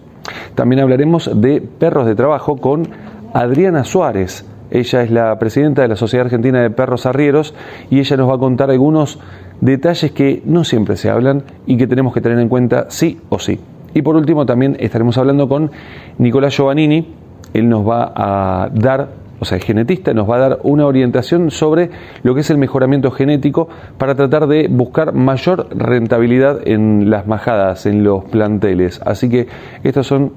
También 0.53 0.81
hablaremos 0.81 1.31
de 1.41 1.61
perros 1.61 2.05
de 2.05 2.13
trabajo 2.13 2.57
con 2.57 2.87
Adriana 3.33 3.83
Suárez. 3.83 4.45
Ella 4.69 5.01
es 5.01 5.09
la 5.09 5.39
presidenta 5.39 5.81
de 5.81 5.87
la 5.87 5.95
Sociedad 5.95 6.27
Argentina 6.27 6.61
de 6.61 6.69
Perros 6.69 7.07
Arrieros 7.07 7.55
y 7.89 7.97
ella 7.97 8.17
nos 8.17 8.29
va 8.29 8.35
a 8.35 8.39
contar 8.39 8.69
algunos 8.69 9.17
detalles 9.61 10.11
que 10.11 10.43
no 10.45 10.63
siempre 10.63 10.95
se 10.95 11.09
hablan 11.09 11.41
y 11.65 11.75
que 11.75 11.87
tenemos 11.87 12.13
que 12.13 12.21
tener 12.21 12.37
en 12.37 12.49
cuenta 12.49 12.85
sí 12.89 13.19
o 13.29 13.39
sí. 13.39 13.59
Y 13.95 14.03
por 14.03 14.15
último 14.15 14.45
también 14.45 14.77
estaremos 14.79 15.17
hablando 15.17 15.49
con 15.49 15.71
Nicolás 16.19 16.55
Giovannini, 16.55 17.15
él 17.53 17.69
nos 17.69 17.87
va 17.87 18.11
a 18.15 18.69
dar, 18.69 19.09
o 19.39 19.45
sea, 19.45 19.57
el 19.57 19.63
genetista 19.63 20.13
nos 20.13 20.29
va 20.29 20.37
a 20.37 20.39
dar 20.39 20.59
una 20.63 20.85
orientación 20.85 21.51
sobre 21.51 21.89
lo 22.23 22.33
que 22.35 22.41
es 22.41 22.49
el 22.49 22.57
mejoramiento 22.57 23.11
genético 23.11 23.69
para 23.97 24.15
tratar 24.15 24.47
de 24.47 24.67
buscar 24.67 25.13
mayor 25.13 25.67
rentabilidad 25.75 26.67
en 26.67 27.09
las 27.09 27.27
majadas, 27.27 27.85
en 27.85 28.03
los 28.03 28.25
planteles. 28.25 29.01
Así 29.03 29.29
que 29.29 29.47
estos 29.83 30.07
son 30.07 30.31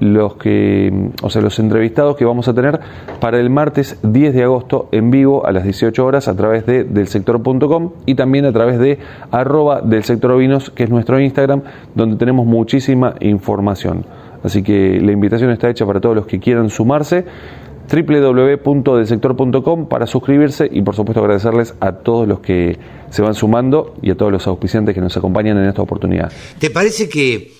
los 0.00 0.36
que, 0.36 1.10
o 1.22 1.30
sea, 1.30 1.42
los 1.42 1.58
entrevistados 1.58 2.16
que 2.16 2.24
vamos 2.24 2.48
a 2.48 2.54
tener 2.54 2.80
para 3.20 3.38
el 3.38 3.50
martes 3.50 3.98
10 4.02 4.34
de 4.34 4.42
agosto 4.42 4.88
en 4.92 5.10
vivo 5.10 5.46
a 5.46 5.52
las 5.52 5.62
18 5.62 6.04
horas 6.04 6.26
a 6.26 6.34
través 6.34 6.66
de 6.66 6.84
delsector.com 6.84 7.92
y 8.06 8.14
también 8.14 8.46
a 8.46 8.52
través 8.52 8.78
de 8.78 8.98
arroba 9.30 9.82
del 9.82 10.02
sector 10.04 10.30
que 10.74 10.84
es 10.84 10.90
nuestro 10.90 11.20
Instagram, 11.20 11.62
donde 11.94 12.16
tenemos 12.16 12.46
muchísima 12.46 13.14
información. 13.20 14.04
Así 14.42 14.62
que 14.62 15.00
la 15.00 15.12
invitación 15.12 15.50
está 15.50 15.68
hecha 15.68 15.86
para 15.86 16.00
todos 16.00 16.16
los 16.16 16.26
que 16.26 16.38
quieran 16.38 16.70
sumarse 16.70 17.24
www.delsector.com 17.90 19.88
para 19.88 20.06
suscribirse 20.06 20.68
y 20.70 20.82
por 20.82 20.94
supuesto 20.94 21.20
agradecerles 21.20 21.74
a 21.80 21.92
todos 21.92 22.28
los 22.28 22.38
que 22.40 22.78
se 23.10 23.22
van 23.22 23.34
sumando 23.34 23.96
y 24.00 24.10
a 24.10 24.16
todos 24.16 24.30
los 24.30 24.46
auspiciantes 24.46 24.94
que 24.94 25.00
nos 25.00 25.16
acompañan 25.16 25.58
en 25.58 25.68
esta 25.68 25.82
oportunidad. 25.82 26.30
¿Te 26.58 26.70
parece 26.70 27.08
que 27.08 27.52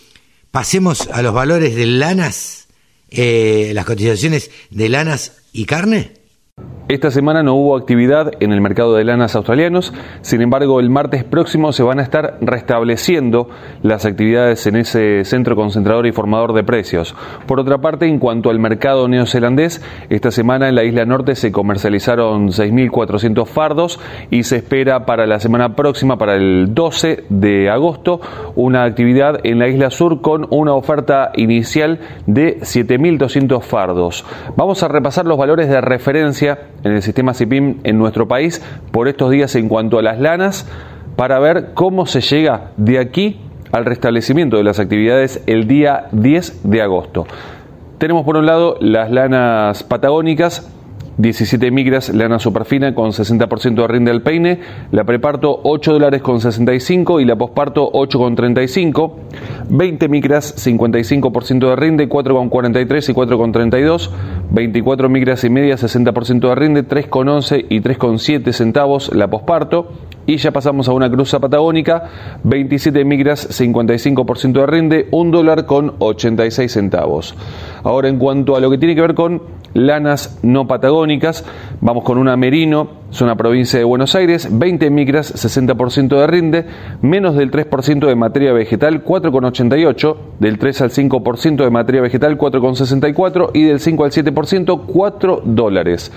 pasemos 0.50 1.08
a 1.12 1.22
los 1.22 1.34
valores 1.34 1.74
de 1.74 1.86
lanas, 1.86 2.68
eh, 3.10 3.72
las 3.74 3.84
cotizaciones 3.84 4.50
de 4.70 4.88
lanas 4.88 5.42
y 5.52 5.64
carne? 5.64 6.19
Esta 6.90 7.12
semana 7.12 7.44
no 7.44 7.54
hubo 7.54 7.76
actividad 7.76 8.32
en 8.40 8.50
el 8.50 8.60
mercado 8.60 8.96
de 8.96 9.04
lanas 9.04 9.36
australianos, 9.36 9.94
sin 10.22 10.42
embargo 10.42 10.80
el 10.80 10.90
martes 10.90 11.22
próximo 11.22 11.70
se 11.72 11.84
van 11.84 12.00
a 12.00 12.02
estar 12.02 12.38
restableciendo 12.40 13.48
las 13.84 14.06
actividades 14.06 14.66
en 14.66 14.74
ese 14.74 15.24
centro 15.24 15.54
concentrador 15.54 16.08
y 16.08 16.10
formador 16.10 16.52
de 16.52 16.64
precios. 16.64 17.14
Por 17.46 17.60
otra 17.60 17.78
parte, 17.78 18.08
en 18.08 18.18
cuanto 18.18 18.50
al 18.50 18.58
mercado 18.58 19.06
neozelandés, 19.06 19.80
esta 20.08 20.32
semana 20.32 20.68
en 20.68 20.74
la 20.74 20.82
isla 20.82 21.04
norte 21.04 21.36
se 21.36 21.52
comercializaron 21.52 22.48
6.400 22.48 23.46
fardos 23.46 24.00
y 24.32 24.42
se 24.42 24.56
espera 24.56 25.06
para 25.06 25.28
la 25.28 25.38
semana 25.38 25.76
próxima, 25.76 26.18
para 26.18 26.34
el 26.34 26.74
12 26.74 27.22
de 27.28 27.70
agosto, 27.70 28.20
una 28.56 28.82
actividad 28.82 29.38
en 29.44 29.60
la 29.60 29.68
isla 29.68 29.92
sur 29.92 30.22
con 30.22 30.48
una 30.50 30.74
oferta 30.74 31.30
inicial 31.36 32.00
de 32.26 32.58
7.200 32.62 33.62
fardos. 33.62 34.24
Vamos 34.56 34.82
a 34.82 34.88
repasar 34.88 35.24
los 35.26 35.38
valores 35.38 35.68
de 35.68 35.80
referencia 35.80 36.58
en 36.84 36.92
el 36.92 37.02
sistema 37.02 37.34
CIPIM 37.34 37.78
en 37.84 37.98
nuestro 37.98 38.28
país 38.28 38.62
por 38.90 39.08
estos 39.08 39.30
días 39.30 39.54
en 39.54 39.68
cuanto 39.68 39.98
a 39.98 40.02
las 40.02 40.18
lanas 40.18 40.66
para 41.16 41.38
ver 41.38 41.70
cómo 41.74 42.06
se 42.06 42.20
llega 42.20 42.70
de 42.76 42.98
aquí 42.98 43.40
al 43.72 43.84
restablecimiento 43.84 44.56
de 44.56 44.64
las 44.64 44.78
actividades 44.78 45.42
el 45.46 45.66
día 45.66 46.06
10 46.12 46.70
de 46.70 46.82
agosto. 46.82 47.26
Tenemos 47.98 48.24
por 48.24 48.36
un 48.36 48.46
lado 48.46 48.76
las 48.80 49.10
lanas 49.10 49.82
patagónicas 49.82 50.70
17 51.20 51.70
migras 51.70 52.08
lana 52.14 52.38
superfina 52.38 52.94
con 52.94 53.10
60% 53.10 53.74
de 53.74 53.86
rinde 53.86 54.10
al 54.10 54.22
peine, 54.22 54.60
la 54.90 55.04
preparto 55.04 55.60
8 55.64 55.92
dólares 55.92 56.22
con 56.22 56.40
65 56.40 57.20
y 57.20 57.24
la 57.26 57.36
posparto 57.36 57.90
8 57.92 58.18
con 58.18 58.34
35, 58.34 59.16
20 59.68 60.08
micras 60.08 60.66
55% 60.66 61.68
de 61.68 61.76
rinde, 61.76 62.08
4 62.08 62.34
con 62.34 62.48
43 62.48 63.08
y 63.08 63.12
4 63.12 63.38
con 63.38 63.52
32, 63.52 64.10
24 64.50 65.08
micras 65.08 65.44
y 65.44 65.50
media 65.50 65.76
60% 65.76 66.48
de 66.48 66.54
rinde, 66.54 66.82
3 66.84 67.06
con 67.08 67.28
11 67.28 67.66
y 67.68 67.80
3 67.80 67.98
con 67.98 68.18
7 68.18 68.52
centavos 68.52 69.14
la 69.14 69.28
posparto 69.28 69.92
y 70.26 70.36
ya 70.36 70.50
pasamos 70.50 70.88
a 70.88 70.92
una 70.92 71.10
cruza 71.10 71.38
patagónica, 71.40 72.38
27 72.44 73.04
migras 73.04 73.60
55% 73.60 74.52
de 74.52 74.66
rinde, 74.66 75.08
1 75.10 75.30
dólar 75.30 75.66
con 75.66 75.94
86 75.98 76.72
centavos. 76.72 77.34
Ahora 77.82 78.08
en 78.08 78.18
cuanto 78.18 78.56
a 78.56 78.60
lo 78.60 78.70
que 78.70 78.78
tiene 78.78 78.94
que 78.94 79.00
ver 79.00 79.14
con 79.14 79.42
lanas 79.74 80.38
no 80.42 80.66
patagónicas. 80.66 81.44
Vamos 81.80 82.04
con 82.04 82.18
una 82.18 82.36
merino, 82.36 82.88
zona 83.10 83.36
provincia 83.36 83.78
de 83.78 83.84
Buenos 83.84 84.14
Aires, 84.14 84.48
20 84.50 84.90
micras, 84.90 85.34
60% 85.34 86.08
de 86.08 86.26
rinde, 86.26 86.66
menos 87.02 87.36
del 87.36 87.50
3% 87.50 88.06
de 88.06 88.14
materia 88.14 88.52
vegetal, 88.52 89.04
4,88, 89.04 90.16
del 90.38 90.58
3 90.58 90.80
al 90.82 90.90
5% 90.90 91.64
de 91.64 91.70
materia 91.70 92.02
vegetal, 92.02 92.38
4,64 92.38 93.50
y 93.54 93.64
del 93.64 93.80
5 93.80 94.04
al 94.04 94.10
7%, 94.10 94.82
4 94.86 95.42
dólares. 95.44 96.12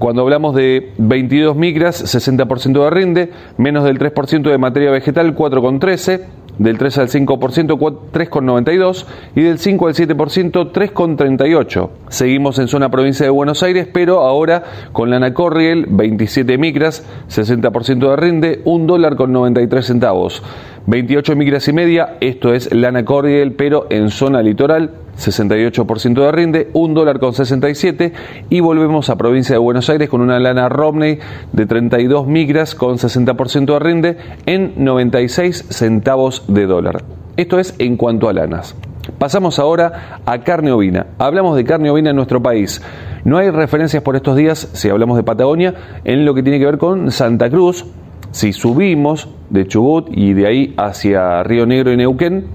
Cuando 0.00 0.22
hablamos 0.22 0.54
de 0.54 0.92
22 0.96 1.56
micras, 1.56 2.02
60% 2.02 2.84
de 2.84 2.88
rinde, 2.88 3.30
menos 3.58 3.84
del 3.84 3.98
3% 3.98 4.50
de 4.50 4.56
materia 4.56 4.90
vegetal, 4.90 5.36
4,13, 5.36 6.22
del 6.56 6.78
3 6.78 6.98
al 6.98 7.08
5% 7.08 7.78
3,92 8.10 9.04
y 9.36 9.42
del 9.42 9.58
5 9.58 9.88
al 9.88 9.94
7% 9.94 10.72
3,38. 10.72 11.90
Seguimos 12.08 12.58
en 12.58 12.68
zona 12.68 12.90
provincia 12.90 13.26
de 13.26 13.30
Buenos 13.30 13.62
Aires, 13.62 13.88
pero 13.92 14.20
ahora 14.20 14.62
con 14.92 15.10
lana 15.10 15.34
Corriel 15.34 15.84
27 15.90 16.56
micras, 16.56 17.04
60% 17.28 18.08
de 18.08 18.16
rinde, 18.16 18.62
1 18.64 18.86
dólar 18.86 19.16
con 19.16 19.32
93 19.32 19.84
centavos. 19.84 20.42
28 20.86 21.36
micras 21.36 21.68
y 21.68 21.74
media, 21.74 22.16
esto 22.22 22.54
es 22.54 22.74
lana 22.74 23.04
Corriel, 23.04 23.52
pero 23.52 23.86
en 23.90 24.08
zona 24.08 24.40
litoral, 24.40 24.92
68% 25.20 26.14
de 26.14 26.32
rinde, 26.32 26.70
1 26.72 26.94
dólar 26.94 27.20
con 27.20 27.34
67 27.34 28.12
y 28.48 28.60
volvemos 28.60 29.10
a 29.10 29.16
provincia 29.16 29.54
de 29.54 29.58
Buenos 29.58 29.88
Aires 29.90 30.08
con 30.08 30.20
una 30.20 30.38
lana 30.38 30.68
Romney 30.68 31.18
de 31.52 31.66
32 31.66 32.26
micras 32.26 32.74
con 32.74 32.96
60% 32.96 33.66
de 33.66 33.78
rinde 33.78 34.16
en 34.46 34.72
96 34.76 35.66
centavos 35.68 36.44
de 36.48 36.66
dólar. 36.66 37.04
Esto 37.36 37.58
es 37.58 37.74
en 37.78 37.96
cuanto 37.96 38.28
a 38.28 38.32
lanas. 38.32 38.74
Pasamos 39.18 39.58
ahora 39.58 40.20
a 40.24 40.40
carne 40.40 40.72
ovina. 40.72 41.06
Hablamos 41.18 41.56
de 41.56 41.64
carne 41.64 41.90
ovina 41.90 42.10
en 42.10 42.16
nuestro 42.16 42.42
país. 42.42 42.82
No 43.24 43.38
hay 43.38 43.50
referencias 43.50 44.02
por 44.02 44.16
estos 44.16 44.36
días, 44.36 44.68
si 44.72 44.88
hablamos 44.88 45.16
de 45.16 45.22
Patagonia, 45.22 45.74
en 46.04 46.24
lo 46.24 46.34
que 46.34 46.42
tiene 46.42 46.58
que 46.58 46.66
ver 46.66 46.78
con 46.78 47.10
Santa 47.10 47.50
Cruz, 47.50 47.84
si 48.30 48.52
subimos 48.52 49.28
de 49.50 49.66
Chubut 49.66 50.08
y 50.10 50.32
de 50.34 50.46
ahí 50.46 50.74
hacia 50.76 51.42
Río 51.42 51.66
Negro 51.66 51.92
y 51.92 51.96
Neuquén, 51.96 52.46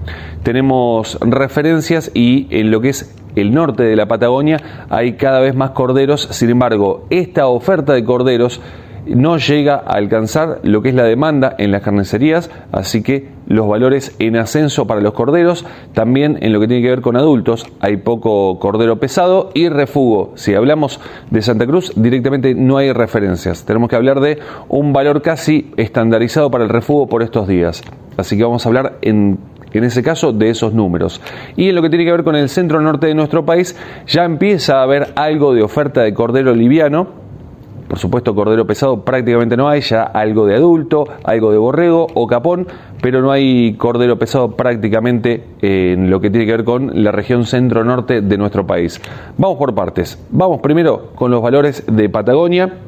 tenemos 0.42 1.18
referencias 1.20 2.10
y 2.14 2.46
en 2.50 2.70
lo 2.70 2.80
que 2.80 2.90
es 2.90 3.14
el 3.34 3.52
norte 3.52 3.82
de 3.82 3.96
la 3.96 4.06
Patagonia 4.06 4.86
hay 4.88 5.14
cada 5.14 5.40
vez 5.40 5.54
más 5.54 5.70
corderos. 5.70 6.28
Sin 6.30 6.50
embargo, 6.50 7.06
esta 7.10 7.46
oferta 7.48 7.92
de 7.92 8.04
corderos 8.04 8.60
no 9.06 9.38
llega 9.38 9.74
a 9.76 9.94
alcanzar 9.94 10.60
lo 10.62 10.82
que 10.82 10.90
es 10.90 10.94
la 10.94 11.04
demanda 11.04 11.54
en 11.58 11.70
las 11.70 11.82
carnicerías, 11.82 12.50
así 12.72 13.02
que 13.02 13.28
los 13.46 13.68
valores 13.68 14.14
en 14.18 14.36
ascenso 14.36 14.86
para 14.86 15.00
los 15.00 15.12
corderos, 15.12 15.64
también 15.94 16.38
en 16.40 16.52
lo 16.52 16.60
que 16.60 16.68
tiene 16.68 16.82
que 16.82 16.90
ver 16.90 17.00
con 17.00 17.16
adultos, 17.16 17.66
hay 17.80 17.98
poco 17.98 18.58
cordero 18.58 18.98
pesado 18.98 19.50
y 19.54 19.68
refugo. 19.68 20.32
Si 20.34 20.54
hablamos 20.54 21.00
de 21.30 21.42
Santa 21.42 21.66
Cruz, 21.66 21.92
directamente 21.96 22.54
no 22.54 22.76
hay 22.76 22.92
referencias. 22.92 23.64
Tenemos 23.64 23.88
que 23.88 23.96
hablar 23.96 24.20
de 24.20 24.38
un 24.68 24.92
valor 24.92 25.22
casi 25.22 25.70
estandarizado 25.76 26.50
para 26.50 26.64
el 26.64 26.70
refugo 26.70 27.08
por 27.08 27.22
estos 27.22 27.46
días. 27.46 27.82
Así 28.16 28.36
que 28.36 28.44
vamos 28.44 28.64
a 28.66 28.68
hablar 28.68 28.98
en 29.02 29.38
en 29.76 29.84
ese 29.84 30.02
caso 30.02 30.32
de 30.32 30.50
esos 30.50 30.72
números. 30.72 31.20
Y 31.56 31.68
en 31.68 31.74
lo 31.74 31.82
que 31.82 31.90
tiene 31.90 32.04
que 32.04 32.12
ver 32.12 32.24
con 32.24 32.36
el 32.36 32.48
centro 32.48 32.80
norte 32.80 33.06
de 33.06 33.14
nuestro 33.14 33.44
país, 33.44 33.76
ya 34.06 34.24
empieza 34.24 34.78
a 34.78 34.82
haber 34.82 35.08
algo 35.16 35.54
de 35.54 35.62
oferta 35.62 36.02
de 36.02 36.14
cordero 36.14 36.54
liviano, 36.54 37.25
por 37.88 37.98
supuesto 37.98 38.34
cordero 38.34 38.66
pesado 38.66 39.02
prácticamente 39.02 39.56
no 39.56 39.68
hay, 39.68 39.80
ya 39.80 40.02
algo 40.02 40.46
de 40.46 40.56
adulto, 40.56 41.06
algo 41.24 41.52
de 41.52 41.58
borrego 41.58 42.06
o 42.14 42.26
capón, 42.26 42.66
pero 43.00 43.20
no 43.20 43.30
hay 43.30 43.74
cordero 43.74 44.18
pesado 44.18 44.52
prácticamente 44.52 45.44
en 45.60 46.10
lo 46.10 46.20
que 46.20 46.30
tiene 46.30 46.46
que 46.46 46.52
ver 46.52 46.64
con 46.64 47.02
la 47.02 47.12
región 47.12 47.44
centro-norte 47.44 48.20
de 48.20 48.38
nuestro 48.38 48.66
país. 48.66 49.00
Vamos 49.36 49.58
por 49.58 49.74
partes. 49.74 50.18
Vamos 50.30 50.60
primero 50.60 51.10
con 51.14 51.30
los 51.30 51.42
valores 51.42 51.84
de 51.86 52.08
Patagonia, 52.08 52.78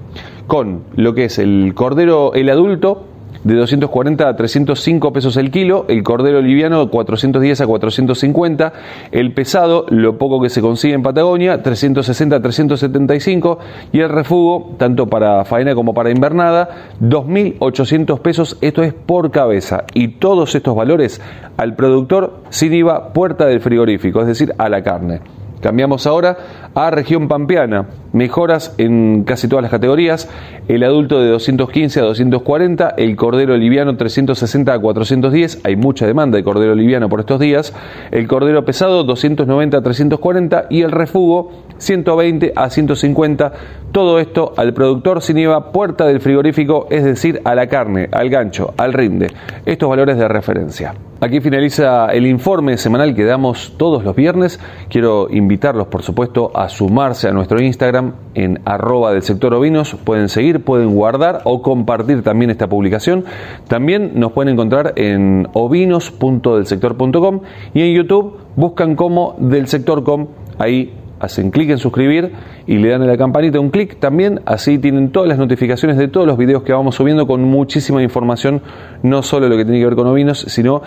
con 0.46 0.82
lo 0.96 1.14
que 1.14 1.24
es 1.26 1.38
el 1.38 1.72
cordero, 1.74 2.32
el 2.34 2.48
adulto, 2.50 3.04
de 3.44 3.54
240 3.54 4.28
a 4.28 4.36
305 4.36 5.12
pesos 5.12 5.36
el 5.36 5.50
kilo, 5.50 5.84
el 5.88 6.02
cordero 6.02 6.40
liviano 6.40 6.84
de 6.84 6.90
410 6.90 7.60
a 7.60 7.66
450, 7.66 8.72
el 9.12 9.32
pesado, 9.34 9.86
lo 9.88 10.18
poco 10.18 10.40
que 10.40 10.50
se 10.50 10.60
consigue 10.60 10.94
en 10.94 11.02
Patagonia, 11.02 11.62
360 11.62 12.36
a 12.36 12.40
375 12.40 13.58
y 13.92 14.00
el 14.00 14.08
refugo, 14.08 14.74
tanto 14.78 15.06
para 15.06 15.44
faena 15.44 15.74
como 15.74 15.94
para 15.94 16.10
invernada, 16.10 16.94
2.800 17.00 18.20
pesos, 18.20 18.58
esto 18.60 18.82
es 18.82 18.92
por 18.92 19.30
cabeza 19.30 19.84
y 19.94 20.08
todos 20.18 20.54
estos 20.54 20.74
valores 20.74 21.20
al 21.56 21.74
productor 21.74 22.40
sin 22.50 22.74
IVA 22.74 23.12
puerta 23.12 23.46
del 23.46 23.60
frigorífico, 23.60 24.20
es 24.20 24.26
decir, 24.26 24.54
a 24.58 24.68
la 24.68 24.82
carne. 24.82 25.20
Cambiamos 25.60 26.06
ahora 26.06 26.36
a 26.74 26.90
región 26.90 27.26
pampeana. 27.26 27.86
Mejoras 28.12 28.74
en 28.78 29.24
casi 29.24 29.48
todas 29.48 29.62
las 29.62 29.70
categorías. 29.70 30.28
El 30.68 30.82
adulto 30.82 31.20
de 31.20 31.28
215 31.28 32.00
a 32.00 32.02
240, 32.04 32.94
el 32.96 33.16
cordero 33.16 33.56
liviano 33.56 33.96
360 33.96 34.72
a 34.72 34.78
410. 34.78 35.60
Hay 35.64 35.76
mucha 35.76 36.06
demanda 36.06 36.36
de 36.36 36.44
cordero 36.44 36.74
liviano 36.74 37.08
por 37.08 37.20
estos 37.20 37.40
días. 37.40 37.74
El 38.10 38.26
cordero 38.28 38.64
pesado 38.64 39.04
290 39.04 39.76
a 39.76 39.82
340 39.82 40.66
y 40.70 40.82
el 40.82 40.92
refugo 40.92 41.50
120 41.78 42.52
a 42.56 42.70
150. 42.70 43.52
Todo 43.92 44.18
esto 44.18 44.52
al 44.56 44.74
productor 44.74 45.22
sin 45.22 45.38
IVA, 45.38 45.72
puerta 45.72 46.06
del 46.06 46.20
frigorífico, 46.20 46.86
es 46.90 47.04
decir, 47.04 47.40
a 47.44 47.54
la 47.54 47.66
carne, 47.66 48.08
al 48.12 48.28
gancho, 48.28 48.74
al 48.76 48.92
rinde. 48.92 49.28
Estos 49.64 49.88
valores 49.88 50.16
de 50.18 50.28
referencia. 50.28 50.94
Aquí 51.20 51.40
finaliza 51.40 52.06
el 52.12 52.26
informe 52.26 52.78
semanal 52.78 53.12
que 53.12 53.24
damos 53.24 53.74
todos 53.76 54.04
los 54.04 54.14
viernes. 54.14 54.60
Quiero 54.88 55.28
invitarlos, 55.28 55.88
por 55.88 56.02
supuesto, 56.02 56.52
a 56.54 56.68
sumarse 56.68 57.26
a 57.26 57.32
nuestro 57.32 57.60
Instagram 57.60 57.97
en 58.34 58.60
arroba 58.64 59.12
del 59.12 59.22
sector 59.22 59.54
ovinos. 59.54 59.94
Pueden 60.04 60.28
seguir, 60.28 60.64
pueden 60.64 60.94
guardar 60.94 61.42
o 61.44 61.62
compartir 61.62 62.22
también 62.22 62.50
esta 62.50 62.68
publicación. 62.68 63.24
También 63.68 64.12
nos 64.14 64.32
pueden 64.32 64.52
encontrar 64.52 64.92
en 64.96 65.48
ovinos.delsector.com 65.52 67.40
y 67.74 67.82
en 67.82 67.94
YouTube 67.94 68.38
buscan 68.56 68.96
como 68.96 69.36
del 69.38 69.66
sector.com. 69.66 70.26
Ahí 70.58 70.92
hacen 71.20 71.50
clic 71.50 71.70
en 71.70 71.78
suscribir 71.78 72.32
y 72.66 72.78
le 72.78 72.88
dan 72.90 73.02
a 73.02 73.06
la 73.06 73.16
campanita 73.16 73.60
un 73.60 73.70
clic 73.70 73.98
también, 73.98 74.40
así 74.46 74.78
tienen 74.78 75.10
todas 75.10 75.28
las 75.28 75.38
notificaciones 75.38 75.96
de 75.96 76.08
todos 76.08 76.26
los 76.26 76.38
videos 76.38 76.62
que 76.62 76.72
vamos 76.72 76.94
subiendo 76.94 77.26
con 77.26 77.42
muchísima 77.42 78.02
información, 78.02 78.62
no 79.02 79.22
solo 79.22 79.48
lo 79.48 79.56
que 79.56 79.64
tiene 79.64 79.80
que 79.80 79.86
ver 79.86 79.96
con 79.96 80.06
ovinos, 80.06 80.40
sino 80.48 80.82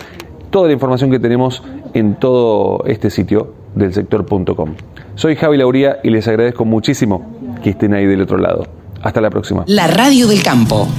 toda 0.49 0.67
la 0.67 0.73
información 0.73 1.11
que 1.11 1.19
tenemos 1.19 1.63
en 1.93 2.15
todo 2.15 2.83
este 2.85 3.09
sitio 3.09 3.53
del 3.75 3.93
sector.com. 3.93 4.75
Soy 5.21 5.35
Javi 5.35 5.55
Lauría 5.55 5.99
y 6.03 6.09
les 6.09 6.27
agradezco 6.27 6.65
muchísimo 6.65 7.55
que 7.63 7.69
estén 7.69 7.93
ahí 7.93 8.07
del 8.07 8.21
otro 8.23 8.39
lado. 8.39 8.67
Hasta 9.03 9.21
la 9.21 9.29
próxima. 9.29 9.63
La 9.67 9.85
Radio 9.85 10.25
del 10.25 10.41
Campo, 10.41 10.89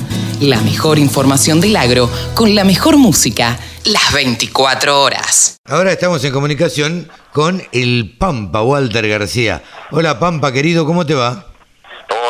la 0.41 0.61
mejor 0.61 1.01
información 1.01 1.61
del 1.61 1.75
agro 1.75 2.09
con 2.33 2.55
la 2.55 2.62
mejor 2.62 2.99
música 2.99 3.59
las 3.85 4.12
24 4.14 5.03
horas. 5.03 5.57
Ahora 5.64 5.91
estamos 5.91 6.23
en 6.25 6.33
comunicación 6.33 7.09
con 7.33 7.64
el 7.73 8.14
Pampa, 8.16 8.62
Walter 8.62 9.09
García. 9.09 9.61
Hola 9.91 10.20
Pampa, 10.20 10.53
querido, 10.53 10.87
¿cómo 10.87 11.05
te 11.05 11.14
va? 11.14 11.49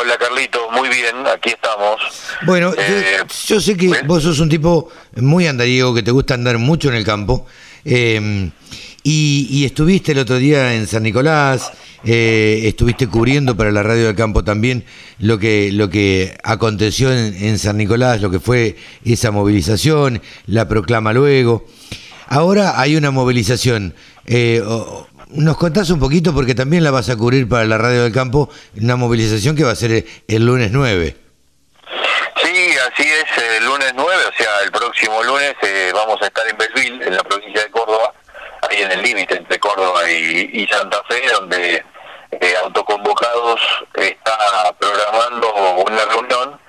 Hola 0.01 0.17
Carlito, 0.19 0.61
muy 0.71 0.89
bien, 0.89 1.15
aquí 1.27 1.51
estamos. 1.51 2.01
Bueno, 2.47 2.73
Eh, 2.79 3.19
yo, 3.19 3.57
yo 3.57 3.61
sé 3.61 3.77
que 3.77 4.01
vos 4.07 4.23
sos 4.23 4.41
un 4.41 4.49
tipo 4.49 4.89
muy 5.17 5.47
andariego, 5.47 5.93
que 5.95 6.03
te 6.03 6.11
gusta 6.11 6.33
andar 6.33 6.57
mucho 6.57 6.89
en 6.89 6.95
el 6.95 7.05
campo. 7.05 7.45
eh, 7.85 8.51
y, 9.03 9.65
estuviste 9.65 10.13
el 10.13 10.19
otro 10.19 10.37
día 10.37 10.75
en 10.75 10.87
San 10.87 11.03
Nicolás, 11.03 11.73
eh, 12.05 12.63
estuviste 12.65 13.07
cubriendo 13.07 13.57
para 13.57 13.71
la 13.71 13.83
radio 13.83 14.07
del 14.07 14.17
campo 14.17 14.45
también 14.45 14.85
lo 15.19 15.39
que, 15.39 15.71
lo 15.73 15.89
que 15.91 16.37
aconteció 16.43 17.13
en, 17.13 17.59
San 17.59 17.77
Nicolás, 17.79 18.21
lo 18.21 18.31
que 18.31 18.41
fue 18.41 18.77
esa 19.05 19.31
movilización, 19.31 20.23
la 20.47 20.69
proclama 20.69 21.13
luego. 21.13 21.67
Ahora 22.29 22.81
hay 22.81 22.97
una 22.97 23.11
movilización. 23.11 23.95
eh, 24.27 24.63
nos 25.35 25.57
contás 25.57 25.91
un 25.91 25.99
poquito 25.99 26.35
porque 26.35 26.55
también 26.55 26.85
la 26.85 26.91
vas 26.91 27.09
a 27.09 27.17
cubrir 27.17 27.49
para 27.49 27.65
la 27.65 27.79
radio 27.79 28.03
del 28.03 28.13
campo, 28.13 28.51
una 28.81 28.97
movilización 28.97 29.57
que 29.57 29.65
va 29.65 29.73
a 29.73 29.77
ser 29.77 30.05
el 30.29 30.47
lunes 30.47 30.71
9. 30.73 31.17
Sí, 32.43 32.71
así 32.93 33.09
es, 33.09 33.59
el 33.59 33.65
lunes 33.65 33.93
9, 33.95 34.13
o 34.29 34.37
sea, 34.37 34.51
el 34.65 34.73
próximo 34.73 35.23
lunes 35.23 35.55
eh, 35.63 35.91
vamos 35.95 36.21
a 36.21 36.27
estar 36.27 36.45
en 36.49 36.57
Belville, 36.59 37.07
en 37.07 37.17
la 37.17 37.23
provincia 37.23 37.63
de 37.63 37.71
Córdoba, 37.71 37.82
ahí 38.73 38.83
en 38.83 38.93
el 38.93 39.03
límite 39.03 39.37
entre 39.37 39.59
Córdoba 39.59 40.09
y, 40.11 40.51
y 40.53 40.67
Santa 40.67 41.03
Fe, 41.09 41.23
donde 41.33 41.85
eh, 42.33 42.55
Autoconvocados 42.65 43.61
está 43.95 44.75
programando 44.79 45.53
una 45.87 46.05
reunión. 46.07 46.61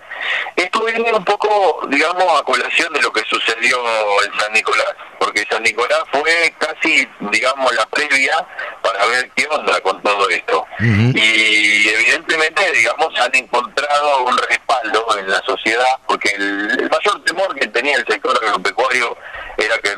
Esto 0.56 0.84
viene 0.86 1.12
un 1.12 1.26
poco, 1.26 1.82
digamos, 1.88 2.40
a 2.40 2.44
colación 2.44 2.94
de 2.94 3.02
lo 3.02 3.12
que 3.12 3.24
sucedió 3.30 3.78
en 4.24 4.40
San 4.40 4.54
Nicolás, 4.54 4.96
porque 5.20 5.46
San 5.50 5.64
Nicolás 5.64 6.02
fue 6.12 6.54
casi, 6.58 7.08
digamos, 7.20 7.74
la 7.74 7.86
previa 7.88 8.46
para 8.82 9.06
ver 9.08 9.30
qué 9.36 9.48
onda 9.50 9.80
con 9.82 10.02
todo 10.02 10.30
esto. 10.30 10.66
Y 10.80 11.90
evidentemente, 11.90 12.72
digamos, 12.72 13.20
han 13.20 13.36
encontrado 13.36 14.24
un 14.24 14.38
respaldo 14.38 15.06
en 15.18 15.30
la 15.30 15.42
sociedad, 15.42 15.98
porque 16.08 16.30
el, 16.36 16.80
el 16.80 16.90
mayor 16.90 17.24
temor 17.26 17.56
que 17.56 17.68
tenía 17.68 17.98
el 17.98 18.06
sector 18.06 18.38
agropecuario 18.44 19.18
era 19.58 19.78
que 19.80 19.90
el 19.90 19.98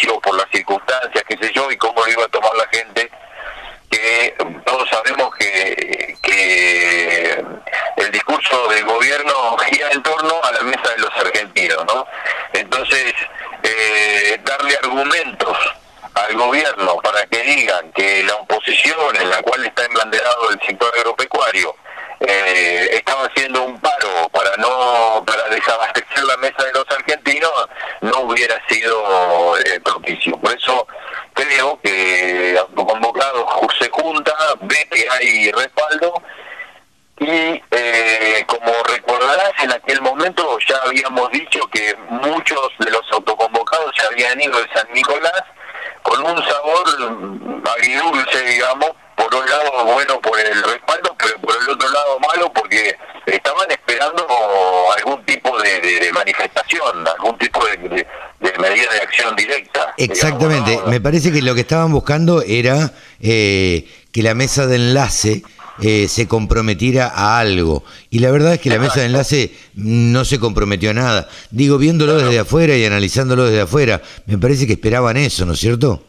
propicio 0.00 0.20
por 0.20 0.36
las 0.36 0.46
circunstancias, 0.50 1.24
qué 1.28 1.36
sé 1.40 1.52
yo, 1.52 1.70
y 1.70 1.76
cómo 1.76 2.04
lo 2.04 2.10
iba 2.10 2.24
a 2.24 2.28
tomar 2.28 2.52
la 2.56 2.66
gente 2.68 3.10
que 3.90 4.34
todos 4.64 4.88
sabemos 4.88 5.34
que, 5.36 6.16
que 6.22 7.44
el 7.96 8.12
discurso 8.12 8.68
del 8.68 8.84
gobierno 8.84 9.56
gira 9.58 9.90
en 9.90 10.02
torno 10.02 10.40
a 10.44 10.52
la 10.52 10.62
mesa 10.62 10.90
de 10.94 10.98
los 10.98 11.10
argentinos, 11.16 11.84
¿no? 11.86 12.06
Entonces, 12.52 13.14
eh, 13.64 14.40
darle 14.44 14.76
argumentos 14.76 15.56
al 16.14 16.36
gobierno 16.36 16.96
para 17.02 17.26
que 17.26 17.42
digan 17.42 17.92
que 17.92 18.22
la 18.22 18.34
oposición 18.36 19.16
en 19.16 19.30
la 19.30 19.42
cual 19.42 19.64
está 19.64 19.84
embanderado 19.84 20.50
el 20.50 20.60
sector 20.66 20.92
agropecuario 20.96 21.74
eh, 22.20 22.90
estaba 22.92 23.26
haciendo 23.26 23.62
un 23.62 23.80
paro 23.80 24.28
para 24.30 24.54
no 24.58 25.24
para 25.26 25.48
desabastecer 25.48 26.24
la 26.24 26.36
mesa 26.36 26.62
de 26.64 26.72
los 26.72 26.84
no 28.00 28.20
hubiera 28.20 28.60
sido 28.68 29.58
eh, 29.58 29.80
propicio. 29.80 30.36
Por 30.38 30.56
eso 30.56 30.86
creo 31.34 31.78
que 31.82 32.56
autoconvocados 32.58 33.46
se 33.78 33.88
junta 33.90 34.32
ve 34.62 34.88
que 34.90 35.06
hay 35.10 35.52
respaldo 35.52 36.22
y 37.18 37.62
eh, 37.70 38.44
como 38.46 38.72
recordarás 38.84 39.52
en 39.62 39.72
aquel 39.72 40.00
momento 40.00 40.58
ya 40.66 40.76
habíamos 40.86 41.30
dicho 41.30 41.60
que 41.70 41.94
muchos 42.08 42.70
de 42.78 42.90
los 42.90 43.02
autoconvocados 43.12 43.94
se 43.96 44.06
habían 44.06 44.40
ido 44.40 44.58
de 44.58 44.68
San 44.74 44.90
Nicolás 44.94 45.44
con 46.02 46.24
un 46.24 46.42
sabor 46.44 47.62
agridulce 47.76 48.42
digamos 48.44 48.90
por 49.16 49.34
un 49.34 49.50
lado 49.50 49.84
bueno 49.84 50.18
por 50.20 50.40
el 50.40 50.62
respaldo 50.62 51.14
pero 51.18 51.38
por 51.40 51.54
el 51.56 51.68
otro 51.68 51.90
lado 51.90 52.18
malo 52.20 52.52
porque 52.54 52.96
estaban 53.26 53.70
esperando 53.70 54.26
algún 54.96 55.19
de, 55.98 56.12
manifestación 56.12 57.06
algún 57.16 57.38
tipo 57.38 57.64
de, 57.66 57.76
de- 57.88 58.06
de 58.40 58.58
medida 58.58 58.90
de 58.92 58.98
acción 59.00 59.36
directa 59.36 59.92
Exactamente, 59.98 60.78
me 60.86 61.00
parece 61.00 61.30
que 61.32 61.42
lo 61.42 61.54
que 61.54 61.60
estaban 61.62 61.92
buscando 61.92 62.42
era 62.42 62.92
eh, 63.20 63.86
que 64.12 64.22
la 64.22 64.34
mesa 64.34 64.66
de 64.66 64.76
enlace 64.76 65.42
eh, 65.82 66.08
se 66.08 66.26
comprometiera 66.28 67.08
a 67.14 67.38
algo. 67.38 67.84
Y 68.10 68.18
la 68.20 68.30
verdad 68.30 68.54
es 68.54 68.60
que 68.60 68.70
la 68.70 68.78
mesa 68.78 69.00
de 69.00 69.06
enlace 69.06 69.52
no 69.74 70.24
se 70.24 70.38
comprometió 70.38 70.90
a 70.90 70.94
nada. 70.94 71.28
Digo, 71.50 71.76
viéndolo 71.78 72.16
desde 72.18 72.38
afuera 72.40 72.74
y 72.76 72.84
analizándolo 72.84 73.44
desde 73.44 73.62
afuera, 73.62 74.00
me 74.26 74.36
parece 74.38 74.66
que 74.66 74.74
esperaban 74.74 75.16
eso, 75.16 75.44
¿no 75.46 75.52
es 75.54 75.60
cierto? 75.60 76.02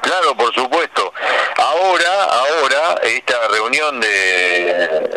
Claro, 0.00 0.36
por 0.36 0.54
supuesto. 0.54 1.12
Ahora, 1.58 2.24
ahora, 2.24 3.00
esta 3.04 3.34
reunión 3.50 4.00
de, 4.00 4.06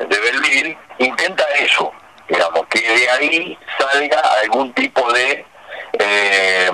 de 0.10 0.20
Belville 0.20 0.78
intenta 0.99 1.43
eso, 1.64 1.91
digamos, 2.30 2.66
que 2.70 2.80
de 2.80 3.10
ahí 3.10 3.58
salga 3.92 4.22
algún 4.42 4.74
tipo 4.74 5.12
de, 5.14 5.46
eh, 5.94 6.72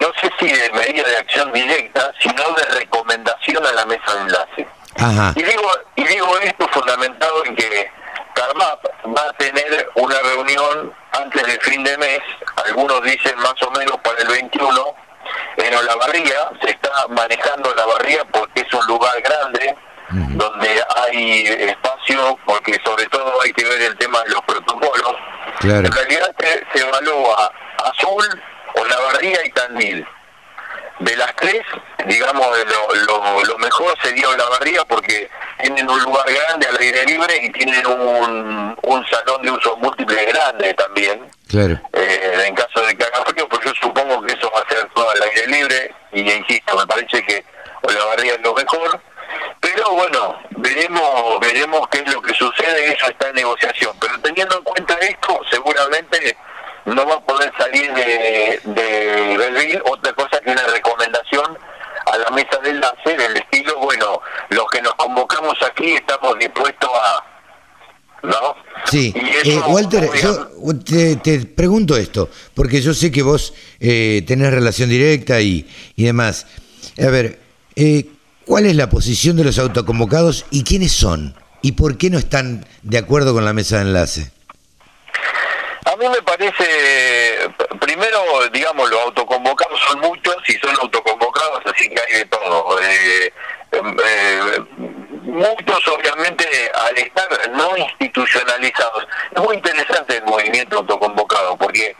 no 0.00 0.08
sé 0.20 0.30
si 0.38 0.48
de 0.48 0.70
medida 0.70 1.08
de 1.08 1.16
acción 1.18 1.52
directa, 1.52 2.12
sino 2.20 2.42
de 2.54 2.64
recomendación 2.78 3.66
a 3.66 3.72
la 3.72 3.86
mesa 3.86 4.14
de 4.14 4.20
enlace. 4.20 4.68
Ajá. 4.98 5.32
Y 5.36 5.42
digo, 5.42 5.70
y 5.96 6.04
digo 6.04 6.38
esto 6.38 6.68
fundamentado 6.68 7.44
en 7.44 7.56
que 7.56 7.90
Carmap 8.34 8.84
va 9.16 9.28
a 9.28 9.32
tener 9.34 9.88
una 9.94 10.18
reunión 10.20 10.94
antes 11.12 11.46
del 11.46 11.60
fin 11.60 11.82
de 11.84 11.96
mes, 11.98 12.20
algunos 12.66 13.02
dicen 13.02 13.38
más 13.38 13.60
o 13.62 13.70
menos 13.70 13.96
para 14.02 14.18
el 14.20 14.28
21, 14.28 14.94
en 15.56 15.74
Olavarría, 15.74 16.50
se 16.62 16.70
está 16.70 16.90
manejando 17.08 17.70
Olavarría 17.70 18.24
porque 18.26 18.60
es 18.60 18.72
un 18.74 18.86
lugar 18.86 19.20
grande, 19.22 19.74
donde 20.10 20.68
hay 20.96 21.46
espacio 21.46 21.96
espacio, 22.06 22.38
porque 22.44 22.78
sobre 22.84 23.06
todo 23.06 23.40
hay 23.42 23.52
que 23.52 23.64
ver 23.64 23.82
el 23.82 23.96
tema 23.98 24.22
de 24.22 24.30
los 24.30 24.40
protocolos. 24.42 25.14
Claro. 25.60 25.86
En 25.86 25.92
realidad 25.92 26.34
se, 26.38 26.66
se 26.72 26.86
evalúa 26.86 27.52
Azul, 27.84 28.42
Olavarría 28.74 29.44
y 29.44 29.50
Tandil. 29.50 30.06
De 30.98 31.14
las 31.16 31.34
tres, 31.36 31.62
digamos, 32.06 32.46
lo, 32.46 32.94
lo, 33.04 33.44
lo 33.44 33.58
mejor 33.58 33.94
sería 34.02 34.28
Olavarría 34.30 34.82
porque 34.86 35.28
tienen 35.60 35.88
un 35.90 36.02
lugar 36.02 36.24
grande 36.32 36.66
al 36.68 36.78
aire 36.78 37.04
libre 37.04 37.38
y 37.42 37.50
tienen 37.52 37.86
un, 37.86 38.76
un 38.82 39.06
salón 39.06 39.42
de 39.42 39.50
uso 39.50 39.76
múltiple 39.76 40.24
grande 40.24 40.72
también. 40.74 41.28
Claro. 41.48 41.78
Eh, 41.92 42.44
en 42.46 42.54
caso 42.54 42.80
de 42.80 42.96
que 42.96 43.04
haga 43.04 43.24
frío, 43.26 43.46
pues 43.48 43.62
yo 43.64 43.72
supongo 43.80 44.22
que 44.22 44.32
eso 44.32 44.50
va 44.54 44.60
a 44.60 44.68
ser 44.74 44.88
todo 44.94 45.10
al 45.10 45.22
aire 45.22 45.46
libre 45.48 45.94
y 46.12 46.20
insisto, 46.30 46.76
me 46.76 46.86
parece 46.86 47.22
que 47.24 47.44
Olavarría 47.82 48.34
es 48.34 48.40
lo 48.40 48.54
mejor. 48.54 49.00
Pero 49.66 49.94
bueno, 49.94 50.36
veremos 50.58 51.40
veremos 51.40 51.88
qué 51.90 51.98
es 51.98 52.14
lo 52.14 52.22
que 52.22 52.32
sucede, 52.34 52.92
eso 52.92 53.08
está 53.10 53.30
en 53.30 53.34
negociación. 53.34 53.96
Pero 54.00 54.12
teniendo 54.22 54.58
en 54.58 54.62
cuenta 54.62 54.94
esto, 55.00 55.40
seguramente 55.50 56.36
no 56.84 57.04
va 57.04 57.14
a 57.14 57.20
poder 57.20 57.52
salir 57.58 57.92
de, 57.92 58.60
de 58.62 59.36
Belville 59.36 59.82
otra 59.90 60.12
cosa 60.12 60.38
que 60.40 60.50
una 60.50 60.64
recomendación 60.68 61.58
a 62.06 62.16
la 62.16 62.30
mesa 62.30 62.58
de 62.62 62.70
enlace 62.70 63.16
del 63.16 63.36
estilo, 63.36 63.76
bueno, 63.80 64.20
los 64.50 64.66
que 64.70 64.80
nos 64.82 64.94
convocamos 64.94 65.56
aquí 65.68 65.94
estamos 65.94 66.38
dispuestos 66.38 66.90
a... 66.92 67.24
¿No? 68.22 68.54
Sí, 68.88 69.12
eso, 69.16 69.50
Eh, 69.50 69.62
Walter, 69.66 70.08
yo 70.14 70.48
te, 70.84 71.16
te 71.16 71.44
pregunto 71.44 71.96
esto, 71.96 72.30
porque 72.54 72.80
yo 72.80 72.94
sé 72.94 73.10
que 73.10 73.22
vos 73.22 73.52
eh, 73.80 74.22
tenés 74.26 74.52
relación 74.52 74.88
directa 74.88 75.40
y, 75.40 75.68
y 75.96 76.04
demás. 76.04 76.46
A 77.04 77.10
ver, 77.10 77.40
eh, 77.74 78.06
¿cuál 78.46 78.64
es 78.64 78.76
la 78.76 78.88
posición 78.88 79.36
de 79.36 79.44
los 79.44 79.58
autoconvocados 79.58 80.46
y 80.50 80.64
quiénes 80.64 80.92
son? 80.92 81.34
¿Y 81.60 81.72
por 81.72 81.98
qué 81.98 82.08
no 82.08 82.18
están 82.18 82.64
de 82.82 82.98
acuerdo 82.98 83.34
con 83.34 83.44
la 83.44 83.52
mesa 83.52 83.76
de 83.76 83.82
enlace? 83.82 84.30
A 85.84 85.96
mí 85.96 86.08
me 86.08 86.22
parece, 86.22 87.50
primero, 87.80 88.18
digamos, 88.52 88.88
los 88.90 89.00
autoconvocados 89.02 89.78
son 89.88 90.00
muchos 90.00 90.36
y 90.48 90.54
son 90.54 90.74
autoconvocados, 90.80 91.62
así 91.66 91.88
que 91.88 92.00
hay 92.00 92.18
de 92.20 92.24
todo. 92.26 92.80
Eh, 92.82 93.32
eh, 93.72 94.60
muchos, 95.22 95.88
obviamente, 95.88 96.46
al 96.74 96.98
estar 96.98 97.50
no 97.50 97.76
institucionalizados. 97.76 99.06
Es 99.34 99.42
muy 99.42 99.56
interesante 99.56 100.16
el 100.16 100.24
movimiento 100.24 100.78
autoconvocado 100.78 101.56
porque 101.56 101.94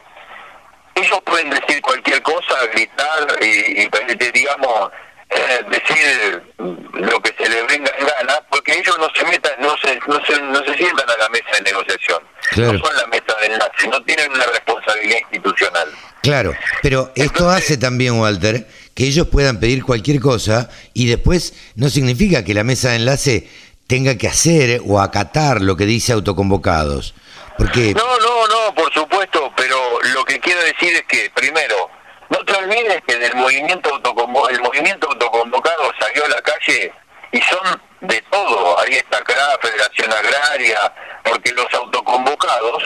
ellos 0.94 1.20
pueden 1.24 1.50
decir 1.50 1.80
cualquier 1.82 2.22
cosa, 2.22 2.54
gritar 2.72 3.26
y, 3.40 3.82
y, 3.82 4.30
digamos, 4.32 4.90
eh, 5.28 5.64
decir 5.68 6.42
lo 6.58 7.20
que 7.20 7.34
se 7.36 7.48
les 7.48 7.66
venga 7.66 7.90
en 7.98 8.06
gana, 8.06 8.40
porque 8.50 8.78
ellos 8.78 8.96
no 8.98 9.08
se 9.14 9.24
metan, 9.24 9.52
no 9.58 9.76
se, 9.78 9.98
no 10.06 10.24
se, 10.24 10.40
no 10.40 10.64
se 10.64 10.74
sientan 10.74 11.10
a 11.10 11.16
la 11.16 11.28
mesa 11.28 11.50
de 11.58 11.62
negociación. 11.62 12.22
Claro. 12.56 12.78
No 12.78 12.84
son 12.84 12.96
la 12.96 13.06
mesa 13.06 13.36
de 13.40 13.46
enlace, 13.46 13.88
no 13.88 14.02
tienen 14.02 14.32
una 14.32 14.46
responsabilidad 14.46 15.18
institucional. 15.30 15.88
Claro, 16.22 16.54
pero 16.82 17.12
esto 17.14 17.48
hace 17.50 17.76
también, 17.76 18.18
Walter, 18.18 18.66
que 18.94 19.04
ellos 19.04 19.28
puedan 19.28 19.60
pedir 19.60 19.84
cualquier 19.84 20.20
cosa 20.20 20.68
y 20.94 21.06
después 21.06 21.54
no 21.76 21.88
significa 21.88 22.44
que 22.44 22.54
la 22.54 22.64
mesa 22.64 22.90
de 22.90 22.96
enlace 22.96 23.48
tenga 23.86 24.16
que 24.16 24.26
hacer 24.26 24.80
o 24.86 25.00
acatar 25.00 25.60
lo 25.60 25.76
que 25.76 25.86
dice 25.86 26.12
autoconvocados. 26.12 27.14
Porque, 27.58 27.94
No, 27.94 28.18
no, 28.18 28.46
no, 28.48 28.74
por 28.74 28.92
supuesto, 28.92 29.52
pero 29.56 29.76
lo 30.14 30.24
que 30.24 30.40
quiero 30.40 30.60
decir 30.62 30.94
es 30.94 31.04
que, 31.06 31.30
primero, 31.34 31.90
no 32.30 32.38
te 32.44 32.54
olvides 32.54 33.02
que 33.06 33.16
del 33.16 33.34
movimiento 33.36 33.94
autoconvo 33.94 34.48
el 34.48 34.60
movimiento 34.60 35.08
autoconvocado 35.08 35.92
salió 36.00 36.24
a 36.24 36.28
la 36.28 36.42
calle 36.42 36.92
y 37.36 37.40
son 37.42 37.82
de 38.00 38.20
todo. 38.30 38.78
Ahí 38.80 38.94
está 38.94 39.18
CRA, 39.22 39.58
Federación 39.60 40.12
Agraria, 40.12 40.92
porque 41.24 41.52
los 41.52 41.72
autoconvocados 41.74 42.82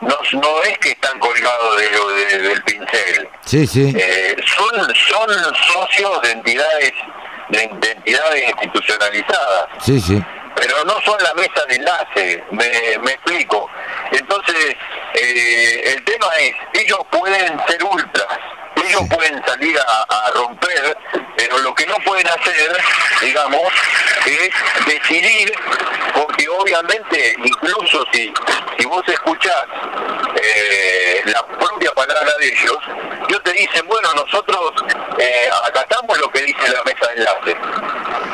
no, 0.00 0.16
no 0.32 0.62
es 0.62 0.78
que 0.78 0.90
están 0.90 1.18
colgados 1.18 1.76
de, 1.76 1.88
de- 1.88 2.38
del 2.48 2.62
pincel. 2.62 3.28
sí, 3.44 3.66
sí, 3.66 3.92
Eh, 3.96 4.36
son, 4.56 4.94
son 4.94 5.54
socios 5.74 6.22
de 6.22 6.30
entidades, 6.32 6.92
de, 7.48 7.68
de 7.80 7.90
entidades 7.92 8.48
institucionalizadas 8.48 9.66
sí, 9.84 10.00
sí. 10.00 10.22
pero 10.54 10.84
no 10.84 11.00
son 11.02 11.20
la 11.22 11.34
mesa 11.34 11.64
de 11.68 11.76
enlace, 11.76 12.44
me, 12.52 12.98
me 13.02 13.12
explico. 13.12 13.68
Entonces, 14.12 14.76
eh, 15.14 15.92
el 15.94 16.04
tema 16.04 16.28
es, 16.40 16.54
ellos 16.74 17.00
pueden 17.10 17.58
ser 17.66 17.82
ultras, 17.84 18.38
ellos 18.88 19.02
pueden 19.08 19.44
salir 19.44 19.78
a, 19.78 20.02
a 20.08 20.30
romper, 20.32 20.96
pero 21.36 21.58
lo 21.58 21.74
que 21.74 21.86
no 21.86 21.94
pueden 22.04 22.26
hacer, 22.26 22.76
digamos, 23.20 23.72
es 24.26 24.50
decidir, 24.86 25.52
porque 26.14 26.48
obviamente, 26.48 27.36
incluso 27.44 28.04
si, 28.12 28.32
si 28.78 28.84
vos 28.86 29.02
escuchás 29.06 29.64
eh, 30.42 31.22
la 31.26 31.46
propia 31.58 31.92
palabra 31.92 32.32
de 32.40 32.48
ellos, 32.48 32.78
ellos 33.28 33.42
te 33.44 33.52
dicen, 33.52 33.86
bueno, 33.86 34.08
nosotros 34.14 34.72
eh, 35.18 35.48
acatamos 35.66 36.18
lo 36.18 36.30
que 36.30 36.42
dice 36.42 36.68
la 36.68 36.82
mesa 36.84 37.06
de 37.08 37.14
enlace. 37.18 37.56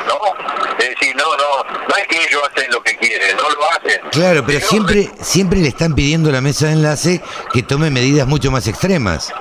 ¿no? 0.07 0.77
Es 0.79 0.89
decir, 0.89 1.15
no, 1.15 1.35
no, 1.37 1.63
no 1.87 1.95
es 1.95 2.07
que 2.07 2.17
ellos 2.17 2.41
hacen 2.51 2.71
lo 2.71 2.81
que 2.81 2.95
quieren, 2.97 3.35
no 3.37 3.49
lo 3.49 3.71
hacen. 3.71 4.01
Claro, 4.11 4.43
pero 4.45 4.59
siempre, 4.59 5.09
siempre 5.21 5.59
le 5.59 5.69
están 5.69 5.93
pidiendo 5.95 6.29
a 6.29 6.33
la 6.33 6.41
mesa 6.41 6.67
de 6.67 6.73
enlace 6.73 7.21
que 7.53 7.63
tome 7.63 7.89
medidas 7.89 8.27
mucho 8.27 8.51
más 8.51 8.67
extremas. 8.67 9.33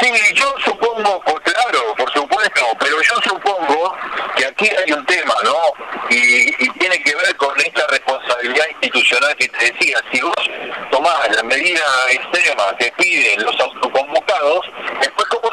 Sí, 0.00 0.12
yo 0.34 0.54
supongo, 0.64 1.20
pues 1.24 1.40
claro, 1.40 1.94
por 1.96 2.12
supuesto, 2.12 2.60
pero 2.78 3.02
yo 3.02 3.14
supongo 3.22 3.96
que 4.36 4.46
aquí 4.46 4.68
hay 4.68 4.92
un 4.92 5.04
tema, 5.06 5.34
¿no? 5.42 5.56
Y, 6.08 6.52
tiene 6.78 7.02
que 7.02 7.16
ver 7.16 7.36
con 7.36 7.58
esta 7.60 7.84
responsabilidad 7.88 8.66
institucional 8.80 9.34
que 9.36 9.48
te 9.48 9.72
decía. 9.72 9.98
Si 10.12 10.20
vos 10.20 10.50
tomás 10.92 11.28
la 11.34 11.42
medida 11.42 11.82
extrema 12.10 12.76
que 12.78 12.92
piden 12.96 13.44
los 13.44 13.58
autoconvocados, 13.58 14.66
después 15.00 15.28
¿cómo 15.28 15.50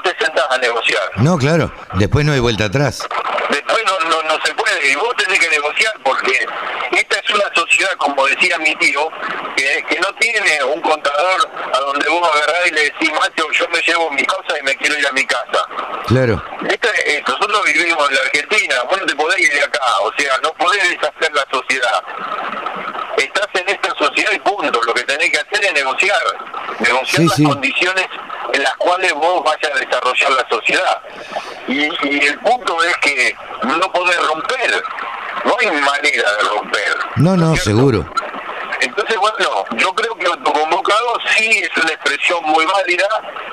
negociar? 0.68 1.02
No, 1.18 1.38
claro, 1.38 1.72
después 1.94 2.26
no 2.26 2.34
hay 2.34 2.40
vuelta 2.40 2.66
atrás. 2.66 3.08
Después 3.50 3.84
no, 3.86 4.10
no, 4.10 4.22
no 4.24 4.40
se 4.44 4.54
puede, 4.56 4.92
y 4.92 4.96
vos 4.96 5.16
tenés 5.18 5.40
que 5.40 5.50
negociar 5.50 5.94
porque 6.04 6.46
esta 6.94 7.20
es 7.20 7.30
una 7.30 7.46
sociedad, 7.54 7.92
como 7.98 8.26
decía 8.26 8.58
mi 8.60 8.76
tío, 8.76 9.08
que, 9.56 9.84
que 9.88 10.00
no 10.00 10.12
tiene 10.16 10.64
un 10.64 10.82
contador 10.82 11.50
a 11.74 11.80
donde 11.80 12.10
vos 12.10 12.28
agarrás 12.34 12.68
y 12.68 12.72
le 12.72 12.82
decís, 12.86 13.12
macho, 13.14 13.46
yo 13.52 13.68
me 13.70 13.80
llevo 13.82 14.10
mis 14.12 14.26
cosas 14.28 14.58
y 14.60 14.64
me 14.64 14.76
quiero 14.78 14.98
ir 14.98 15.08
a 15.08 15.12
mi 15.12 15.26
casa. 15.26 15.66
Claro, 16.08 16.42
Esta 16.70 16.90
es- 17.06 17.22
nosotros 17.28 17.64
vivimos 17.66 18.10
en 18.10 18.16
la 18.16 18.22
Argentina, 18.22 18.76
vos 18.90 19.00
no 19.00 19.06
te 19.06 19.16
podés 19.16 19.40
ir 19.40 19.54
de 19.54 19.64
acá, 19.64 19.80
o 20.02 20.12
sea, 20.18 20.38
no 20.44 20.52
podés 20.54 20.90
deshacer 20.90 21.32
la 21.34 21.46
sociedad. 21.52 22.02
Estás 23.18 23.48
en 23.54 23.70
esta 23.70 23.90
sociedad 23.98 24.32
y 24.34 24.40
punto, 24.40 24.82
lo 24.84 24.94
que 24.94 25.04
tenés 25.04 25.30
que 25.32 25.38
hacer 25.38 25.64
es 25.66 25.74
negociar, 25.74 26.22
negociar 26.80 27.22
Sí, 27.22 27.28
las 27.28 27.36
sí. 27.38 27.44
condiciones 27.44 28.08
en 28.56 28.64
las 28.64 28.76
cuales 28.78 29.14
vos 29.14 29.44
vayas 29.44 29.72
a 29.74 29.80
desarrollar 29.80 30.32
la 30.32 30.48
sociedad. 30.50 31.02
Y, 31.68 31.84
y 32.08 32.20
el 32.28 32.40
punto 32.40 32.82
es 32.84 32.96
que 32.98 33.36
no 33.64 33.92
podés 33.92 34.18
romper, 34.28 34.84
no 35.46 35.56
hay 35.60 35.68
manera 35.72 36.32
de 36.34 36.44
romper. 36.50 36.96
no, 37.18 37.36
no, 37.38 37.56
seguro. 37.58 38.06
Entonces, 38.82 39.18
bueno, 39.18 39.66
yo 39.78 39.94
creo 39.96 40.16
que 40.16 40.26
autoconvocado 40.28 41.18
sí 41.36 41.50
es 41.64 41.84
una 41.84 41.92
expresión 41.94 42.40
muy 42.44 42.66
válida, 42.66 43.08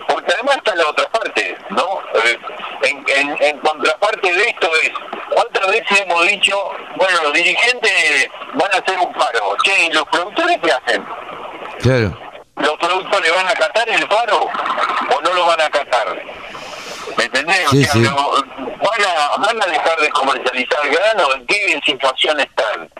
porque 0.08 0.32
además 0.34 0.56
está 0.56 0.74
la 0.74 0.88
otra 0.88 1.08
parte, 1.10 1.56
¿no? 1.70 2.00
Eh, 2.24 2.38
en, 2.82 3.04
en- 3.16 3.42
en 3.42 3.58
contraparte 3.60 4.32
de 4.34 4.42
esto 4.48 4.68
es, 4.82 4.90
¿cuántas 5.32 5.66
veces 5.68 6.00
hemos 6.00 6.26
dicho, 6.26 6.56
bueno, 6.96 7.22
los 7.22 7.32
dirigentes 7.32 8.28
van 8.54 8.70
a 8.74 8.78
hacer 8.78 8.98
un 8.98 9.12
paro? 9.12 9.56
Che, 9.64 9.86
¿y 9.86 9.92
los 9.92 10.04
productores 10.08 10.58
qué 10.62 10.72
hacen? 10.72 11.06
Claro, 11.80 12.18
¿Los 12.56 12.76
productores 12.78 13.34
van 13.34 13.46
a 13.46 13.50
acatar 13.50 13.88
el 13.88 14.06
paro 14.08 14.40
o 14.44 15.20
no 15.22 15.32
lo 15.34 15.46
van 15.46 15.60
a 15.60 15.66
acatar? 15.66 16.22
¿Me 17.16 17.24
entendés? 17.24 17.68
Sí, 17.70 17.78
o 17.78 17.84
sea, 17.84 17.92
sí. 17.92 17.98
no- 18.00 18.30
van, 18.32 19.04
a, 19.06 19.36
van 19.38 19.62
a 19.62 19.66
dejar 19.66 19.98
de 20.00 20.08
comercializar 20.10 20.88
grano, 20.90 21.34
¿en 21.34 21.46
qué 21.46 21.80
situación 21.84 22.40
están? 22.40 22.90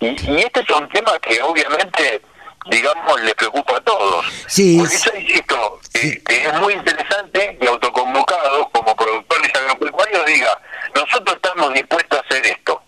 Y, 0.00 0.06
y 0.30 0.38
este 0.40 0.60
es 0.60 0.70
un 0.70 0.88
tema 0.90 1.18
que 1.20 1.40
obviamente, 1.42 2.22
digamos, 2.70 3.20
le 3.22 3.34
preocupa 3.34 3.76
a 3.76 3.80
todos. 3.80 4.24
Sí, 4.46 4.78
Por 4.78 4.86
eso 4.86 5.10
insisto, 5.16 5.80
que, 5.92 6.22
que 6.22 6.44
es 6.46 6.54
muy 6.60 6.74
interesante 6.74 7.56
que 7.60 7.68
autoconvocados 7.68 8.68
como 8.72 8.94
productores 8.96 9.52
agropecuarios 9.54 10.26
diga, 10.26 10.60
nosotros 10.94 11.36
estamos 11.36 11.74
dispuestos 11.74 12.18
a 12.18 12.22
hacer 12.22 12.46
esto. 12.46 12.82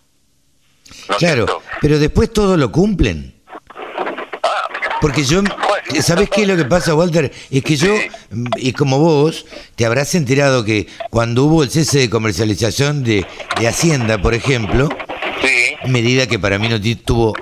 ¿No 1.09 1.15
es 1.15 1.19
claro, 1.19 1.35
cierto? 1.45 1.63
pero 1.81 1.99
después 1.99 2.31
todo 2.31 2.57
lo 2.57 2.71
cumplen. 2.71 3.34
Porque 5.05 5.23
yo, 5.23 5.43
¿sabés 6.01 6.31
qué 6.31 6.41
es 6.41 6.47
lo 6.47 6.57
que 6.57 6.65
pasa, 6.65 6.95
Walter? 6.95 7.31
Es 7.51 7.63
que 7.63 7.75
yo, 7.75 7.93
y 8.57 8.73
como 8.73 8.97
vos, 8.97 9.45
te 9.75 9.85
habrás 9.85 10.15
enterado 10.15 10.65
que 10.65 10.87
cuando 11.11 11.43
hubo 11.43 11.61
el 11.61 11.69
cese 11.69 11.99
de 11.99 12.09
comercialización 12.09 13.03
de, 13.03 13.23
de 13.59 13.67
Hacienda, 13.67 14.19
por 14.19 14.33
ejemplo, 14.33 14.89
sí, 15.43 15.87
medida 15.87 16.25
que 16.25 16.39
para 16.39 16.57
mí 16.57 16.69
no 16.69 16.81
tuvo 17.03 17.35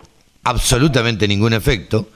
absolutamente 0.43 1.25
ningún 1.25 1.53
efecto, 1.53 2.09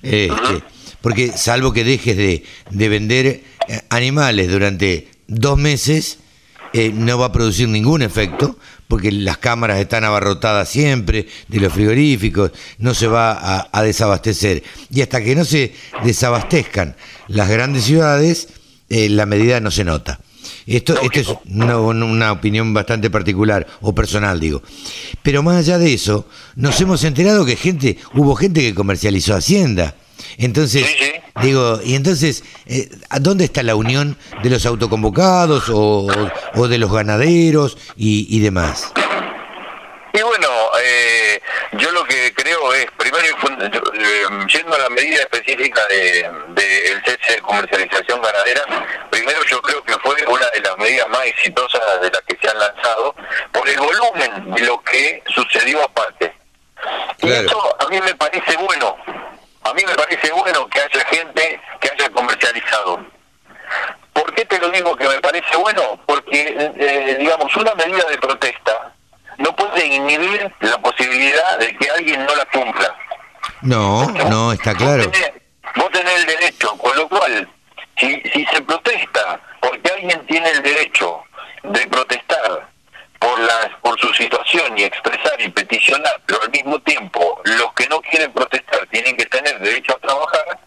este, 0.00 0.62
porque 1.00 1.32
salvo 1.36 1.72
que 1.72 1.82
dejes 1.82 2.16
de, 2.16 2.44
de 2.70 2.88
vender 2.88 3.26
eh, 3.26 3.42
animales 3.90 4.48
durante 4.48 5.08
dos 5.26 5.58
meses, 5.58 6.20
eh, 6.72 6.92
no 6.94 7.18
va 7.18 7.26
a 7.26 7.32
producir 7.32 7.68
ningún 7.68 8.00
efecto, 8.02 8.60
porque 8.88 9.10
las 9.10 9.38
cámaras 9.38 9.78
están 9.78 10.04
abarrotadas 10.04 10.68
siempre 10.68 11.26
de 11.48 11.60
los 11.60 11.72
frigoríficos, 11.72 12.52
no 12.78 12.94
se 12.94 13.06
va 13.06 13.32
a, 13.32 13.68
a 13.72 13.82
desabastecer. 13.82 14.62
Y 14.90 15.02
hasta 15.02 15.22
que 15.22 15.34
no 15.34 15.44
se 15.44 15.74
desabastezcan 16.04 16.96
las 17.28 17.48
grandes 17.48 17.84
ciudades, 17.84 18.48
eh, 18.88 19.08
la 19.08 19.26
medida 19.26 19.60
no 19.60 19.70
se 19.70 19.84
nota. 19.84 20.20
Esto, 20.66 20.98
esto 21.00 21.20
es 21.20 21.28
una, 21.50 21.78
una 21.78 22.32
opinión 22.32 22.72
bastante 22.72 23.10
particular 23.10 23.66
o 23.80 23.94
personal, 23.94 24.40
digo. 24.40 24.62
Pero 25.22 25.42
más 25.42 25.56
allá 25.56 25.78
de 25.78 25.92
eso, 25.92 26.28
nos 26.54 26.80
hemos 26.80 27.04
enterado 27.04 27.44
que 27.44 27.56
gente, 27.56 27.98
hubo 28.14 28.34
gente 28.34 28.60
que 28.60 28.74
comercializó 28.74 29.34
Hacienda. 29.34 29.94
Entonces, 30.38 30.86
digo, 31.42 31.80
y 31.84 31.94
entonces, 31.94 32.44
eh, 32.66 32.88
¿a 33.10 33.18
¿dónde 33.18 33.44
está 33.44 33.62
la 33.62 33.76
unión 33.76 34.16
de 34.42 34.50
los 34.50 34.66
autoconvocados 34.66 35.68
o, 35.68 36.06
o 36.54 36.68
de 36.68 36.78
los 36.78 36.92
ganaderos 36.92 37.78
y, 37.96 38.26
y 38.28 38.40
demás? 38.40 38.92
Y 40.16 40.22
bueno, 40.22 40.48
eh, 40.80 41.42
yo 41.72 41.90
lo 41.90 42.04
que 42.04 42.32
creo 42.34 42.72
es, 42.72 42.86
primero, 42.96 43.26
eh, 43.26 44.46
yendo 44.46 44.76
a 44.76 44.78
la 44.78 44.88
medida 44.90 45.16
específica 45.22 45.84
del 45.88 46.54
de, 46.54 46.92
el 46.92 47.02
cese 47.04 47.32
de 47.32 47.40
comercialización 47.40 48.22
ganadera, 48.22 48.62
primero 49.10 49.42
yo 49.50 49.60
creo 49.60 49.82
que 49.82 49.94
fue 49.98 50.14
una 50.28 50.48
de 50.50 50.60
las 50.60 50.78
medidas 50.78 51.08
más 51.08 51.26
exitosas 51.26 52.00
de 52.00 52.12
las 52.12 52.22
que 52.28 52.38
se 52.40 52.48
han 52.48 52.60
lanzado 52.60 53.16
por 53.50 53.68
el 53.68 53.76
volumen 53.76 54.54
de 54.54 54.60
lo 54.60 54.80
que 54.84 55.20
sucedió 55.34 55.82
aparte. 55.82 56.32
Y 57.20 57.32
eso 57.32 57.76
a 57.80 57.88
mí 57.88 58.00
me 58.00 58.14
parece 58.14 58.56
bueno, 58.58 58.96
a 59.64 59.74
mí 59.74 59.82
me 59.86 59.94
parece 59.94 60.30
bueno 60.32 60.66
que 60.68 60.80
haya 60.80 61.04
gente 61.06 61.60
que 61.80 61.90
haya 61.90 62.10
comercializado. 62.10 63.04
¿Por 64.12 64.32
qué 64.34 64.44
te 64.44 64.58
lo 64.58 64.70
digo 64.70 64.94
que 64.96 65.08
me 65.08 65.20
parece 65.20 65.56
bueno? 65.56 65.98
Porque, 66.06 66.54
eh, 66.76 67.16
digamos, 67.18 67.54
una 67.56 67.74
medida 67.74 68.04
de 68.04 68.18
protesta 68.18 68.92
no 69.38 69.54
puede 69.56 69.86
inhibir 69.86 70.52
la 70.60 70.78
posibilidad 70.78 71.58
de 71.58 71.76
que 71.76 71.90
alguien 71.90 72.24
no 72.24 72.34
la 72.36 72.44
cumpla. 72.46 72.94
No, 73.62 74.06
no, 74.28 74.52
está 74.52 74.74
claro. 74.74 75.10
Vos 75.76 75.90
tenés 75.90 76.20
el 76.20 76.26
derecho, 76.26 76.76
con 76.76 76.96
lo 76.96 77.08
cual, 77.08 77.48
si, 77.98 78.20
si 78.32 78.46
se 78.46 78.60
protesta 78.62 79.40
porque 79.60 79.90
alguien 79.90 80.26
tiene 80.26 80.50
el 80.50 80.62
derecho 80.62 81.22
de 81.62 81.86
protestar 81.86 82.68
por 83.24 83.40
las 83.40 83.68
por 83.80 83.98
su 83.98 84.12
situación 84.12 84.76
y 84.76 84.84
expresar 84.84 85.40
y 85.40 85.48
peticionar, 85.48 86.20
pero 86.26 86.42
al 86.42 86.50
mismo 86.50 86.78
tiempo 86.80 87.40
los 87.44 87.72
que 87.72 87.88
no 87.88 88.00
quieren 88.02 88.30
protestar 88.32 88.86
tienen 88.88 89.16
que 89.16 89.24
tener 89.26 89.58
derecho 89.60 89.96
a 89.96 90.06
trabajar, 90.06 90.58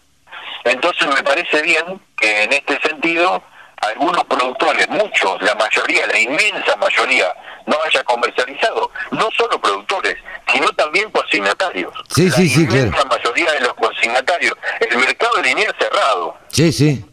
entonces 0.64 1.06
me 1.06 1.22
parece 1.22 1.62
bien 1.62 2.00
que 2.16 2.42
en 2.42 2.52
este 2.52 2.80
sentido 2.80 3.42
algunos 3.80 4.24
productores, 4.24 4.88
muchos, 4.88 5.40
la 5.42 5.54
mayoría, 5.54 6.04
la 6.08 6.18
inmensa 6.18 6.74
mayoría, 6.76 7.32
no 7.66 7.76
haya 7.86 8.02
comercializado, 8.02 8.90
no 9.12 9.28
solo 9.36 9.60
productores, 9.60 10.16
sino 10.52 10.68
también 10.72 11.08
consignatarios. 11.12 11.92
Sí, 12.08 12.28
sí, 12.28 12.48
sí, 12.48 12.64
la 12.64 12.70
claro. 12.70 12.86
inmensa 12.86 13.04
mayoría 13.04 13.52
de 13.52 13.60
los 13.60 13.74
consignatarios. 13.74 14.54
El 14.80 14.98
mercado 14.98 15.36
de 15.36 15.42
línea 15.44 15.72
cerrado. 15.78 16.36
Sí, 16.48 16.72
sí. 16.72 17.04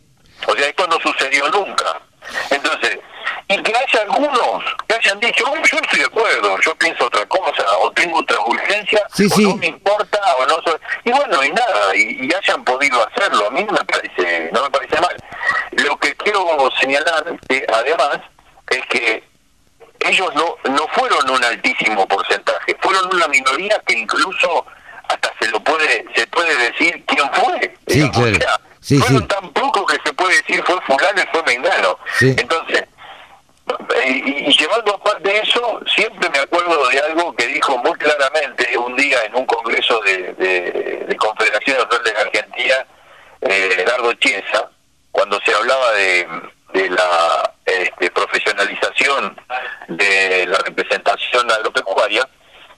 O 0.48 0.56
sea, 0.56 0.68
esto 0.68 0.88
no 0.88 1.00
sucedió 1.02 1.48
nunca. 1.50 2.02
Entonces, 2.50 3.00
y 3.48 3.62
que 3.62 3.72
haya 3.72 4.02
algunos 4.02 4.64
hayan 5.06 5.20
dicho, 5.20 5.44
"Oh, 5.48 5.56
yo 5.56 5.78
estoy 5.78 6.00
de 6.00 6.06
acuerdo, 6.06 6.58
yo 6.62 6.76
pienso 6.76 7.06
otra 7.06 7.26
cosa, 7.28 7.64
o 7.80 7.92
tengo 7.92 8.20
otra 8.20 8.40
urgencia, 8.42 9.02
Sí, 9.14 9.26
o 9.26 9.36
sí. 9.36 9.44
no 9.44 9.56
me 9.58 9.68
importa, 9.68 10.20
o 10.40 10.46
no 10.46 10.56
soy... 10.64 10.76
Y 11.04 11.12
bueno, 11.12 11.44
y 11.44 11.50
nada, 11.52 11.96
y, 11.96 12.26
y 12.26 12.34
hayan 12.34 12.64
podido 12.64 13.06
hacerlo, 13.08 13.48
a 13.48 13.52
mí 13.52 13.64
no 13.64 13.74
me 13.74 13.84
parece, 13.86 14.50
no 14.52 14.64
me 14.64 14.70
parece 14.70 15.00
mal. 15.02 15.16
Lo 15.72 15.98
que 15.98 16.16
quiero 16.16 16.70
señalar, 16.80 17.24
que 17.48 17.66
además, 17.72 18.20
es 18.70 18.86
que 18.88 19.24
ellos 20.00 20.30
no, 20.36 20.56
no 20.72 20.88
fueron 20.90 21.30
un 21.30 21.44
altísimo 21.44 22.08
porcentaje, 22.08 22.76
fueron 22.82 23.14
una 23.16 23.28
minoría 23.28 23.82
que 23.88 23.98
incluso 23.98 24.66
hasta 25.08 25.32
se 25.40 25.48
lo 25.50 25.60
puede, 25.64 26.06
se 26.16 26.26
puede 26.28 26.56
decir 26.58 27.04
quién 27.08 27.30
fue. 27.34 27.76
Sí, 27.88 27.96
digamos, 28.02 28.18
claro. 28.18 28.36
o 28.38 28.40
sea, 28.40 28.60
Sí, 28.82 29.00
fueron 29.00 29.22
sí. 29.24 29.28
tan 29.30 29.50
poco 29.52 29.84
que 29.88 29.98
se 30.06 30.14
puede 30.14 30.36
decir 30.38 30.64
fue 30.64 30.80
fulano 30.82 31.20
y 31.20 31.26
fue 31.32 31.42
mengano. 31.48 31.98
Sí. 32.20 32.36
Entonces, 32.38 32.65
eh, 32.65 32.65
y, 34.50 34.58
llevando 34.58 34.96
aparte 34.96 35.40
eso, 35.42 35.80
siempre 35.96 36.30
me 36.30 36.40
acuerdo 36.40 36.88
de 36.90 37.00
algo 37.00 37.36
que 37.36 37.48
dijo 37.48 37.78
muy 37.80 37.94
claramente 37.94 38.78
un 38.78 38.96
día 38.96 39.24
en 39.26 39.36
un 39.36 39.46
congreso 39.46 40.00
de, 40.02 40.34
de, 40.34 41.06
de 41.08 41.16
Confederación 41.18 41.78
Nacional 41.78 42.04
de 42.04 42.14
la 42.14 42.20
Argentina, 42.22 42.76
eh, 43.42 43.86
Dardo 43.88 44.14
Chiesa, 44.14 44.70
cuando 45.12 45.40
se 45.46 45.54
hablaba 45.54 45.92
de, 45.94 46.28
de 46.74 46.90
la 46.90 47.54
este, 47.66 48.12
profesionalización 48.12 49.40
de 49.88 50.46
la 50.48 50.58
representación 50.60 51.50
agropecuaria, 51.52 52.28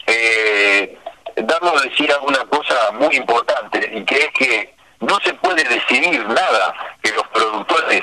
eh, 0.05 0.97
Dardo 1.35 1.79
decía 1.81 2.17
una 2.21 2.43
cosa 2.45 2.91
muy 2.93 3.15
importante, 3.15 3.91
y 3.93 4.03
que 4.05 4.15
es 4.17 4.29
que 4.33 4.75
no 5.01 5.19
se 5.23 5.33
puede 5.35 5.63
decidir 5.63 6.25
nada 6.27 6.73
que 7.03 7.11
los 7.11 7.27
productores 7.27 8.01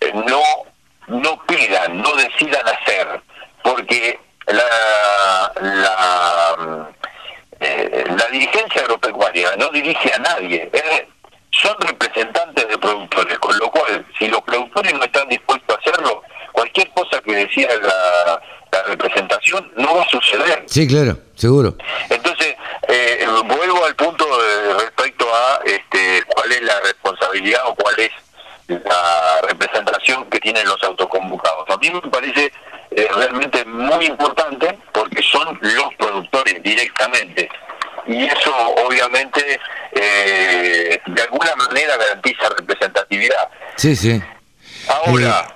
eh, 0.00 0.12
no 0.26 0.40
no 1.08 1.44
pidan, 1.44 2.00
no 2.00 2.14
decidan 2.14 2.62
hacer, 2.68 3.20
porque 3.64 4.16
la 4.46 5.52
la, 5.60 6.56
mm, 6.56 6.86
eh, 7.60 8.04
la 8.16 8.26
dirigencia 8.26 8.82
agropecuaria 8.82 9.56
no 9.56 9.68
dirige 9.70 10.12
a 10.14 10.18
nadie, 10.18 10.70
es- 10.72 11.04
son 11.52 11.74
representantes 11.80 12.68
de 12.68 12.78
productores, 12.78 13.36
con 13.40 13.58
lo 13.58 13.68
cual, 13.72 14.06
si 14.20 14.28
los 14.28 14.40
productores 14.42 14.94
no 14.94 15.02
están 15.02 15.28
dispuestos 15.28 15.76
a 15.76 15.80
hacerlo, 15.80 16.22
cualquier 16.52 16.88
cosa 16.90 17.20
que 17.22 17.34
decía 17.34 17.68
la, 17.82 18.40
la 18.70 18.82
representación 18.84 19.68
no 19.76 19.96
va 19.96 20.02
a 20.02 20.08
suceder. 20.08 20.59
Sí, 20.70 20.86
claro, 20.86 21.18
seguro. 21.34 21.74
Entonces, 22.08 22.54
eh, 22.88 23.26
vuelvo 23.44 23.84
al 23.84 23.94
punto 23.96 24.24
de- 24.40 24.74
respecto 24.84 25.26
a 25.34 25.60
este, 25.64 26.22
cuál 26.28 26.52
es 26.52 26.62
la 26.62 26.78
responsabilidad 26.80 27.60
o 27.66 27.74
cuál 27.74 27.98
es 27.98 28.10
la 28.68 29.40
representación 29.48 30.30
que 30.30 30.38
tienen 30.38 30.64
los 30.68 30.80
autoconvocados. 30.84 31.68
A 31.70 31.76
mí 31.78 31.90
me 31.90 32.00
parece 32.02 32.52
eh, 32.92 33.08
realmente 33.16 33.64
muy 33.64 34.06
importante 34.06 34.78
porque 34.92 35.20
son 35.22 35.58
los 35.60 35.94
productores 35.98 36.62
directamente. 36.62 37.48
Y 38.06 38.24
eso 38.26 38.54
obviamente 38.86 39.58
eh, 39.92 41.00
de 41.04 41.22
alguna 41.22 41.54
manera 41.56 41.96
garantiza 41.96 42.48
representatividad. 42.56 43.48
Sí, 43.76 43.96
sí. 43.96 44.22
Ahora, 44.88 45.46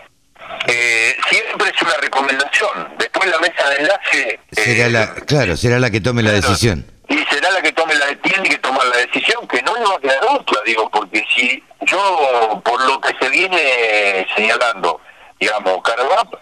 eh, 0.67 1.17
siempre 1.31 1.71
es 1.75 1.83
una 1.83 1.95
recomendación. 2.01 2.95
Después 2.99 3.29
la 3.31 3.39
mesa 3.39 3.69
de 3.71 3.77
enlace 3.77 4.41
Será 4.65 4.89
la, 4.89 5.15
claro, 5.15 5.57
será 5.57 5.79
la 5.79 5.91
que 5.91 6.01
tome 6.01 6.23
la 6.23 6.33
decisión. 6.33 6.85
y 7.09 7.19
será 7.33 7.51
la 7.51 7.61
que 7.63 7.73
tome 7.73 7.95
la 7.95 8.07
tiene 8.23 8.49
que 8.49 8.59
tomar 8.59 8.87
la 8.87 8.97
decisión 8.99 9.47
que 9.49 9.61
no 9.63 9.75
le 9.77 9.85
va 9.85 9.95
a 9.97 10.01
quedar 10.01 10.25
otra 10.31 10.59
digo 10.65 10.89
porque 10.91 11.23
si 11.35 11.63
yo 11.83 12.63
por 12.65 12.83
lo 12.87 13.01
que 13.01 13.15
se 13.21 13.29
viene 13.29 14.27
señalando 14.37 15.01
digamos 15.39 15.83
Carvap 15.83 16.35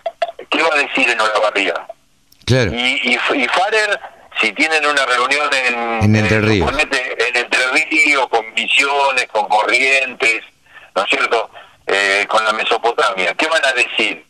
qué 0.48 0.62
va 0.62 0.68
a 0.74 0.78
decir 0.78 1.08
en 1.10 1.20
Olavarría 1.20 1.74
Claro. 2.46 2.72
y, 2.74 3.00
y, 3.02 3.14
y 3.14 3.48
Farer 3.48 4.00
si 4.40 4.52
tienen 4.52 4.84
una 4.86 5.04
reunión 5.06 5.48
en, 5.66 5.74
En 6.04 6.16
Entre 6.16 6.40
Ríos. 6.40 6.70
en 6.72 7.36
Entre 7.36 7.66
Ríos 7.72 8.28
con 8.28 8.44
Misiones 8.54 9.26
con 9.32 9.46
Corrientes 9.48 10.42
no 10.94 11.02
es 11.02 11.08
cierto 11.10 11.50
Eh, 11.86 12.24
con 12.28 12.44
la 12.44 12.52
Mesopotamia 12.52 13.34
qué 13.34 13.46
van 13.48 13.64
a 13.66 13.72
decir 13.72 14.24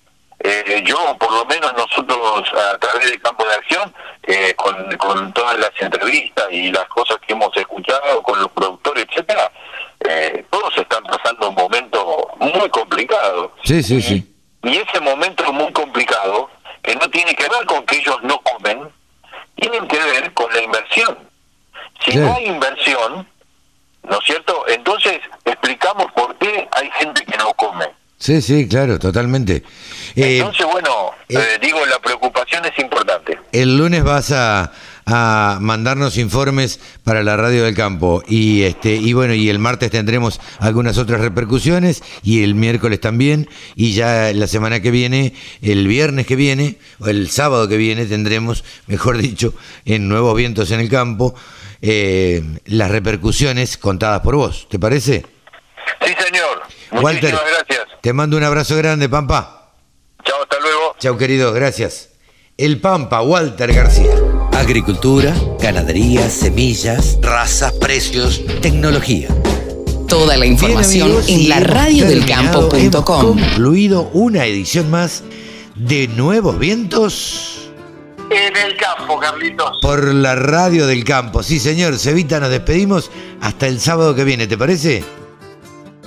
eh, 0.45 0.83
yo, 0.85 1.17
por 1.19 1.31
lo 1.33 1.45
menos 1.45 1.73
nosotros 1.75 2.43
a 2.53 2.77
través 2.79 3.09
del 3.11 3.21
campo 3.23 3.45
de 3.47 3.55
acción, 3.55 3.95
eh, 4.25 4.53
con, 4.57 4.75
con 4.97 5.33
todas 5.33 5.57
las 5.57 5.71
entrevistas 5.79 6.47
y 6.51 6.72
las 6.83 6.89
cosas 6.89 7.19
que 7.27 7.33
hemos 7.33 7.57
escuchado 7.57 8.23
con 8.23 8.41
los 8.41 8.51
productores, 8.51 9.07
etcétera, 9.09 9.51
eh, 10.09 10.45
todos 10.51 10.77
están 10.77 11.03
pasando 11.05 11.49
un 11.51 11.55
momento 11.55 12.29
muy 12.39 12.69
complicado. 12.71 13.53
Sí, 13.63 13.83
sí, 13.83 14.03
sí. 14.03 14.35
Y 14.65 14.77
ese 14.77 15.01
momento 15.01 15.53
muy 15.53 15.73
complicado, 15.73 16.51
que 16.83 16.95
no 16.97 17.09
tiene 17.11 17.35
que 17.35 17.49
ver 17.49 17.65
con 17.67 17.85
que 17.87 17.97
ellos 17.97 18.19
no 18.23 18.41
comen, 18.43 18.89
tienen 19.57 19.87
que 19.87 19.99
ver 19.99 20.33
con 20.35 20.53
la 20.53 20.63
inversión. 20.63 21.19
Si 22.05 22.17
no 22.17 22.35
hay 22.35 22.47
inversión, 22.47 23.29
¿no 24.03 24.19
es 24.19 24.25
cierto? 24.25 24.65
Entonces 24.69 25.21
explicamos 25.45 26.11
por 26.13 26.35
qué 26.37 26.69
hay 26.73 26.91
gente 26.99 27.25
que 27.25 27.37
no 27.39 27.53
come. 27.55 27.87
Sí, 28.19 28.41
sí, 28.41 28.69
claro, 28.69 28.99
totalmente. 28.99 29.65
Eh, 30.15 30.39
Entonces, 30.39 30.67
bueno, 30.67 31.13
eh, 31.29 31.59
digo, 31.61 31.85
la 31.87 31.99
preocupación 31.99 32.65
es 32.65 32.79
importante. 32.79 33.39
el 33.51 33.77
lunes 33.77 34.05
vas 34.05 34.31
a, 34.31 34.73
a 35.15 35.59
mandarnos 35.61 36.17
informes 36.17 36.81
para 37.05 37.23
la 37.23 37.37
radio 37.37 37.65
del 37.65 37.75
campo 37.75 38.23
y 38.27 38.63
este 38.63 38.95
y 38.95 39.13
bueno 39.13 39.35
y 39.35 39.51
el 39.51 39.59
martes 39.59 39.91
tendremos 39.91 40.41
algunas 40.59 40.97
otras 40.97 41.21
repercusiones 41.21 42.03
y 42.23 42.43
el 42.43 42.55
miércoles 42.55 43.01
también 43.01 43.49
y 43.77 43.93
ya 43.93 44.33
la 44.33 44.47
semana 44.47 44.81
que 44.81 44.91
viene 44.91 45.35
el 45.61 45.87
viernes 45.87 46.27
que 46.27 46.35
viene 46.35 46.79
o 46.99 47.09
el 47.09 47.29
sábado 47.29 47.69
que 47.69 47.77
viene 47.77 48.07
tendremos 48.07 48.65
mejor 48.87 49.19
dicho 49.19 49.55
en 49.85 50.09
nuevos 50.09 50.35
vientos 50.35 50.71
en 50.71 50.81
el 50.81 50.89
campo 50.89 51.35
eh, 51.83 52.43
las 52.65 52.91
repercusiones 52.91 53.77
contadas 53.77 54.23
por 54.23 54.37
vos 54.37 54.67
¿te 54.71 54.79
parece? 54.79 55.27
Sí, 56.05 56.15
señor. 56.27 56.63
Walter 57.03 57.33
Muchísimas 57.33 57.67
gracias. 57.67 58.01
te 58.01 58.13
mando 58.13 58.37
un 58.37 58.45
abrazo 58.45 58.77
grande 58.77 59.09
Pampa 59.09 59.59
Chao, 60.25 60.43
hasta 60.43 60.59
luego. 60.61 60.95
Chau, 60.99 61.19
querido, 61.19 61.53
gracias. 61.53 62.11
El 62.57 62.81
Pampa, 62.81 63.23
Walter 63.23 63.73
García. 63.73 64.32
Agricultura, 64.63 65.35
ganadería, 65.59 66.31
semillas, 66.31 67.19
razas, 67.21 67.73
precios, 67.73 68.41
tecnología. 68.61 69.27
Toda 70.07 70.37
la 70.37 70.47
información 70.47 71.09
Bien, 71.09 71.19
amigos, 71.21 71.29
en 71.29 71.49
la 71.49 71.59
radiodelcampo.com. 71.59 73.03
concluido 73.03 74.09
una 74.13 74.47
edición 74.47 74.89
más 74.89 75.25
de 75.75 76.07
Nuevos 76.07 76.61
Vientos 76.61 77.73
En 78.31 78.57
el 78.57 78.77
campo, 78.77 79.19
Carlitos. 79.19 79.81
por 79.83 80.15
la 80.15 80.37
radio 80.37 80.87
del 80.87 81.03
campo. 81.03 81.43
Sí, 81.43 81.59
señor. 81.59 81.99
Cevita, 81.99 82.39
nos 82.39 82.51
despedimos 82.51 83.11
hasta 83.41 83.67
el 83.67 83.81
sábado 83.81 84.15
que 84.15 84.23
viene, 84.23 84.47
¿te 84.47 84.57
parece? 84.57 85.03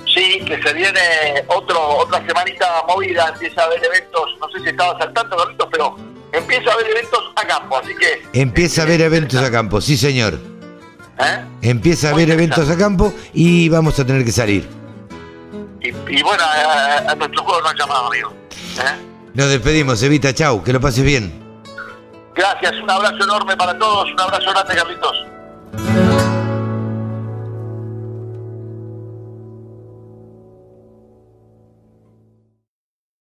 Sí, 0.06 0.40
que 0.46 0.62
se 0.62 0.72
viene 0.72 1.44
otro, 1.48 1.98
otra 1.98 2.26
semanita 2.26 2.66
movida, 2.88 3.28
empieza 3.34 3.60
a 3.60 3.64
haber 3.66 3.84
eventos, 3.84 4.22
no 4.40 4.48
sé 4.48 4.60
si 4.64 4.70
estabas 4.70 4.98
al 5.02 5.12
tanto, 5.12 5.36
Carlitos, 5.36 5.68
pero 5.70 6.15
empieza 6.36 6.70
a 6.70 6.74
haber 6.74 6.90
eventos 6.90 7.20
a 7.36 7.46
campo, 7.46 7.78
así 7.78 7.94
que... 7.94 8.22
Empieza 8.38 8.82
a 8.82 8.84
haber 8.84 9.00
eventos 9.00 9.40
a 9.42 9.50
campo, 9.50 9.80
sí, 9.80 9.96
señor. 9.96 10.38
¿eh? 11.18 11.44
Empieza 11.62 12.08
a 12.08 12.12
haber 12.12 12.30
eventos 12.30 12.68
a 12.70 12.76
campo 12.76 13.12
y 13.32 13.68
vamos 13.68 13.98
a 13.98 14.04
tener 14.04 14.24
que 14.24 14.32
salir. 14.32 14.68
Y, 15.80 15.88
y 15.88 16.22
bueno, 16.22 16.42
a, 16.42 17.10
a 17.10 17.14
nuestro 17.14 17.42
juego 17.44 17.60
no 17.62 17.68
han 17.68 17.76
llamado, 17.76 18.06
amigo. 18.06 18.32
¿eh? 18.78 19.02
Nos 19.34 19.48
despedimos, 19.48 20.02
Evita, 20.02 20.32
chau, 20.34 20.62
que 20.62 20.72
lo 20.72 20.80
pases 20.80 21.04
bien. 21.04 21.44
Gracias, 22.34 22.74
un 22.82 22.90
abrazo 22.90 23.24
enorme 23.24 23.56
para 23.56 23.78
todos, 23.78 24.10
un 24.12 24.20
abrazo 24.20 24.50
grande, 24.50 24.74
Carlitos. 24.74 26.35